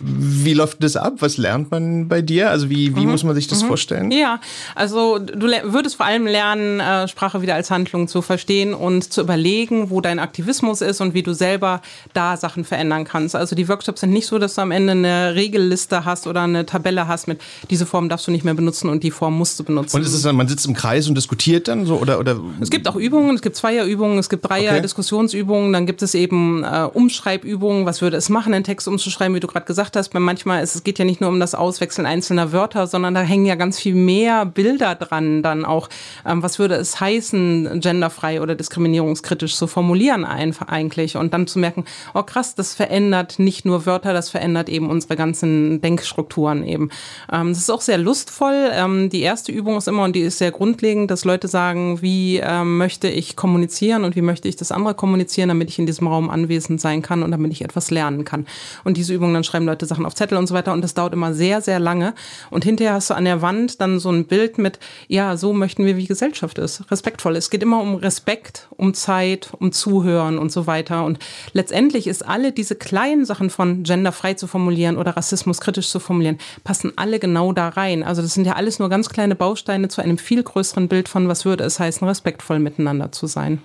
wie 0.00 0.54
läuft 0.54 0.82
das 0.82 0.96
ab? 0.96 1.14
Was 1.18 1.36
lernt 1.36 1.70
man 1.70 2.08
bei 2.08 2.22
dir? 2.22 2.50
Also 2.50 2.70
wie, 2.70 2.96
wie 2.96 3.06
muss 3.06 3.24
man 3.24 3.34
sich 3.34 3.48
das 3.48 3.62
vorstellen? 3.62 4.10
Ja, 4.10 4.40
also 4.74 5.18
du 5.18 5.46
würdest 5.64 5.96
vor 5.96 6.06
allem 6.06 6.26
lernen, 6.26 6.80
äh, 6.80 7.08
Sprache 7.08 7.42
wieder 7.42 7.49
als 7.54 7.70
Handlung 7.70 8.08
zu 8.08 8.22
verstehen 8.22 8.74
und 8.74 9.12
zu 9.12 9.20
überlegen, 9.20 9.90
wo 9.90 10.00
dein 10.00 10.18
Aktivismus 10.18 10.80
ist 10.80 11.00
und 11.00 11.14
wie 11.14 11.22
du 11.22 11.32
selber 11.32 11.80
da 12.12 12.36
Sachen 12.36 12.64
verändern 12.64 13.04
kannst. 13.04 13.36
Also 13.36 13.54
die 13.54 13.68
Workshops 13.68 14.00
sind 14.00 14.12
nicht 14.12 14.26
so, 14.26 14.38
dass 14.38 14.56
du 14.56 14.62
am 14.62 14.70
Ende 14.70 14.92
eine 14.92 15.34
Regelliste 15.34 16.04
hast 16.04 16.26
oder 16.26 16.42
eine 16.42 16.66
Tabelle 16.66 17.06
hast 17.06 17.28
mit 17.28 17.40
diese 17.70 17.86
Form 17.86 18.08
darfst 18.08 18.26
du 18.26 18.30
nicht 18.30 18.44
mehr 18.44 18.54
benutzen 18.54 18.88
und 18.88 19.02
die 19.02 19.10
Form 19.10 19.38
musst 19.38 19.58
du 19.58 19.64
benutzen. 19.64 19.96
Und 19.96 20.02
ist 20.02 20.12
es 20.12 20.22
dann, 20.22 20.36
man 20.36 20.48
sitzt 20.48 20.66
im 20.66 20.74
Kreis 20.74 21.08
und 21.08 21.14
diskutiert 21.14 21.68
dann 21.68 21.86
so 21.86 21.96
oder 21.96 22.18
oder 22.18 22.38
Es 22.60 22.70
gibt 22.70 22.88
auch 22.88 22.96
Übungen, 22.96 23.34
es 23.36 23.42
gibt 23.42 23.56
Zweierübungen, 23.56 24.18
es 24.18 24.28
gibt 24.28 24.40
Okay. 24.44 24.66
Dreier-Diskussionsübungen, 24.66 25.72
dann 25.72 25.86
gibt 25.86 26.02
es 26.02 26.14
eben 26.14 26.64
äh, 26.64 26.88
Umschreibübungen, 26.92 27.86
was 27.86 28.02
würde 28.02 28.16
es 28.16 28.28
machen, 28.28 28.54
einen 28.54 28.64
Text 28.64 28.88
umzuschreiben, 28.88 29.34
wie 29.34 29.40
du 29.40 29.46
gerade 29.46 29.66
gesagt 29.66 29.96
hast, 29.96 30.14
weil 30.14 30.20
manchmal 30.20 30.62
ist, 30.62 30.74
es 30.74 30.84
geht 30.84 30.98
ja 30.98 31.04
nicht 31.04 31.20
nur 31.20 31.30
um 31.30 31.40
das 31.40 31.54
Auswechseln 31.54 32.06
einzelner 32.06 32.52
Wörter, 32.52 32.86
sondern 32.86 33.14
da 33.14 33.20
hängen 33.20 33.46
ja 33.46 33.54
ganz 33.54 33.78
viel 33.78 33.94
mehr 33.94 34.46
Bilder 34.46 34.94
dran, 34.94 35.42
dann 35.42 35.64
auch, 35.64 35.88
ähm, 36.26 36.42
was 36.42 36.58
würde 36.58 36.76
es 36.76 37.00
heißen, 37.00 37.39
genderfrei 37.80 38.40
oder 38.40 38.54
diskriminierungskritisch 38.54 39.56
zu 39.56 39.66
formulieren 39.66 40.24
einfach 40.24 40.68
eigentlich 40.68 41.16
und 41.16 41.32
dann 41.34 41.46
zu 41.46 41.58
merken, 41.58 41.84
oh 42.14 42.22
krass, 42.22 42.54
das 42.54 42.74
verändert 42.74 43.38
nicht 43.38 43.64
nur 43.64 43.86
Wörter, 43.86 44.12
das 44.12 44.30
verändert 44.30 44.68
eben 44.68 44.90
unsere 44.90 45.16
ganzen 45.16 45.80
Denkstrukturen 45.80 46.64
eben. 46.64 46.90
Ähm, 47.32 47.48
das 47.48 47.58
ist 47.58 47.70
auch 47.70 47.80
sehr 47.80 47.98
lustvoll. 47.98 48.70
Ähm, 48.72 49.10
die 49.10 49.22
erste 49.22 49.52
Übung 49.52 49.76
ist 49.76 49.88
immer, 49.88 50.04
und 50.04 50.14
die 50.14 50.20
ist 50.20 50.38
sehr 50.38 50.50
grundlegend, 50.50 51.10
dass 51.10 51.24
Leute 51.24 51.48
sagen, 51.48 52.02
wie 52.02 52.38
ähm, 52.38 52.78
möchte 52.78 53.08
ich 53.08 53.36
kommunizieren 53.36 54.04
und 54.04 54.16
wie 54.16 54.22
möchte 54.22 54.48
ich 54.48 54.56
das 54.56 54.72
andere 54.72 54.94
kommunizieren, 54.94 55.48
damit 55.48 55.70
ich 55.70 55.78
in 55.78 55.86
diesem 55.86 56.06
Raum 56.06 56.30
anwesend 56.30 56.80
sein 56.80 57.02
kann 57.02 57.22
und 57.22 57.30
damit 57.30 57.52
ich 57.52 57.62
etwas 57.62 57.90
lernen 57.90 58.24
kann. 58.24 58.46
Und 58.84 58.96
diese 58.96 59.14
Übungen, 59.14 59.34
dann 59.34 59.44
schreiben 59.44 59.66
Leute 59.66 59.86
Sachen 59.86 60.06
auf 60.06 60.14
Zettel 60.14 60.38
und 60.38 60.46
so 60.46 60.54
weiter 60.54 60.72
und 60.72 60.82
das 60.82 60.94
dauert 60.94 61.12
immer 61.12 61.34
sehr, 61.34 61.60
sehr 61.60 61.78
lange. 61.78 62.14
Und 62.50 62.64
hinterher 62.64 62.94
hast 62.94 63.10
du 63.10 63.14
an 63.14 63.24
der 63.24 63.42
Wand 63.42 63.80
dann 63.80 63.98
so 63.98 64.10
ein 64.10 64.26
Bild 64.26 64.58
mit, 64.58 64.78
ja, 65.08 65.36
so 65.36 65.52
möchten 65.52 65.84
wir, 65.86 65.96
wie 65.96 66.06
Gesellschaft 66.06 66.58
ist. 66.58 66.90
Respektvoll. 66.90 67.29
Es 67.36 67.50
geht 67.50 67.62
immer 67.62 67.80
um 67.80 67.94
Respekt, 67.94 68.68
um 68.76 68.94
Zeit, 68.94 69.50
um 69.58 69.72
Zuhören 69.72 70.38
und 70.38 70.52
so 70.52 70.66
weiter. 70.66 71.04
Und 71.04 71.18
letztendlich 71.52 72.06
ist 72.06 72.26
alle 72.26 72.52
diese 72.52 72.74
kleinen 72.74 73.24
Sachen 73.24 73.50
von 73.50 73.82
genderfrei 73.82 74.34
zu 74.34 74.46
formulieren 74.46 74.96
oder 74.96 75.16
Rassismus 75.16 75.60
kritisch 75.60 75.88
zu 75.88 76.00
formulieren, 76.00 76.38
passen 76.64 76.92
alle 76.96 77.18
genau 77.18 77.52
da 77.52 77.68
rein. 77.68 78.02
Also 78.02 78.22
das 78.22 78.34
sind 78.34 78.46
ja 78.46 78.54
alles 78.54 78.78
nur 78.78 78.88
ganz 78.88 79.08
kleine 79.08 79.34
Bausteine 79.34 79.88
zu 79.88 80.02
einem 80.02 80.18
viel 80.18 80.42
größeren 80.42 80.88
Bild 80.88 81.08
von, 81.08 81.28
was 81.28 81.44
würde 81.44 81.64
es 81.64 81.78
heißen, 81.78 82.06
respektvoll 82.06 82.58
miteinander 82.58 83.12
zu 83.12 83.26
sein. 83.26 83.60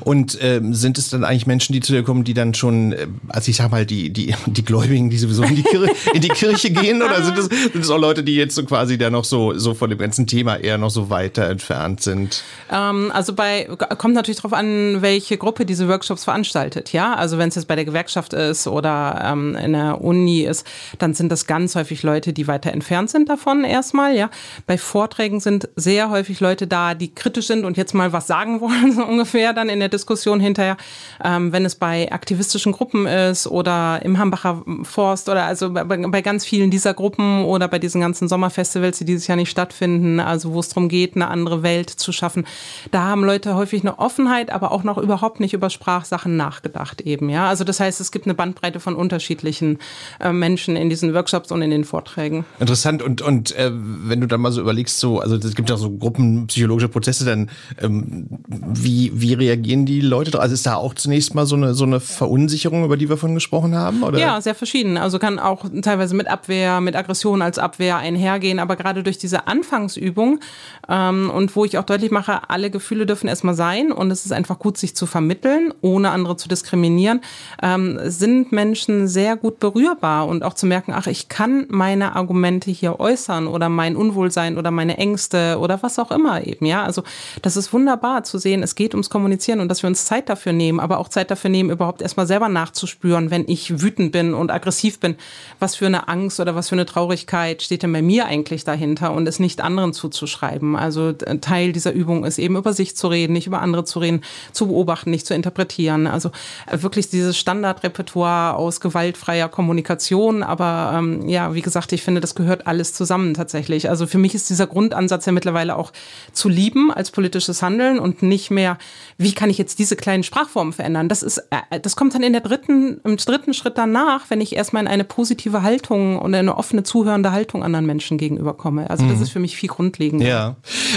Und 0.00 0.38
ähm, 0.40 0.74
sind 0.74 0.98
es 0.98 1.10
dann 1.10 1.24
eigentlich 1.24 1.46
Menschen, 1.46 1.72
die 1.72 1.80
zu 1.80 1.92
dir 1.92 2.02
kommen, 2.02 2.24
die 2.24 2.34
dann 2.34 2.54
schon, 2.54 2.92
äh, 2.92 3.06
also 3.28 3.50
ich 3.50 3.56
sag 3.56 3.70
mal, 3.70 3.86
die, 3.86 4.10
die, 4.10 4.34
die 4.46 4.64
Gläubigen, 4.64 5.10
die 5.10 5.18
sowieso 5.18 5.42
in 5.42 5.56
die, 5.56 5.62
Kirche, 5.62 5.92
in 6.14 6.20
die 6.20 6.28
Kirche 6.28 6.70
gehen? 6.70 7.02
Oder 7.02 7.22
sind 7.22 7.38
es, 7.38 7.48
sind 7.72 7.90
auch 7.90 7.98
Leute, 7.98 8.22
die 8.22 8.36
jetzt 8.36 8.54
so 8.54 8.64
quasi 8.64 8.98
da 8.98 9.10
noch 9.10 9.24
so, 9.24 9.58
so 9.58 9.74
von 9.74 9.90
dem 9.90 9.98
ganzen 9.98 10.26
Thema 10.26 10.56
eher 10.56 10.78
noch 10.78 10.90
so 10.90 11.10
weiter 11.10 11.48
entfernt 11.48 12.02
sind? 12.02 12.42
Ähm, 12.70 13.10
also 13.12 13.34
bei, 13.34 13.68
kommt 13.98 14.14
natürlich 14.14 14.38
darauf 14.38 14.52
an, 14.52 15.02
welche 15.02 15.36
Gruppe 15.36 15.66
diese 15.66 15.88
Workshops 15.88 16.24
veranstaltet, 16.24 16.92
ja. 16.92 17.14
Also 17.14 17.38
wenn 17.38 17.48
es 17.48 17.54
jetzt 17.54 17.68
bei 17.68 17.76
der 17.76 17.84
Gewerkschaft 17.84 18.32
ist 18.32 18.66
oder 18.66 19.22
ähm, 19.24 19.56
in 19.56 19.72
der 19.72 20.00
Uni 20.00 20.42
ist, 20.42 20.66
dann 20.98 21.14
sind 21.14 21.30
das 21.30 21.46
ganz 21.46 21.74
häufig 21.74 22.02
Leute, 22.02 22.32
die 22.32 22.46
weiter 22.46 22.72
entfernt 22.72 23.10
sind 23.10 23.28
davon 23.28 23.64
erstmal, 23.64 24.16
ja. 24.16 24.30
Bei 24.66 24.78
Vorträgen 24.78 25.40
sind 25.40 25.68
sehr 25.76 26.10
häufig 26.10 26.40
Leute 26.40 26.66
da, 26.66 26.94
die 26.94 27.14
kritisch 27.14 27.46
sind 27.46 27.64
und 27.64 27.76
jetzt 27.76 27.94
mal 27.94 28.12
was 28.12 28.26
sagen 28.26 28.60
wollen, 28.60 28.92
so 28.96 29.04
ungefähr 29.04 29.51
dann 29.52 29.68
in 29.68 29.80
der 29.80 29.88
Diskussion 29.88 30.40
hinterher. 30.40 30.76
Ähm, 31.24 31.52
wenn 31.52 31.64
es 31.64 31.74
bei 31.74 32.10
aktivistischen 32.10 32.72
Gruppen 32.72 33.06
ist 33.06 33.46
oder 33.46 34.00
im 34.04 34.18
Hambacher 34.18 34.62
Forst 34.82 35.28
oder 35.28 35.44
also 35.44 35.72
bei, 35.72 35.84
bei 35.84 36.22
ganz 36.22 36.44
vielen 36.44 36.70
dieser 36.70 36.94
Gruppen 36.94 37.44
oder 37.44 37.68
bei 37.68 37.78
diesen 37.78 38.00
ganzen 38.00 38.28
Sommerfestivals, 38.28 38.98
die 38.98 39.04
dieses 39.04 39.26
Jahr 39.26 39.36
nicht 39.36 39.50
stattfinden, 39.50 40.20
also 40.20 40.52
wo 40.52 40.60
es 40.60 40.68
darum 40.68 40.88
geht, 40.88 41.16
eine 41.16 41.28
andere 41.28 41.62
Welt 41.62 41.90
zu 41.90 42.12
schaffen, 42.12 42.46
da 42.90 43.02
haben 43.02 43.24
Leute 43.24 43.54
häufig 43.54 43.82
eine 43.82 43.98
Offenheit, 43.98 44.50
aber 44.50 44.72
auch 44.72 44.84
noch 44.84 44.98
überhaupt 44.98 45.40
nicht 45.40 45.54
über 45.54 45.70
Sprachsachen 45.70 46.36
nachgedacht 46.36 47.00
eben, 47.00 47.28
ja. 47.28 47.48
Also 47.48 47.64
das 47.64 47.80
heißt, 47.80 48.00
es 48.00 48.12
gibt 48.12 48.26
eine 48.26 48.34
Bandbreite 48.34 48.80
von 48.80 48.94
unterschiedlichen 48.94 49.78
äh, 50.20 50.32
Menschen 50.32 50.76
in 50.76 50.90
diesen 50.90 51.14
Workshops 51.14 51.50
und 51.52 51.62
in 51.62 51.70
den 51.70 51.84
Vorträgen. 51.84 52.44
Interessant 52.60 53.02
und, 53.02 53.22
und 53.22 53.54
äh, 53.56 53.70
wenn 53.72 54.20
du 54.20 54.26
dann 54.26 54.40
mal 54.40 54.52
so 54.52 54.60
überlegst, 54.60 54.98
so, 54.98 55.20
also 55.20 55.36
es 55.36 55.54
gibt 55.54 55.70
ja 55.70 55.76
so 55.76 55.90
gruppenpsychologische 55.90 56.88
Prozesse, 56.88 57.24
dann 57.24 57.50
ähm, 57.80 58.26
wie, 58.48 59.10
wie 59.14 59.34
reagieren 59.42 59.86
die 59.86 60.00
Leute 60.00 60.30
drauf? 60.30 60.42
Also 60.42 60.54
ist 60.54 60.66
da 60.66 60.76
auch 60.76 60.94
zunächst 60.94 61.34
mal 61.34 61.46
so 61.46 61.56
eine, 61.56 61.74
so 61.74 61.84
eine 61.84 62.00
Verunsicherung, 62.00 62.84
über 62.84 62.96
die 62.96 63.08
wir 63.08 63.16
vorhin 63.16 63.34
gesprochen 63.34 63.74
haben? 63.74 64.02
Oder? 64.02 64.18
Ja, 64.18 64.40
sehr 64.40 64.54
verschieden. 64.54 64.96
Also 64.96 65.18
kann 65.18 65.38
auch 65.38 65.64
teilweise 65.82 66.14
mit 66.14 66.28
Abwehr, 66.28 66.80
mit 66.80 66.96
Aggression 66.96 67.42
als 67.42 67.58
Abwehr 67.58 67.96
einhergehen, 67.96 68.58
aber 68.58 68.76
gerade 68.76 69.02
durch 69.02 69.18
diese 69.18 69.46
Anfangsübung 69.46 70.40
ähm, 70.88 71.30
und 71.34 71.54
wo 71.56 71.64
ich 71.64 71.78
auch 71.78 71.84
deutlich 71.84 72.10
mache, 72.10 72.48
alle 72.48 72.70
Gefühle 72.70 73.06
dürfen 73.06 73.28
erstmal 73.28 73.54
sein 73.54 73.92
und 73.92 74.10
es 74.10 74.24
ist 74.24 74.32
einfach 74.32 74.58
gut, 74.58 74.78
sich 74.78 74.94
zu 74.96 75.06
vermitteln, 75.06 75.72
ohne 75.80 76.10
andere 76.10 76.36
zu 76.36 76.48
diskriminieren, 76.48 77.20
ähm, 77.62 77.98
sind 78.04 78.52
Menschen 78.52 79.08
sehr 79.08 79.36
gut 79.36 79.60
berührbar 79.60 80.28
und 80.28 80.42
auch 80.42 80.54
zu 80.54 80.66
merken, 80.66 80.92
ach, 80.94 81.06
ich 81.06 81.28
kann 81.28 81.66
meine 81.68 82.16
Argumente 82.16 82.70
hier 82.70 83.00
äußern 83.00 83.46
oder 83.46 83.68
mein 83.68 83.96
Unwohlsein 83.96 84.58
oder 84.58 84.70
meine 84.70 84.98
Ängste 84.98 85.58
oder 85.58 85.82
was 85.82 85.98
auch 85.98 86.10
immer 86.10 86.46
eben, 86.46 86.66
ja. 86.66 86.84
Also 86.84 87.02
das 87.42 87.56
ist 87.56 87.72
wunderbar 87.72 88.24
zu 88.24 88.38
sehen, 88.38 88.62
es 88.62 88.74
geht 88.74 88.94
ums 88.94 89.10
Kommunizieren 89.32 89.60
und 89.60 89.68
dass 89.68 89.82
wir 89.82 89.88
uns 89.88 90.04
Zeit 90.04 90.28
dafür 90.28 90.52
nehmen, 90.52 90.78
aber 90.78 90.98
auch 90.98 91.08
Zeit 91.08 91.30
dafür 91.30 91.48
nehmen, 91.48 91.70
überhaupt 91.70 92.02
erstmal 92.02 92.26
selber 92.26 92.50
nachzuspüren, 92.50 93.30
wenn 93.30 93.48
ich 93.48 93.80
wütend 93.80 94.12
bin 94.12 94.34
und 94.34 94.50
aggressiv 94.50 95.00
bin, 95.00 95.16
was 95.58 95.74
für 95.76 95.86
eine 95.86 96.06
Angst 96.08 96.38
oder 96.38 96.54
was 96.54 96.68
für 96.68 96.74
eine 96.74 96.84
Traurigkeit 96.84 97.62
steht 97.62 97.82
denn 97.82 97.92
bei 97.92 98.02
mir 98.02 98.26
eigentlich 98.26 98.64
dahinter 98.64 99.12
und 99.12 99.26
es 99.26 99.38
nicht 99.38 99.62
anderen 99.62 99.94
zuzuschreiben. 99.94 100.76
Also 100.76 101.12
Teil 101.12 101.72
dieser 101.72 101.92
Übung 101.92 102.24
ist 102.26 102.38
eben 102.38 102.56
über 102.56 102.74
sich 102.74 102.94
zu 102.94 103.08
reden, 103.08 103.32
nicht 103.32 103.46
über 103.46 103.62
andere 103.62 103.84
zu 103.84 104.00
reden, 104.00 104.20
zu 104.52 104.66
beobachten, 104.66 105.10
nicht 105.10 105.26
zu 105.26 105.34
interpretieren. 105.34 106.06
Also 106.06 106.30
äh, 106.66 106.82
wirklich 106.82 107.08
dieses 107.08 107.38
Standardrepertoire 107.38 108.56
aus 108.56 108.80
gewaltfreier 108.80 109.48
Kommunikation, 109.48 110.42
aber 110.42 110.92
ähm, 110.94 111.26
ja, 111.26 111.54
wie 111.54 111.62
gesagt, 111.62 111.92
ich 111.92 112.02
finde, 112.02 112.20
das 112.20 112.34
gehört 112.34 112.66
alles 112.66 112.92
zusammen 112.92 113.32
tatsächlich. 113.32 113.88
Also 113.88 114.06
für 114.06 114.18
mich 114.18 114.34
ist 114.34 114.50
dieser 114.50 114.66
Grundansatz 114.66 115.24
ja 115.24 115.32
mittlerweile 115.32 115.76
auch 115.76 115.92
zu 116.32 116.50
lieben 116.50 116.92
als 116.92 117.10
politisches 117.10 117.62
Handeln 117.62 117.98
und 117.98 118.22
nicht 118.22 118.50
mehr, 118.50 118.76
wie 119.18 119.32
kann 119.32 119.50
ich 119.50 119.58
jetzt 119.58 119.78
diese 119.78 119.96
kleinen 119.96 120.22
Sprachformen 120.22 120.72
verändern? 120.72 121.08
Das 121.08 121.22
ist, 121.22 121.38
äh, 121.50 121.80
das 121.80 121.96
kommt 121.96 122.14
dann 122.14 122.22
in 122.22 122.32
der 122.32 122.42
dritten, 122.42 123.00
im 123.04 123.16
dritten 123.16 123.54
Schritt 123.54 123.78
danach, 123.78 124.30
wenn 124.30 124.40
ich 124.40 124.54
erstmal 124.56 124.82
in 124.82 124.88
eine 124.88 125.04
positive 125.04 125.62
Haltung 125.62 126.18
und 126.18 126.34
eine 126.34 126.56
offene, 126.56 126.82
zuhörende 126.82 127.32
Haltung 127.32 127.62
anderen 127.62 127.86
Menschen 127.86 128.18
gegenüberkomme. 128.18 128.90
Also 128.90 129.06
das 129.06 129.16
mhm. 129.16 129.22
ist 129.22 129.30
für 129.30 129.40
mich 129.40 129.56
viel 129.56 129.68
grundlegender. 129.68 130.26
Ja. 130.26 130.56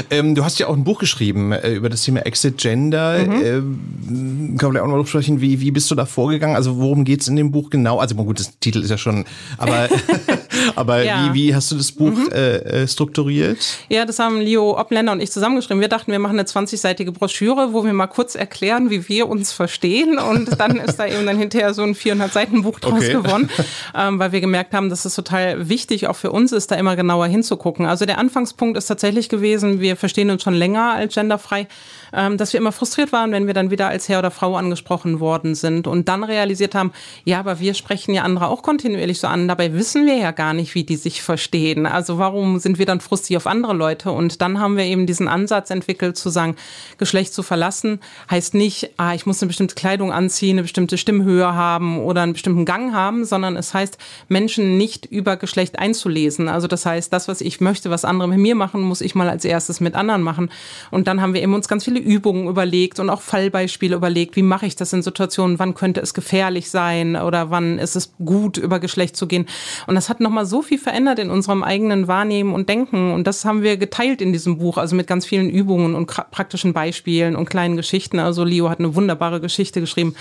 Ähm, 0.09 0.35
du 0.35 0.43
hast 0.43 0.59
ja 0.59 0.67
auch 0.67 0.75
ein 0.75 0.83
Buch 0.83 0.99
geschrieben 0.99 1.51
äh, 1.51 1.73
über 1.73 1.89
das 1.89 2.03
Thema 2.03 2.25
Exit 2.25 2.57
Gender. 2.57 3.19
Mhm. 3.19 3.43
Ähm, 3.43 4.55
kann 4.57 4.73
man 4.73 4.81
auch 4.81 4.87
noch 4.87 5.07
sprechen, 5.07 5.41
wie, 5.41 5.59
wie 5.61 5.71
bist 5.71 5.89
du 5.91 5.95
da 5.95 6.05
vorgegangen? 6.05 6.55
Also 6.55 6.77
worum 6.77 7.03
geht 7.05 7.21
es 7.21 7.27
in 7.27 7.35
dem 7.35 7.51
Buch 7.51 7.69
genau? 7.69 7.99
Also 7.99 8.15
gut, 8.15 8.39
das 8.39 8.59
Titel 8.59 8.79
ist 8.79 8.89
ja 8.89 8.97
schon, 8.97 9.25
aber, 9.57 9.89
aber 10.75 11.03
ja. 11.03 11.29
wie, 11.29 11.33
wie 11.33 11.55
hast 11.55 11.71
du 11.71 11.75
das 11.75 11.91
Buch 11.91 12.11
mhm. 12.11 12.29
äh, 12.31 12.55
äh 12.57 12.87
strukturiert? 12.87 13.57
Ja, 13.89 14.05
das 14.05 14.19
haben 14.19 14.39
Leo 14.39 14.79
Opländer 14.79 15.11
und 15.11 15.21
ich 15.21 15.31
zusammengeschrieben. 15.31 15.81
Wir 15.81 15.87
dachten, 15.87 16.11
wir 16.11 16.19
machen 16.19 16.39
eine 16.39 16.47
20-seitige 16.47 17.11
Broschüre, 17.11 17.73
wo 17.73 17.83
wir 17.85 17.93
mal 17.93 18.07
kurz 18.07 18.35
erklären, 18.35 18.89
wie 18.89 19.07
wir 19.07 19.27
uns 19.29 19.51
verstehen. 19.51 20.17
Und 20.17 20.59
dann 20.59 20.75
ist 20.77 20.97
da 20.97 21.07
eben 21.07 21.25
dann 21.25 21.37
hinterher 21.37 21.73
so 21.73 21.83
ein 21.83 21.95
400-Seiten-Buch 21.95 22.79
draus 22.79 22.93
okay. 22.93 23.13
gewonnen, 23.13 23.49
ähm, 23.95 24.19
weil 24.19 24.31
wir 24.31 24.41
gemerkt 24.41 24.73
haben, 24.73 24.89
dass 24.89 25.05
es 25.05 25.15
total 25.15 25.69
wichtig 25.69 26.07
auch 26.07 26.15
für 26.15 26.31
uns 26.31 26.51
ist, 26.51 26.71
da 26.71 26.75
immer 26.75 26.95
genauer 26.95 27.27
hinzugucken. 27.27 27.85
Also 27.85 28.05
der 28.05 28.17
Anfangspunkt 28.17 28.77
ist 28.77 28.87
tatsächlich 28.87 29.29
gewesen, 29.29 29.79
wir 29.79 29.95
verstehen 29.95 30.29
uns 30.29 30.43
schon 30.43 30.53
länger 30.53 30.93
als 30.93 31.15
genderfrei, 31.15 31.67
ähm, 32.13 32.37
dass 32.37 32.53
wir 32.53 32.59
immer 32.59 32.71
frustriert 32.71 33.11
waren, 33.11 33.31
wenn 33.31 33.47
wir 33.47 33.53
dann 33.53 33.71
wieder 33.71 33.87
als 33.87 34.09
Herr 34.09 34.19
oder 34.19 34.31
Frau 34.31 34.55
angesprochen 34.55 35.19
worden 35.19 35.55
sind 35.55 35.87
und 35.87 36.07
dann 36.07 36.23
realisiert 36.23 36.75
haben, 36.75 36.91
ja, 37.23 37.39
aber 37.39 37.59
wir 37.59 37.73
sprechen 37.73 38.13
ja 38.13 38.23
andere 38.23 38.47
auch 38.47 38.63
kontinuierlich 38.63 39.19
so 39.19 39.27
an. 39.27 39.47
Dabei 39.47 39.73
wissen 39.73 40.05
wir 40.05 40.15
ja 40.15 40.31
gar 40.31 40.53
nicht, 40.53 40.54
wie 40.75 40.83
die 40.83 40.95
sich 40.95 41.21
verstehen. 41.21 41.85
Also 41.85 42.17
warum 42.17 42.59
sind 42.59 42.79
wir 42.79 42.85
dann 42.85 43.01
frustriert 43.01 43.41
auf 43.41 43.47
andere 43.47 43.73
Leute? 43.73 44.11
Und 44.11 44.41
dann 44.41 44.59
haben 44.59 44.77
wir 44.77 44.85
eben 44.85 45.05
diesen 45.05 45.27
Ansatz 45.27 45.69
entwickelt, 45.69 46.17
zu 46.17 46.29
sagen, 46.29 46.55
Geschlecht 46.97 47.33
zu 47.33 47.43
verlassen 47.43 47.99
heißt 48.29 48.53
nicht, 48.53 48.91
ah, 48.97 49.13
ich 49.13 49.25
muss 49.25 49.41
eine 49.41 49.47
bestimmte 49.47 49.75
Kleidung 49.75 50.11
anziehen, 50.11 50.55
eine 50.55 50.63
bestimmte 50.63 50.97
Stimmhöhe 50.97 51.53
haben 51.53 51.99
oder 51.99 52.21
einen 52.21 52.33
bestimmten 52.33 52.65
Gang 52.65 52.93
haben, 52.93 53.25
sondern 53.25 53.55
es 53.55 53.73
heißt, 53.73 53.97
Menschen 54.29 54.77
nicht 54.77 55.05
über 55.05 55.37
Geschlecht 55.37 55.79
einzulesen. 55.79 56.47
Also 56.47 56.67
das 56.67 56.85
heißt, 56.85 57.11
das, 57.11 57.27
was 57.27 57.41
ich 57.41 57.61
möchte, 57.61 57.89
was 57.89 58.05
andere 58.05 58.27
mit 58.27 58.39
mir 58.39 58.55
machen, 58.55 58.81
muss 58.81 59.01
ich 59.01 59.15
mal 59.15 59.29
als 59.29 59.45
erstes 59.45 59.79
mit 59.79 59.95
anderen 59.95 60.21
machen. 60.21 60.49
Und 60.91 61.07
dann 61.07 61.21
haben 61.21 61.33
wir 61.33 61.41
eben 61.41 61.53
uns 61.53 61.67
ganz 61.67 61.83
viele 61.83 61.99
Übungen 61.99 62.47
überlegt 62.47 62.99
und 62.99 63.09
auch 63.09 63.21
Fallbeispiele 63.21 63.95
überlegt, 63.95 64.35
wie 64.35 64.43
mache 64.43 64.65
ich 64.65 64.75
das 64.75 64.93
in 64.93 65.01
Situationen, 65.01 65.59
wann 65.59 65.73
könnte 65.73 66.01
es 66.01 66.13
gefährlich 66.13 66.69
sein 66.69 67.15
oder 67.15 67.49
wann 67.49 67.79
ist 67.79 67.95
es 67.95 68.13
gut, 68.23 68.57
über 68.57 68.79
Geschlecht 68.79 69.15
zu 69.15 69.27
gehen. 69.27 69.45
Und 69.87 69.95
das 69.95 70.09
hat 70.09 70.19
nochmal 70.19 70.44
so 70.45 70.61
viel 70.61 70.77
verändert 70.77 71.19
in 71.19 71.29
unserem 71.29 71.63
eigenen 71.63 72.07
Wahrnehmen 72.07 72.53
und 72.53 72.69
Denken. 72.69 73.11
Und 73.11 73.25
das 73.27 73.45
haben 73.45 73.63
wir 73.63 73.77
geteilt 73.77 74.21
in 74.21 74.33
diesem 74.33 74.57
Buch, 74.57 74.77
also 74.77 74.95
mit 74.95 75.07
ganz 75.07 75.25
vielen 75.25 75.49
Übungen 75.49 75.95
und 75.95 76.07
praktischen 76.07 76.73
Beispielen 76.73 77.35
und 77.35 77.49
kleinen 77.49 77.75
Geschichten. 77.75 78.19
Also 78.19 78.43
Leo 78.43 78.69
hat 78.69 78.79
eine 78.79 78.95
wunderbare 78.95 79.41
Geschichte 79.41 79.81
geschrieben, 79.81 80.15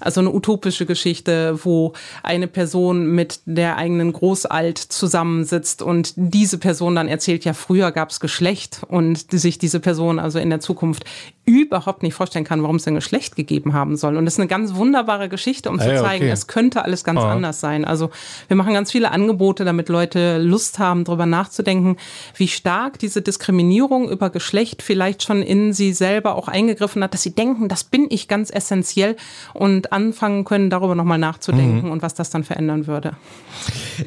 also 0.00 0.20
eine 0.20 0.32
utopische 0.32 0.86
Geschichte, 0.86 1.58
wo 1.64 1.92
eine 2.22 2.46
Person 2.46 3.06
mit 3.06 3.40
der 3.46 3.76
eigenen 3.76 4.12
Großalt 4.12 4.78
zusammensitzt 4.78 5.82
und 5.82 6.12
diese 6.16 6.58
Person 6.58 6.94
dann 6.94 7.08
erzählt, 7.08 7.44
ja, 7.44 7.52
früher 7.52 7.92
gab 7.92 8.10
es 8.10 8.20
Geschlecht 8.20 8.80
und 8.88 9.30
sich 9.30 9.58
diese 9.58 9.80
Person 9.80 10.18
also 10.18 10.38
in 10.38 10.50
der 10.50 10.60
Zukunft 10.60 11.04
überhaupt 11.46 12.02
nicht 12.02 12.14
vorstellen 12.14 12.44
kann, 12.44 12.62
warum 12.62 12.76
es 12.76 12.88
ein 12.88 12.94
Geschlecht 12.94 13.36
gegeben 13.36 13.74
haben 13.74 13.96
soll. 13.96 14.16
Und 14.16 14.24
das 14.24 14.34
ist 14.34 14.40
eine 14.40 14.48
ganz 14.48 14.74
wunderbare 14.74 15.28
Geschichte, 15.28 15.68
um 15.68 15.78
ah, 15.78 15.82
zu 15.82 15.88
zeigen, 16.00 16.24
okay. 16.24 16.32
es 16.32 16.46
könnte 16.46 16.84
alles 16.84 17.04
ganz 17.04 17.20
oh. 17.20 17.24
anders 17.24 17.60
sein. 17.60 17.84
Also 17.84 18.10
wir 18.48 18.56
machen 18.56 18.72
ganz 18.72 18.90
viele 18.90 19.10
Angebote, 19.10 19.64
damit 19.64 19.88
Leute 19.88 20.38
Lust 20.38 20.78
haben, 20.78 21.04
darüber 21.04 21.26
nachzudenken, 21.26 21.96
wie 22.36 22.48
stark 22.48 22.98
diese 22.98 23.20
Diskriminierung 23.20 24.08
über 24.08 24.30
Geschlecht 24.30 24.82
vielleicht 24.82 25.22
schon 25.22 25.42
in 25.42 25.72
sie 25.72 25.92
selber 25.92 26.36
auch 26.36 26.48
eingegriffen 26.48 27.02
hat, 27.02 27.12
dass 27.12 27.22
sie 27.22 27.34
denken, 27.34 27.68
das 27.68 27.84
bin 27.84 28.06
ich 28.08 28.26
ganz 28.26 28.50
essentiell 28.50 29.16
und 29.52 29.83
anfangen 29.92 30.44
können, 30.44 30.70
darüber 30.70 30.94
nochmal 30.94 31.18
nachzudenken 31.18 31.86
mhm. 31.86 31.92
und 31.92 32.02
was 32.02 32.14
das 32.14 32.30
dann 32.30 32.44
verändern 32.44 32.86
würde. 32.86 33.16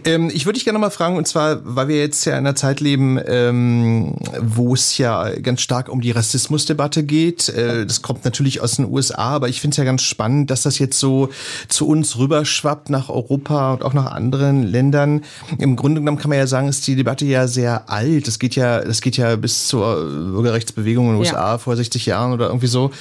Ähm, 0.06 0.30
ich 0.34 0.46
würde 0.46 0.58
dich 0.58 0.66
gerne 0.66 0.80
mal 0.80 0.90
fragen, 0.90 1.18
und 1.18 1.28
zwar, 1.28 1.60
weil 1.64 1.88
wir 1.88 1.98
jetzt 1.98 2.26
ja 2.26 2.34
in 2.34 2.40
einer 2.40 2.56
Zeit 2.56 2.80
leben, 2.80 3.20
ähm, 3.26 4.16
wo 4.40 4.74
es 4.74 4.98
ja 4.98 5.30
ganz 5.40 5.62
stark 5.62 5.90
um 5.90 6.02
die 6.02 6.12
Rassismusdebatte 6.12 7.04
geht. 7.04 7.50
Äh, 7.50 7.86
das 7.86 8.02
kommt 8.02 8.26
natürlich 8.26 8.62
aus 8.62 8.76
den 8.76 8.86
USA, 8.86 9.36
aber 9.36 9.50
ich 9.50 9.62
finde 9.62 9.74
es 9.74 9.78
ja 9.78 9.84
ganz 9.84 10.02
spannend, 10.02 10.50
dass 10.52 10.64
das 10.64 10.80
jetzt 10.80 11.00
so 11.00 11.30
zu 11.68 11.88
uns 11.88 12.18
rüberschwappt 12.18 12.90
nach 12.90 13.10
Europa 13.10 13.74
und 13.74 13.84
auch 13.84 13.94
nach 13.94 14.12
anderen 14.12 14.64
Ländern. 14.64 15.24
Im 15.58 15.76
Grunde 15.76 16.02
genommen 16.02 16.18
kann 16.18 16.30
man 16.30 16.38
ja 16.38 16.48
sagen, 16.48 16.68
ist 16.68 16.86
die 16.88 16.96
Debatte 16.96 17.26
ja 17.26 17.48
sehr 17.48 17.90
alt. 17.90 18.28
Das 18.28 18.40
geht 18.40 18.56
ja, 18.56 18.82
das 18.82 19.02
geht 19.02 19.18
ja 19.18 19.36
bis 19.36 19.68
zur 19.68 19.96
Bürgerrechtsbewegung 19.96 21.08
in 21.08 21.14
den 21.14 21.20
USA 21.20 21.52
ja. 21.52 21.58
vor 21.58 21.76
60 21.76 22.06
Jahren 22.06 22.34
oder 22.34 22.48
irgendwie 22.48 22.68
so. 22.68 22.92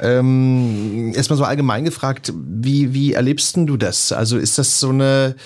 Ähm, 0.00 1.12
erstmal 1.14 1.36
so 1.36 1.44
allgemein 1.44 1.84
gefragt, 1.84 2.25
wie, 2.34 2.94
wie 2.94 3.12
erlebst 3.12 3.56
du 3.56 3.76
das? 3.76 4.12
Also 4.12 4.38
ist 4.38 4.58
das 4.58 4.80
so 4.80 4.90
eine 4.90 5.36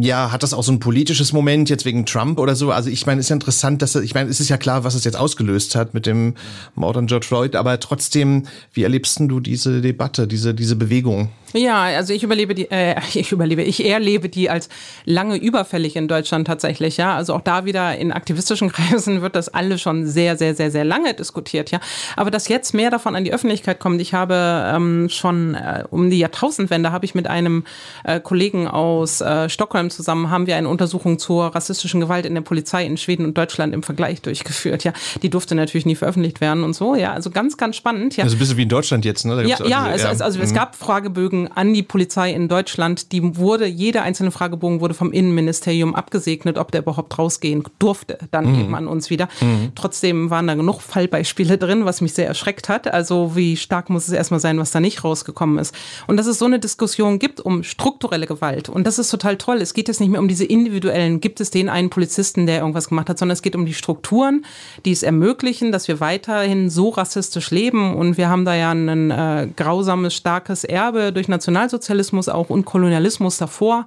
ja, 0.00 0.32
hat 0.32 0.42
das 0.42 0.54
auch 0.54 0.62
so 0.62 0.72
ein 0.72 0.80
politisches 0.80 1.32
Moment 1.32 1.70
jetzt 1.70 1.84
wegen 1.84 2.06
Trump 2.06 2.38
oder 2.38 2.56
so? 2.56 2.70
Also 2.72 2.90
ich 2.90 3.06
meine, 3.06 3.20
ist 3.20 3.28
ja 3.28 3.34
interessant, 3.34 3.82
dass 3.82 3.94
ich 3.94 4.14
meine, 4.14 4.30
es 4.30 4.40
ist 4.40 4.48
ja 4.48 4.56
klar, 4.56 4.84
was 4.84 4.94
es 4.94 5.04
jetzt 5.04 5.16
ausgelöst 5.16 5.74
hat 5.74 5.94
mit 5.94 6.06
dem 6.06 6.34
Mord 6.74 6.96
an 6.96 7.06
George 7.06 7.26
Floyd, 7.26 7.56
aber 7.56 7.80
trotzdem, 7.80 8.44
wie 8.72 8.82
erlebst 8.82 9.20
du 9.20 9.40
diese 9.40 9.80
Debatte, 9.80 10.26
diese 10.26 10.54
diese 10.54 10.76
Bewegung? 10.76 11.30
Ja, 11.54 11.84
also 11.84 12.12
ich 12.12 12.22
überlebe 12.22 12.54
die, 12.54 12.70
äh, 12.70 12.96
ich 13.14 13.32
überlebe, 13.32 13.62
ich 13.62 13.84
erlebe 13.84 14.28
die 14.28 14.50
als 14.50 14.68
lange 15.04 15.36
überfällig 15.36 15.96
in 15.96 16.08
Deutschland 16.08 16.46
tatsächlich, 16.46 16.96
ja. 16.96 17.14
Also 17.14 17.34
auch 17.34 17.40
da 17.40 17.64
wieder 17.64 17.96
in 17.96 18.12
aktivistischen 18.12 18.70
Kreisen 18.72 19.22
wird 19.22 19.34
das 19.34 19.48
alle 19.48 19.78
schon 19.78 20.06
sehr, 20.06 20.36
sehr, 20.36 20.54
sehr, 20.54 20.70
sehr 20.70 20.84
lange 20.84 21.14
diskutiert, 21.14 21.70
ja. 21.70 21.80
Aber 22.16 22.30
dass 22.30 22.48
jetzt 22.48 22.74
mehr 22.74 22.90
davon 22.90 23.16
an 23.16 23.24
die 23.24 23.32
Öffentlichkeit 23.32 23.80
kommt, 23.80 24.00
ich 24.00 24.14
habe 24.14 24.72
ähm, 24.74 25.08
schon 25.08 25.54
äh, 25.54 25.84
um 25.90 26.10
die 26.10 26.18
Jahrtausendwende 26.18 26.92
habe 26.92 27.04
ich 27.04 27.14
mit 27.14 27.26
einem 27.26 27.64
äh, 28.04 28.20
Kollegen 28.20 28.68
aus 28.68 29.20
äh, 29.20 29.48
Stockholm 29.48 29.67
zusammen 29.90 30.30
haben 30.30 30.46
wir 30.46 30.56
eine 30.56 30.68
Untersuchung 30.68 31.18
zur 31.18 31.46
rassistischen 31.46 32.00
Gewalt 32.00 32.26
in 32.26 32.34
der 32.34 32.42
Polizei 32.42 32.84
in 32.84 32.96
Schweden 32.96 33.24
und 33.24 33.36
Deutschland 33.36 33.74
im 33.74 33.82
Vergleich 33.82 34.22
durchgeführt, 34.22 34.84
ja. 34.84 34.92
Die 35.22 35.30
durfte 35.30 35.54
natürlich 35.54 35.86
nie 35.86 35.94
veröffentlicht 35.94 36.40
werden 36.40 36.64
und 36.64 36.74
so, 36.74 36.94
ja. 36.94 37.12
Also 37.12 37.30
ganz, 37.30 37.56
ganz 37.56 37.76
spannend, 37.76 38.16
ja. 38.16 38.24
Also 38.24 38.36
ein 38.36 38.38
bisschen 38.38 38.56
wie 38.56 38.62
in 38.62 38.68
Deutschland 38.68 39.04
jetzt, 39.04 39.24
ne? 39.24 39.46
ja, 39.46 39.64
ja, 39.64 39.84
also, 39.84 40.08
also, 40.08 40.24
also 40.24 40.40
es 40.40 40.50
mhm. 40.50 40.56
gab 40.56 40.76
Fragebögen 40.76 41.50
an 41.52 41.72
die 41.74 41.82
Polizei 41.82 42.32
in 42.32 42.48
Deutschland, 42.48 43.12
die 43.12 43.36
wurde, 43.36 43.66
jeder 43.66 44.02
einzelne 44.02 44.30
Fragebogen 44.30 44.80
wurde 44.80 44.94
vom 44.94 45.12
Innenministerium 45.12 45.94
abgesegnet, 45.94 46.58
ob 46.58 46.72
der 46.72 46.82
überhaupt 46.82 47.18
rausgehen 47.18 47.64
durfte, 47.78 48.18
dann 48.30 48.52
mhm. 48.52 48.60
eben 48.60 48.74
an 48.74 48.86
uns 48.86 49.10
wieder. 49.10 49.28
Mhm. 49.40 49.72
Trotzdem 49.74 50.30
waren 50.30 50.46
da 50.46 50.54
genug 50.54 50.80
Fallbeispiele 50.80 51.58
drin, 51.58 51.84
was 51.84 52.00
mich 52.00 52.14
sehr 52.14 52.26
erschreckt 52.26 52.68
hat. 52.68 52.92
Also 52.92 53.36
wie 53.36 53.56
stark 53.56 53.90
muss 53.90 54.08
es 54.08 54.14
erstmal 54.14 54.40
sein, 54.40 54.58
was 54.58 54.70
da 54.70 54.80
nicht 54.80 55.04
rausgekommen 55.04 55.58
ist. 55.58 55.74
Und 56.06 56.16
dass 56.16 56.26
es 56.26 56.38
so 56.38 56.44
eine 56.44 56.58
Diskussion 56.58 57.18
gibt 57.18 57.40
um 57.40 57.62
strukturelle 57.62 58.26
Gewalt. 58.26 58.68
Und 58.68 58.86
das 58.86 58.98
ist 58.98 59.10
total 59.10 59.36
toll. 59.36 59.57
Es 59.60 59.74
geht 59.74 59.88
jetzt 59.88 60.00
nicht 60.00 60.10
mehr 60.10 60.20
um 60.20 60.28
diese 60.28 60.44
individuellen, 60.44 61.20
gibt 61.20 61.40
es 61.40 61.50
den 61.50 61.68
einen 61.68 61.90
Polizisten, 61.90 62.46
der 62.46 62.60
irgendwas 62.60 62.88
gemacht 62.88 63.08
hat, 63.08 63.18
sondern 63.18 63.34
es 63.34 63.42
geht 63.42 63.56
um 63.56 63.66
die 63.66 63.74
Strukturen, 63.74 64.44
die 64.84 64.92
es 64.92 65.02
ermöglichen, 65.02 65.72
dass 65.72 65.88
wir 65.88 66.00
weiterhin 66.00 66.70
so 66.70 66.90
rassistisch 66.90 67.50
leben. 67.50 67.94
Und 67.94 68.16
wir 68.18 68.28
haben 68.28 68.44
da 68.44 68.54
ja 68.54 68.70
ein 68.70 69.10
äh, 69.10 69.48
grausames, 69.56 70.14
starkes 70.14 70.64
Erbe 70.64 71.12
durch 71.12 71.28
Nationalsozialismus 71.28 72.28
auch 72.28 72.50
und 72.50 72.64
Kolonialismus 72.64 73.38
davor 73.38 73.86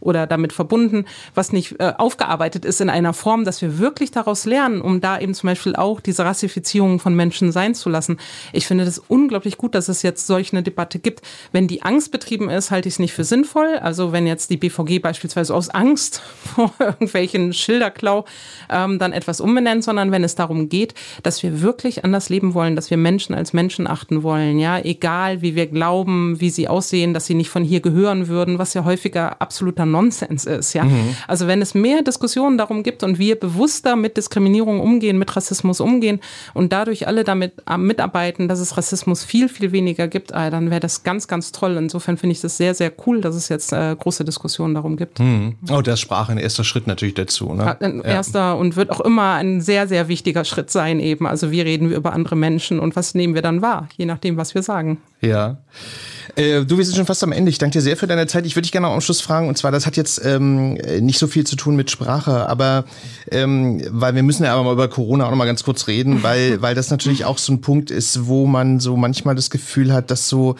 oder 0.00 0.26
damit 0.26 0.52
verbunden, 0.52 1.04
was 1.34 1.52
nicht 1.52 1.80
äh, 1.80 1.92
aufgearbeitet 1.96 2.64
ist 2.64 2.80
in 2.80 2.90
einer 2.90 3.12
Form, 3.12 3.44
dass 3.44 3.62
wir 3.62 3.78
wirklich 3.78 4.10
daraus 4.10 4.44
lernen, 4.44 4.80
um 4.80 5.00
da 5.00 5.18
eben 5.18 5.34
zum 5.34 5.48
Beispiel 5.48 5.76
auch 5.76 6.00
diese 6.00 6.24
Rassifizierung 6.24 6.98
von 6.98 7.14
Menschen 7.14 7.52
sein 7.52 7.74
zu 7.74 7.88
lassen. 7.88 8.18
Ich 8.52 8.66
finde 8.66 8.84
das 8.84 8.98
unglaublich 8.98 9.56
gut, 9.56 9.74
dass 9.74 9.88
es 9.88 10.02
jetzt 10.02 10.26
solch 10.26 10.52
eine 10.52 10.62
Debatte 10.62 10.98
gibt. 10.98 11.22
Wenn 11.52 11.68
die 11.68 11.82
Angst 11.82 12.10
betrieben 12.10 12.50
ist, 12.50 12.70
halte 12.70 12.88
ich 12.88 12.94
es 12.94 12.98
nicht 12.98 13.12
für 13.12 13.24
sinnvoll. 13.24 13.78
Also 13.80 14.12
wenn 14.12 14.26
jetzt 14.26 14.50
die 14.50 14.56
BVG 14.56 15.00
beispielsweise 15.02 15.54
aus 15.54 15.68
Angst 15.68 16.22
vor 16.54 16.72
irgendwelchen 16.78 17.52
Schilderklau 17.52 18.24
ähm, 18.70 18.98
dann 18.98 19.12
etwas 19.12 19.40
umbenennt, 19.40 19.84
sondern 19.84 20.12
wenn 20.12 20.24
es 20.24 20.34
darum 20.34 20.68
geht, 20.68 20.94
dass 21.22 21.42
wir 21.42 21.60
wirklich 21.60 22.04
anders 22.04 22.28
leben 22.28 22.54
wollen, 22.54 22.76
dass 22.76 22.90
wir 22.90 22.96
Menschen 22.96 23.34
als 23.34 23.52
Menschen 23.52 23.86
achten 23.86 24.22
wollen, 24.22 24.58
ja, 24.58 24.78
egal 24.78 25.42
wie 25.42 25.54
wir 25.54 25.66
glauben, 25.66 26.40
wie 26.40 26.50
sie 26.50 26.68
aussehen, 26.68 27.14
dass 27.14 27.26
sie 27.26 27.34
nicht 27.34 27.50
von 27.50 27.64
hier 27.64 27.80
gehören 27.80 28.28
würden, 28.28 28.58
was 28.58 28.74
ja 28.74 28.84
häufiger 28.84 29.40
absoluter 29.40 29.86
Nonsens 29.86 30.44
ist. 30.44 30.72
Ja? 30.72 30.84
Mhm. 30.84 31.16
Also 31.26 31.46
wenn 31.46 31.62
es 31.62 31.74
mehr 31.74 32.02
Diskussionen 32.02 32.58
darum 32.58 32.82
gibt 32.82 33.02
und 33.02 33.18
wir 33.18 33.38
bewusster 33.38 33.96
mit 33.96 34.16
Diskriminierung 34.16 34.80
umgehen, 34.80 35.18
mit 35.18 35.34
Rassismus 35.34 35.80
umgehen 35.80 36.20
und 36.54 36.72
dadurch 36.72 37.06
alle 37.06 37.24
damit 37.24 37.54
äh, 37.68 37.76
mitarbeiten, 37.76 38.48
dass 38.48 38.60
es 38.60 38.76
Rassismus 38.76 39.24
viel, 39.24 39.48
viel 39.48 39.72
weniger 39.72 40.08
gibt, 40.08 40.30
äh, 40.30 40.50
dann 40.50 40.70
wäre 40.70 40.80
das 40.80 41.02
ganz, 41.02 41.28
ganz 41.28 41.52
toll. 41.52 41.76
Insofern 41.76 42.16
finde 42.16 42.32
ich 42.32 42.40
das 42.40 42.56
sehr, 42.56 42.74
sehr 42.74 42.92
cool, 43.06 43.20
dass 43.20 43.34
es 43.34 43.48
jetzt 43.48 43.72
äh, 43.72 43.96
große 43.98 44.24
Diskussionen 44.24 44.74
darum 44.74 44.91
gibt. 44.96 45.20
Mhm. 45.20 45.56
Oh, 45.70 45.80
das 45.80 46.00
sprach 46.00 46.28
ein 46.28 46.38
erster 46.38 46.64
Schritt 46.64 46.86
natürlich 46.86 47.14
dazu. 47.14 47.52
Ne? 47.54 47.80
Ein 47.80 48.00
erster 48.00 48.38
ja. 48.38 48.52
und 48.52 48.76
wird 48.76 48.90
auch 48.90 49.00
immer 49.00 49.34
ein 49.34 49.60
sehr, 49.60 49.88
sehr 49.88 50.08
wichtiger 50.08 50.44
Schritt 50.44 50.70
sein 50.70 51.00
eben. 51.00 51.26
Also 51.26 51.50
wie 51.50 51.60
reden 51.60 51.90
wir 51.90 51.96
über 51.96 52.12
andere 52.12 52.36
Menschen 52.36 52.80
und 52.80 52.96
was 52.96 53.14
nehmen 53.14 53.34
wir 53.34 53.42
dann 53.42 53.62
wahr, 53.62 53.88
je 53.96 54.06
nachdem, 54.06 54.36
was 54.36 54.54
wir 54.54 54.62
sagen. 54.62 54.98
Ja. 55.22 55.58
Äh, 56.34 56.64
du, 56.64 56.78
wir 56.78 56.84
sind 56.84 56.96
schon 56.96 57.06
fast 57.06 57.22
am 57.22 57.32
Ende. 57.32 57.50
Ich 57.50 57.58
danke 57.58 57.74
dir 57.74 57.82
sehr 57.82 57.96
für 57.96 58.06
deine 58.06 58.26
Zeit. 58.26 58.44
Ich 58.46 58.56
würde 58.56 58.62
dich 58.62 58.72
gerne 58.72 58.86
noch 58.86 58.94
am 58.94 59.00
Schluss 59.00 59.20
fragen, 59.20 59.48
und 59.48 59.56
zwar, 59.56 59.70
das 59.70 59.86
hat 59.86 59.96
jetzt 59.96 60.24
ähm, 60.24 60.74
nicht 60.74 61.18
so 61.18 61.26
viel 61.26 61.46
zu 61.46 61.56
tun 61.56 61.76
mit 61.76 61.90
Sprache, 61.90 62.48
aber 62.48 62.84
ähm, 63.30 63.82
weil 63.90 64.14
wir 64.14 64.22
müssen 64.22 64.44
ja 64.44 64.54
aber 64.54 64.64
mal 64.64 64.72
über 64.72 64.88
Corona 64.88 65.26
auch 65.26 65.30
noch 65.30 65.36
mal 65.36 65.46
ganz 65.46 65.62
kurz 65.62 65.86
reden, 65.86 66.22
weil, 66.22 66.60
weil 66.62 66.74
das 66.74 66.90
natürlich 66.90 67.24
auch 67.24 67.38
so 67.38 67.52
ein 67.52 67.60
Punkt 67.60 67.90
ist, 67.90 68.26
wo 68.26 68.46
man 68.46 68.80
so 68.80 68.96
manchmal 68.96 69.34
das 69.34 69.50
Gefühl 69.50 69.92
hat, 69.92 70.10
dass 70.10 70.28
so 70.28 70.56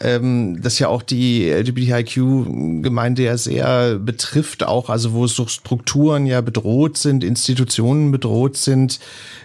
ähm, 0.00 0.60
das 0.62 0.78
ja 0.78 0.88
auch 0.88 1.02
die 1.02 1.50
LGBTIQ-Gemeinde 1.50 3.22
ja 3.22 3.36
sehr 3.36 3.98
betrifft, 3.98 4.62
auch 4.62 4.88
also 4.88 5.12
wo 5.12 5.26
so 5.26 5.46
Strukturen 5.46 6.26
ja 6.26 6.40
bedroht 6.40 6.96
sind, 6.96 7.24
Institutionen 7.24 8.12
bedroht 8.12 8.56
sind. 8.56 9.00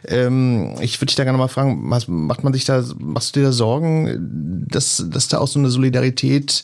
Ähm, 0.08 0.76
ich 0.82 1.00
würde 1.00 1.08
dich 1.08 1.16
da 1.16 1.24
gerne 1.24 1.38
mal 1.38 1.48
fragen, 1.48 1.88
macht 1.88 2.44
man 2.44 2.54
sich 2.54 2.66
da, 2.66 2.84
machst 3.00 3.36
du 3.36 3.40
dir 3.40 3.48
da 3.48 3.52
Sorgen, 3.52 4.45
dass, 4.46 5.06
dass 5.10 5.28
da 5.28 5.40
auch 5.40 5.48
so 5.48 5.60
eine 5.60 5.70
Solidarität 5.70 6.64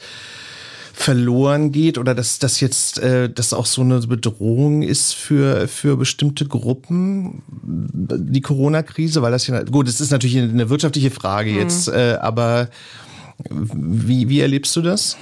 verloren 0.94 1.72
geht 1.72 1.98
oder 1.98 2.14
dass 2.14 2.40
das 2.40 2.60
jetzt 2.60 3.00
äh, 3.00 3.30
das 3.30 3.54
auch 3.54 3.66
so 3.66 3.82
eine 3.82 4.00
Bedrohung 4.02 4.84
ist 4.84 5.14
für 5.14 5.68
für 5.68 5.98
bestimmte 5.98 6.46
Gruppen 6.46 7.42
die 7.64 8.42
Corona-Krise, 8.42 9.22
weil 9.22 9.32
das 9.32 9.48
ja 9.48 9.64
gut, 9.64 9.88
es 9.88 10.02
ist 10.02 10.12
natürlich 10.12 10.38
eine 10.38 10.70
wirtschaftliche 10.70 11.10
Frage 11.10 11.52
mhm. 11.52 11.60
jetzt, 11.60 11.88
äh, 11.88 12.18
aber 12.22 12.70
wie, 13.50 14.30
wie 14.30 14.42
erlebst 14.42 14.76
du 14.76 14.82
das? 14.82 15.18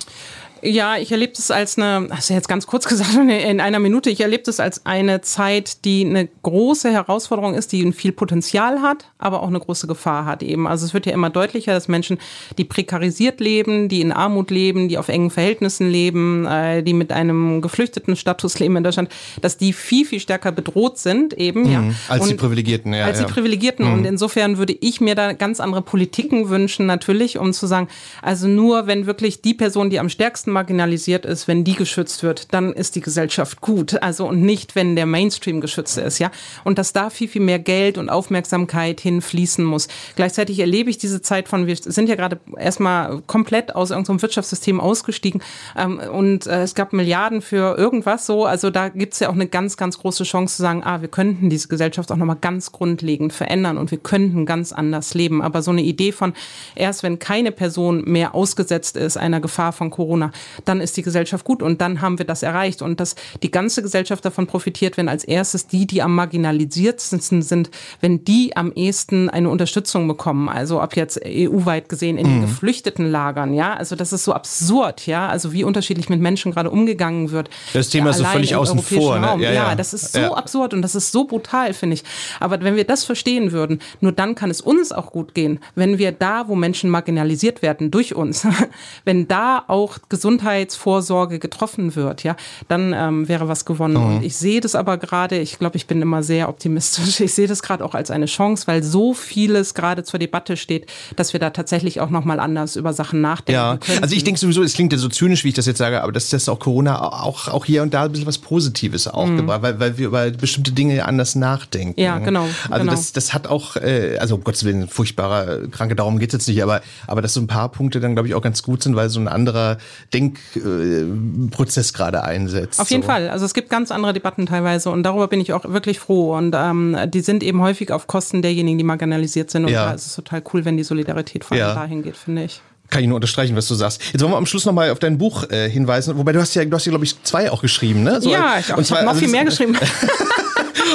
Ja, 0.61 0.97
ich 0.97 1.11
erlebe 1.11 1.33
das 1.35 1.51
als 1.51 1.77
eine, 1.77 2.07
also 2.09 2.33
jetzt 2.33 2.47
ganz 2.47 2.67
kurz 2.67 2.85
gesagt 2.87 3.15
in 3.15 3.61
einer 3.61 3.79
Minute, 3.79 4.09
ich 4.09 4.21
erlebe 4.21 4.43
das 4.43 4.59
als 4.59 4.85
eine 4.85 5.21
Zeit, 5.21 5.85
die 5.85 6.05
eine 6.05 6.27
große 6.43 6.91
Herausforderung 6.91 7.53
ist, 7.53 7.71
die 7.71 7.91
viel 7.91 8.11
Potenzial 8.11 8.81
hat, 8.81 9.05
aber 9.17 9.41
auch 9.41 9.47
eine 9.47 9.59
große 9.59 9.87
Gefahr 9.87 10.25
hat 10.25 10.43
eben. 10.43 10.67
Also 10.67 10.85
es 10.85 10.93
wird 10.93 11.05
ja 11.05 11.13
immer 11.13 11.29
deutlicher, 11.29 11.73
dass 11.73 11.87
Menschen, 11.87 12.17
die 12.57 12.63
prekarisiert 12.63 13.39
leben, 13.39 13.89
die 13.89 14.01
in 14.01 14.11
Armut 14.11 14.51
leben, 14.51 14.89
die 14.89 14.97
auf 14.97 15.07
engen 15.07 15.29
Verhältnissen 15.29 15.89
leben, 15.89 16.45
äh, 16.45 16.83
die 16.83 16.93
mit 16.93 17.11
einem 17.11 17.61
geflüchteten 17.61 18.15
Status 18.15 18.59
leben 18.59 18.75
in 18.75 18.83
Deutschland, 18.83 19.09
dass 19.41 19.57
die 19.57 19.73
viel, 19.73 20.05
viel 20.05 20.19
stärker 20.19 20.51
bedroht 20.51 20.97
sind 20.97 21.33
eben, 21.33 21.63
mhm, 21.63 21.71
ja. 21.71 21.83
Als 22.07 22.23
und 22.23 22.29
die 22.29 22.35
Privilegierten, 22.35 22.93
ja. 22.93 23.05
Als 23.05 23.19
ja. 23.19 23.25
die 23.25 23.31
Privilegierten. 23.31 23.85
Mhm. 23.85 23.93
Und 23.93 24.05
insofern 24.05 24.57
würde 24.57 24.75
ich 24.79 25.01
mir 25.01 25.15
da 25.15 25.33
ganz 25.33 25.59
andere 25.59 25.81
Politiken 25.81 26.49
wünschen, 26.49 26.85
natürlich, 26.85 27.37
um 27.37 27.53
zu 27.53 27.67
sagen, 27.67 27.87
also 28.21 28.47
nur 28.47 28.87
wenn 28.87 29.05
wirklich 29.05 29.41
die 29.41 29.53
Person, 29.53 29.89
die 29.89 29.99
am 29.99 30.09
stärksten 30.09 30.48
stärksten 30.49 30.51
marginalisiert 30.51 31.25
ist, 31.25 31.47
wenn 31.47 31.63
die 31.63 31.75
geschützt 31.75 32.23
wird, 32.23 32.53
dann 32.53 32.73
ist 32.73 32.95
die 32.95 33.01
Gesellschaft 33.01 33.61
gut. 33.61 34.01
Also 34.01 34.27
und 34.27 34.41
nicht, 34.41 34.75
wenn 34.75 34.95
der 34.95 35.05
Mainstream 35.05 35.61
geschützt 35.61 35.97
ist, 35.97 36.19
ja. 36.19 36.31
Und 36.63 36.77
dass 36.77 36.93
da 36.93 37.09
viel, 37.09 37.27
viel 37.27 37.41
mehr 37.41 37.59
Geld 37.59 37.97
und 37.97 38.09
Aufmerksamkeit 38.09 38.99
hinfließen 38.99 39.63
muss. 39.63 39.87
Gleichzeitig 40.15 40.59
erlebe 40.59 40.89
ich 40.89 40.97
diese 40.97 41.21
Zeit 41.21 41.47
von, 41.47 41.67
wir 41.67 41.75
sind 41.75 42.09
ja 42.09 42.15
gerade 42.15 42.39
erstmal 42.57 43.21
komplett 43.27 43.75
aus 43.75 43.91
irgendeinem 43.91 44.21
Wirtschaftssystem 44.21 44.79
ausgestiegen 44.79 45.41
ähm, 45.77 45.99
und 45.99 46.47
äh, 46.47 46.63
es 46.63 46.75
gab 46.75 46.93
Milliarden 46.93 47.41
für 47.41 47.77
irgendwas 47.77 48.25
so. 48.25 48.45
Also 48.45 48.69
da 48.69 48.89
gibt 48.89 49.13
es 49.13 49.19
ja 49.19 49.29
auch 49.29 49.33
eine 49.33 49.47
ganz, 49.47 49.77
ganz 49.77 49.97
große 49.97 50.23
Chance 50.23 50.57
zu 50.57 50.61
sagen, 50.61 50.83
ah, 50.83 51.01
wir 51.01 51.09
könnten 51.09 51.49
diese 51.49 51.67
Gesellschaft 51.67 52.11
auch 52.11 52.17
nochmal 52.17 52.37
ganz 52.39 52.71
grundlegend 52.71 53.33
verändern 53.33 53.77
und 53.77 53.91
wir 53.91 53.99
könnten 53.99 54.45
ganz 54.45 54.73
anders 54.73 55.13
leben. 55.13 55.41
Aber 55.41 55.61
so 55.61 55.71
eine 55.71 55.81
Idee 55.81 56.11
von 56.11 56.33
erst 56.75 57.03
wenn 57.03 57.19
keine 57.19 57.51
Person 57.51 58.03
mehr 58.05 58.35
ausgesetzt 58.35 58.97
ist 58.97 59.17
einer 59.17 59.39
Gefahr 59.39 59.71
von 59.71 59.89
Corona, 59.89 60.31
dann 60.65 60.81
ist 60.81 60.97
die 60.97 61.01
Gesellschaft 61.01 61.45
gut 61.45 61.61
und 61.63 61.81
dann 61.81 62.01
haben 62.01 62.17
wir 62.17 62.25
das 62.25 62.43
erreicht. 62.43 62.81
Und 62.81 62.99
dass 62.99 63.15
die 63.43 63.51
ganze 63.51 63.81
Gesellschaft 63.81 64.23
davon 64.25 64.47
profitiert, 64.47 64.97
wenn 64.97 65.09
als 65.09 65.23
erstes 65.23 65.67
die, 65.67 65.85
die 65.85 66.01
am 66.01 66.15
marginalisiertesten 66.15 67.41
sind, 67.41 67.69
wenn 68.01 68.23
die 68.23 68.55
am 68.55 68.71
ehesten 68.73 69.29
eine 69.29 69.49
Unterstützung 69.49 70.07
bekommen. 70.07 70.49
Also 70.49 70.79
ab 70.79 70.95
jetzt 70.95 71.21
EU-weit 71.25 71.89
gesehen 71.89 72.17
in 72.17 72.25
den 72.25 72.37
mhm. 72.37 72.41
geflüchteten 72.41 73.09
Lagern, 73.09 73.53
ja. 73.53 73.73
Also 73.73 73.95
das 73.95 74.13
ist 74.13 74.23
so 74.23 74.33
absurd, 74.33 75.05
ja. 75.07 75.27
Also 75.27 75.53
wie 75.53 75.63
unterschiedlich 75.63 76.09
mit 76.09 76.19
Menschen 76.19 76.51
gerade 76.51 76.69
umgegangen 76.69 77.31
wird. 77.31 77.49
Das 77.73 77.89
Thema 77.89 78.11
ist 78.11 78.17
so 78.17 78.25
völlig 78.25 78.55
außen 78.55 78.79
vor. 78.79 79.19
Ne? 79.19 79.27
Ja, 79.27 79.51
ja. 79.51 79.51
ja, 79.51 79.75
das 79.75 79.93
ist 79.93 80.13
so 80.13 80.19
ja. 80.19 80.33
absurd 80.33 80.73
und 80.73 80.81
das 80.81 80.95
ist 80.95 81.11
so 81.11 81.25
brutal, 81.25 81.73
finde 81.73 81.95
ich. 81.95 82.03
Aber 82.39 82.61
wenn 82.61 82.75
wir 82.75 82.83
das 82.83 83.03
verstehen 83.03 83.51
würden, 83.51 83.79
nur 84.01 84.11
dann 84.11 84.35
kann 84.35 84.49
es 84.49 84.61
uns 84.61 84.91
auch 84.91 85.11
gut 85.11 85.33
gehen, 85.33 85.59
wenn 85.75 85.97
wir 85.97 86.11
da, 86.11 86.47
wo 86.47 86.55
Menschen 86.55 86.89
marginalisiert 86.89 87.61
werden 87.61 87.91
durch 87.91 88.15
uns, 88.15 88.47
wenn 89.05 89.27
da 89.27 89.63
auch 89.67 89.97
gesund 90.09 90.28
Gesundheitsvorsorge 90.29 91.39
getroffen 91.39 91.95
wird, 91.95 92.23
ja, 92.23 92.35
dann 92.67 92.93
ähm, 92.93 93.27
wäre 93.27 93.47
was 93.47 93.65
gewonnen. 93.65 93.95
Mhm. 93.95 94.17
Und 94.17 94.23
ich 94.23 94.35
sehe 94.35 94.61
das 94.61 94.75
aber 94.75 94.97
gerade, 94.97 95.39
ich 95.39 95.57
glaube, 95.57 95.75
ich 95.77 95.87
bin 95.87 96.01
immer 96.01 96.23
sehr 96.23 96.49
optimistisch. 96.49 97.19
Ich 97.29 97.33
sehe 97.33 97.47
das 97.47 97.61
gerade 97.61 97.83
auch 97.83 97.93
als 97.95 98.11
eine 98.11 98.25
Chance, 98.25 98.65
weil 98.67 98.81
so 98.81 99.13
vieles 99.13 99.73
gerade 99.73 100.03
zur 100.03 100.19
Debatte 100.19 100.57
steht, 100.57 100.87
dass 101.15 101.33
wir 101.33 101.39
da 101.39 101.49
tatsächlich 101.49 101.99
auch 101.99 102.09
nochmal 102.09 102.39
anders 102.39 102.75
über 102.75 102.93
Sachen 102.93 103.21
nachdenken. 103.21 103.59
Ja, 103.59 103.77
könnten. 103.77 104.03
also 104.03 104.15
ich 104.15 104.23
denke 104.23 104.39
sowieso, 104.39 104.63
es 104.63 104.73
klingt 104.73 104.93
ja 104.93 104.97
so 104.97 105.09
zynisch, 105.09 105.43
wie 105.43 105.49
ich 105.49 105.53
das 105.53 105.65
jetzt 105.65 105.77
sage, 105.77 106.01
aber 106.01 106.11
dass 106.11 106.29
das 106.29 106.49
auch 106.49 106.59
Corona 106.59 107.23
auch, 107.23 107.47
auch 107.49 107.65
hier 107.65 107.83
und 107.83 107.93
da 107.93 108.03
ein 108.03 108.11
bisschen 108.11 108.27
was 108.27 108.37
Positives 108.37 109.07
auch 109.07 109.27
mhm. 109.27 109.37
gebracht, 109.37 109.61
weil, 109.61 109.79
weil 109.79 109.97
wir 109.97 110.07
über 110.07 110.29
bestimmte 110.31 110.71
Dinge 110.71 111.05
anders 111.05 111.35
nachdenken. 111.35 111.99
Ja, 111.99 112.19
genau. 112.19 112.47
Also 112.69 112.83
genau. 112.83 112.91
Das, 112.91 113.13
das 113.13 113.33
hat 113.33 113.47
auch, 113.47 113.75
äh, 113.75 114.17
also 114.19 114.35
um 114.35 114.43
Gottes 114.43 114.63
Willen, 114.63 114.87
furchtbarer 114.87 115.67
Kranke, 115.67 115.95
darum 115.95 116.19
geht 116.19 116.29
es 116.29 116.33
jetzt 116.33 116.47
nicht, 116.47 116.63
aber, 116.63 116.81
aber 117.05 117.21
dass 117.21 117.33
so 117.33 117.41
ein 117.41 117.47
paar 117.47 117.69
Punkte 117.69 117.99
dann, 117.99 118.13
glaube 118.13 118.27
ich, 118.27 118.35
auch 118.35 118.41
ganz 118.41 118.63
gut 118.63 118.81
sind, 118.81 118.95
weil 118.95 119.09
so 119.09 119.19
ein 119.19 119.27
anderer 119.27 119.77
Denk 120.13 120.18
Denkprozess 120.19 121.89
äh, 121.89 121.93
gerade 121.93 122.23
einsetzt. 122.23 122.79
Auf 122.79 122.89
jeden 122.89 123.03
so. 123.03 123.07
Fall. 123.07 123.29
Also 123.29 123.45
es 123.45 123.53
gibt 123.53 123.69
ganz 123.69 123.91
andere 123.91 124.13
Debatten 124.13 124.45
teilweise 124.45 124.89
und 124.89 125.03
darüber 125.03 125.27
bin 125.27 125.41
ich 125.41 125.53
auch 125.53 125.65
wirklich 125.65 125.99
froh. 125.99 126.35
Und 126.35 126.55
ähm, 126.57 126.97
die 127.07 127.21
sind 127.21 127.43
eben 127.43 127.61
häufig 127.61 127.91
auf 127.91 128.07
Kosten 128.07 128.41
derjenigen, 128.41 128.77
die 128.77 128.83
marginalisiert 128.83 129.51
sind. 129.51 129.65
Und 129.65 129.71
ja. 129.71 129.87
da 129.87 129.93
ist 129.93 130.05
es 130.05 130.15
total 130.15 130.43
cool, 130.53 130.65
wenn 130.65 130.77
die 130.77 130.83
Solidarität 130.83 131.43
vor 131.43 131.55
allem 131.55 131.67
ja. 131.67 131.73
dahin 131.73 132.03
geht, 132.03 132.17
finde 132.17 132.43
ich. 132.43 132.61
Kann 132.89 133.01
ich 133.01 133.07
nur 133.07 133.15
unterstreichen, 133.15 133.55
was 133.55 133.67
du 133.67 133.75
sagst. 133.75 134.01
Jetzt 134.11 134.21
wollen 134.21 134.31
wir 134.31 134.37
am 134.37 134.47
Schluss 134.47 134.65
nochmal 134.65 134.89
auf 134.89 134.97
dein 134.97 135.19
Buch 135.19 135.47
äh, 135.49 135.69
hinweisen. 135.69 136.17
Wobei 136.17 136.31
du 136.31 136.41
hast 136.41 136.55
ja, 136.55 136.65
du 136.65 136.75
hast 136.75 136.85
ja, 136.85 136.91
glaube 136.91 137.05
ich, 137.05 137.21
zwei 137.23 137.51
auch 137.51 137.61
geschrieben, 137.61 138.01
ne? 138.03 138.19
So, 138.19 138.31
ja, 138.31 138.55
ich, 138.59 138.65
ich 138.65 138.71
habe 138.71 138.81
noch 138.81 139.11
also 139.11 139.19
viel 139.19 139.29
mehr 139.29 139.45
geschrieben. 139.45 139.77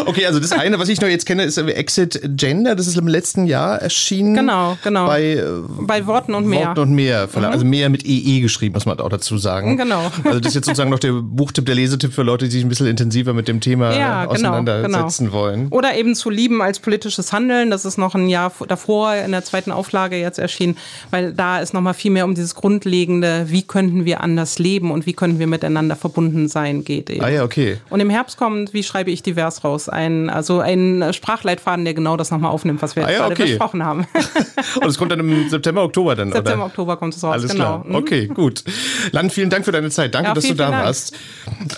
Okay, 0.06 0.26
also 0.26 0.40
das 0.40 0.52
eine, 0.52 0.78
was 0.78 0.88
ich 0.88 1.00
noch 1.00 1.08
jetzt 1.08 1.26
kenne, 1.26 1.44
ist 1.44 1.58
Exit 1.58 2.20
Gender. 2.36 2.74
Das 2.74 2.86
ist 2.86 2.96
im 2.96 3.08
letzten 3.08 3.46
Jahr 3.46 3.80
erschienen. 3.80 4.34
Genau, 4.34 4.76
genau. 4.82 5.06
Bei, 5.06 5.22
äh, 5.22 5.44
bei 5.80 6.06
Worten 6.06 6.34
und 6.34 6.46
mehr. 6.46 6.68
Worten 6.68 6.80
und 6.80 6.92
mehr. 6.92 7.28
Mhm. 7.34 7.44
Also 7.44 7.64
mehr 7.64 7.88
mit 7.88 8.04
EE 8.04 8.40
geschrieben, 8.40 8.74
muss 8.74 8.86
man 8.86 8.98
auch 9.00 9.08
dazu 9.08 9.38
sagen. 9.38 9.76
Genau. 9.76 10.10
Also 10.24 10.40
das 10.40 10.48
ist 10.50 10.54
jetzt 10.54 10.66
sozusagen 10.66 10.90
noch 10.90 10.98
der 10.98 11.12
Buchtipp, 11.12 11.66
der 11.66 11.74
Lesetipp 11.74 12.12
für 12.12 12.22
Leute, 12.22 12.46
die 12.46 12.50
sich 12.52 12.64
ein 12.64 12.68
bisschen 12.68 12.86
intensiver 12.86 13.32
mit 13.32 13.48
dem 13.48 13.60
Thema 13.60 13.96
ja, 13.96 14.24
genau, 14.24 14.32
auseinandersetzen 14.32 15.26
genau. 15.26 15.36
wollen. 15.36 15.68
Oder 15.68 15.94
eben 15.96 16.14
zu 16.14 16.30
lieben 16.30 16.62
als 16.62 16.78
politisches 16.78 17.32
Handeln. 17.32 17.70
Das 17.70 17.84
ist 17.84 17.98
noch 17.98 18.14
ein 18.14 18.28
Jahr 18.28 18.52
davor 18.68 19.14
in 19.14 19.32
der 19.32 19.44
zweiten 19.44 19.70
Auflage 19.70 20.16
jetzt 20.16 20.38
erschienen, 20.38 20.76
weil 21.10 21.32
da 21.32 21.60
ist 21.60 21.74
nochmal 21.74 21.94
viel 21.94 22.10
mehr 22.10 22.24
um 22.24 22.34
dieses 22.34 22.54
grundlegende, 22.54 23.46
wie 23.48 23.62
könnten 23.62 24.04
wir 24.04 24.20
anders 24.20 24.58
leben 24.58 24.90
und 24.90 25.06
wie 25.06 25.12
können 25.12 25.38
wir 25.38 25.46
miteinander 25.46 25.96
verbunden 25.96 26.48
sein, 26.48 26.84
geht 26.84 27.10
eben. 27.10 27.24
Ah 27.24 27.28
ja, 27.28 27.44
okay. 27.44 27.78
Und 27.90 28.00
im 28.00 28.10
Herbst 28.10 28.36
kommt, 28.36 28.74
wie 28.74 28.82
schreibe 28.82 29.10
ich 29.10 29.22
divers 29.22 29.64
raus? 29.64 29.83
Ein, 29.88 30.30
also 30.30 30.60
ein 30.60 31.12
Sprachleitfaden, 31.12 31.84
der 31.84 31.94
genau 31.94 32.16
das 32.16 32.30
nochmal 32.30 32.50
aufnimmt, 32.50 32.82
was 32.82 32.96
wir 32.96 33.06
ah, 33.06 33.10
ja, 33.10 33.18
gerade 33.18 33.32
okay. 33.32 33.44
besprochen 33.44 33.84
haben. 33.84 34.06
Und 34.80 34.86
es 34.86 34.98
kommt 34.98 35.12
dann 35.12 35.20
im 35.20 35.48
September, 35.48 35.82
Oktober 35.82 36.14
dann, 36.14 36.32
September, 36.32 36.54
oder? 36.54 36.66
Oktober 36.66 36.96
kommt 36.96 37.14
es 37.14 37.22
raus, 37.22 37.34
Alles 37.34 37.52
genau. 37.52 37.80
Klar. 37.80 37.84
Mhm. 37.86 37.94
Okay, 37.94 38.26
gut. 38.26 38.64
Land, 39.12 39.32
vielen 39.32 39.50
Dank 39.50 39.64
für 39.64 39.72
deine 39.72 39.90
Zeit. 39.90 40.14
Danke, 40.14 40.28
ja, 40.28 40.34
dass 40.34 40.44
du 40.44 40.54
da 40.54 40.70
warst. 40.70 41.14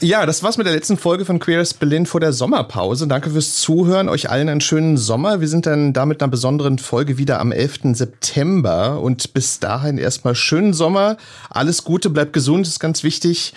Ja, 0.00 0.26
das 0.26 0.42
war's 0.42 0.58
mit 0.58 0.66
der 0.66 0.74
letzten 0.74 0.96
Folge 0.96 1.24
von 1.24 1.38
Queer 1.38 1.60
as 1.60 1.74
Berlin 1.74 2.06
vor 2.06 2.20
der 2.20 2.32
Sommerpause. 2.32 3.06
Danke 3.06 3.30
fürs 3.30 3.56
Zuhören. 3.56 4.08
Euch 4.08 4.30
allen 4.30 4.48
einen 4.48 4.60
schönen 4.60 4.96
Sommer. 4.96 5.40
Wir 5.40 5.48
sind 5.48 5.66
dann 5.66 5.92
damit 5.92 6.22
einer 6.22 6.30
besonderen 6.30 6.78
Folge 6.78 7.18
wieder 7.18 7.40
am 7.40 7.52
11. 7.52 7.94
September. 7.94 9.00
Und 9.00 9.34
bis 9.34 9.60
dahin 9.60 9.98
erstmal 9.98 10.34
schönen 10.34 10.72
Sommer. 10.72 11.16
Alles 11.50 11.84
Gute, 11.84 12.10
bleibt 12.10 12.32
gesund, 12.32 12.66
ist 12.66 12.80
ganz 12.80 13.02
wichtig. 13.02 13.54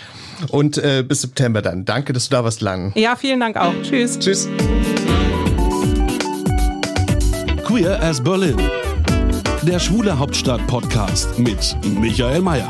Und 0.49 0.77
äh, 0.77 1.03
bis 1.07 1.21
September 1.21 1.61
dann. 1.61 1.85
Danke, 1.85 2.13
dass 2.13 2.29
du 2.29 2.35
da 2.35 2.43
warst, 2.43 2.61
Lang. 2.61 2.91
Ja, 2.95 3.15
vielen 3.15 3.39
Dank 3.39 3.57
auch. 3.57 3.73
Tschüss. 3.83 4.19
Tschüss. 4.39 4.49
Queer 7.65 8.01
as 8.01 8.21
Berlin. 8.21 8.57
Der 9.63 9.79
Schwule 9.79 10.17
Hauptstadt 10.17 10.65
Podcast 10.67 11.37
mit 11.37 11.75
Michael 11.99 12.41
Mayer. 12.41 12.69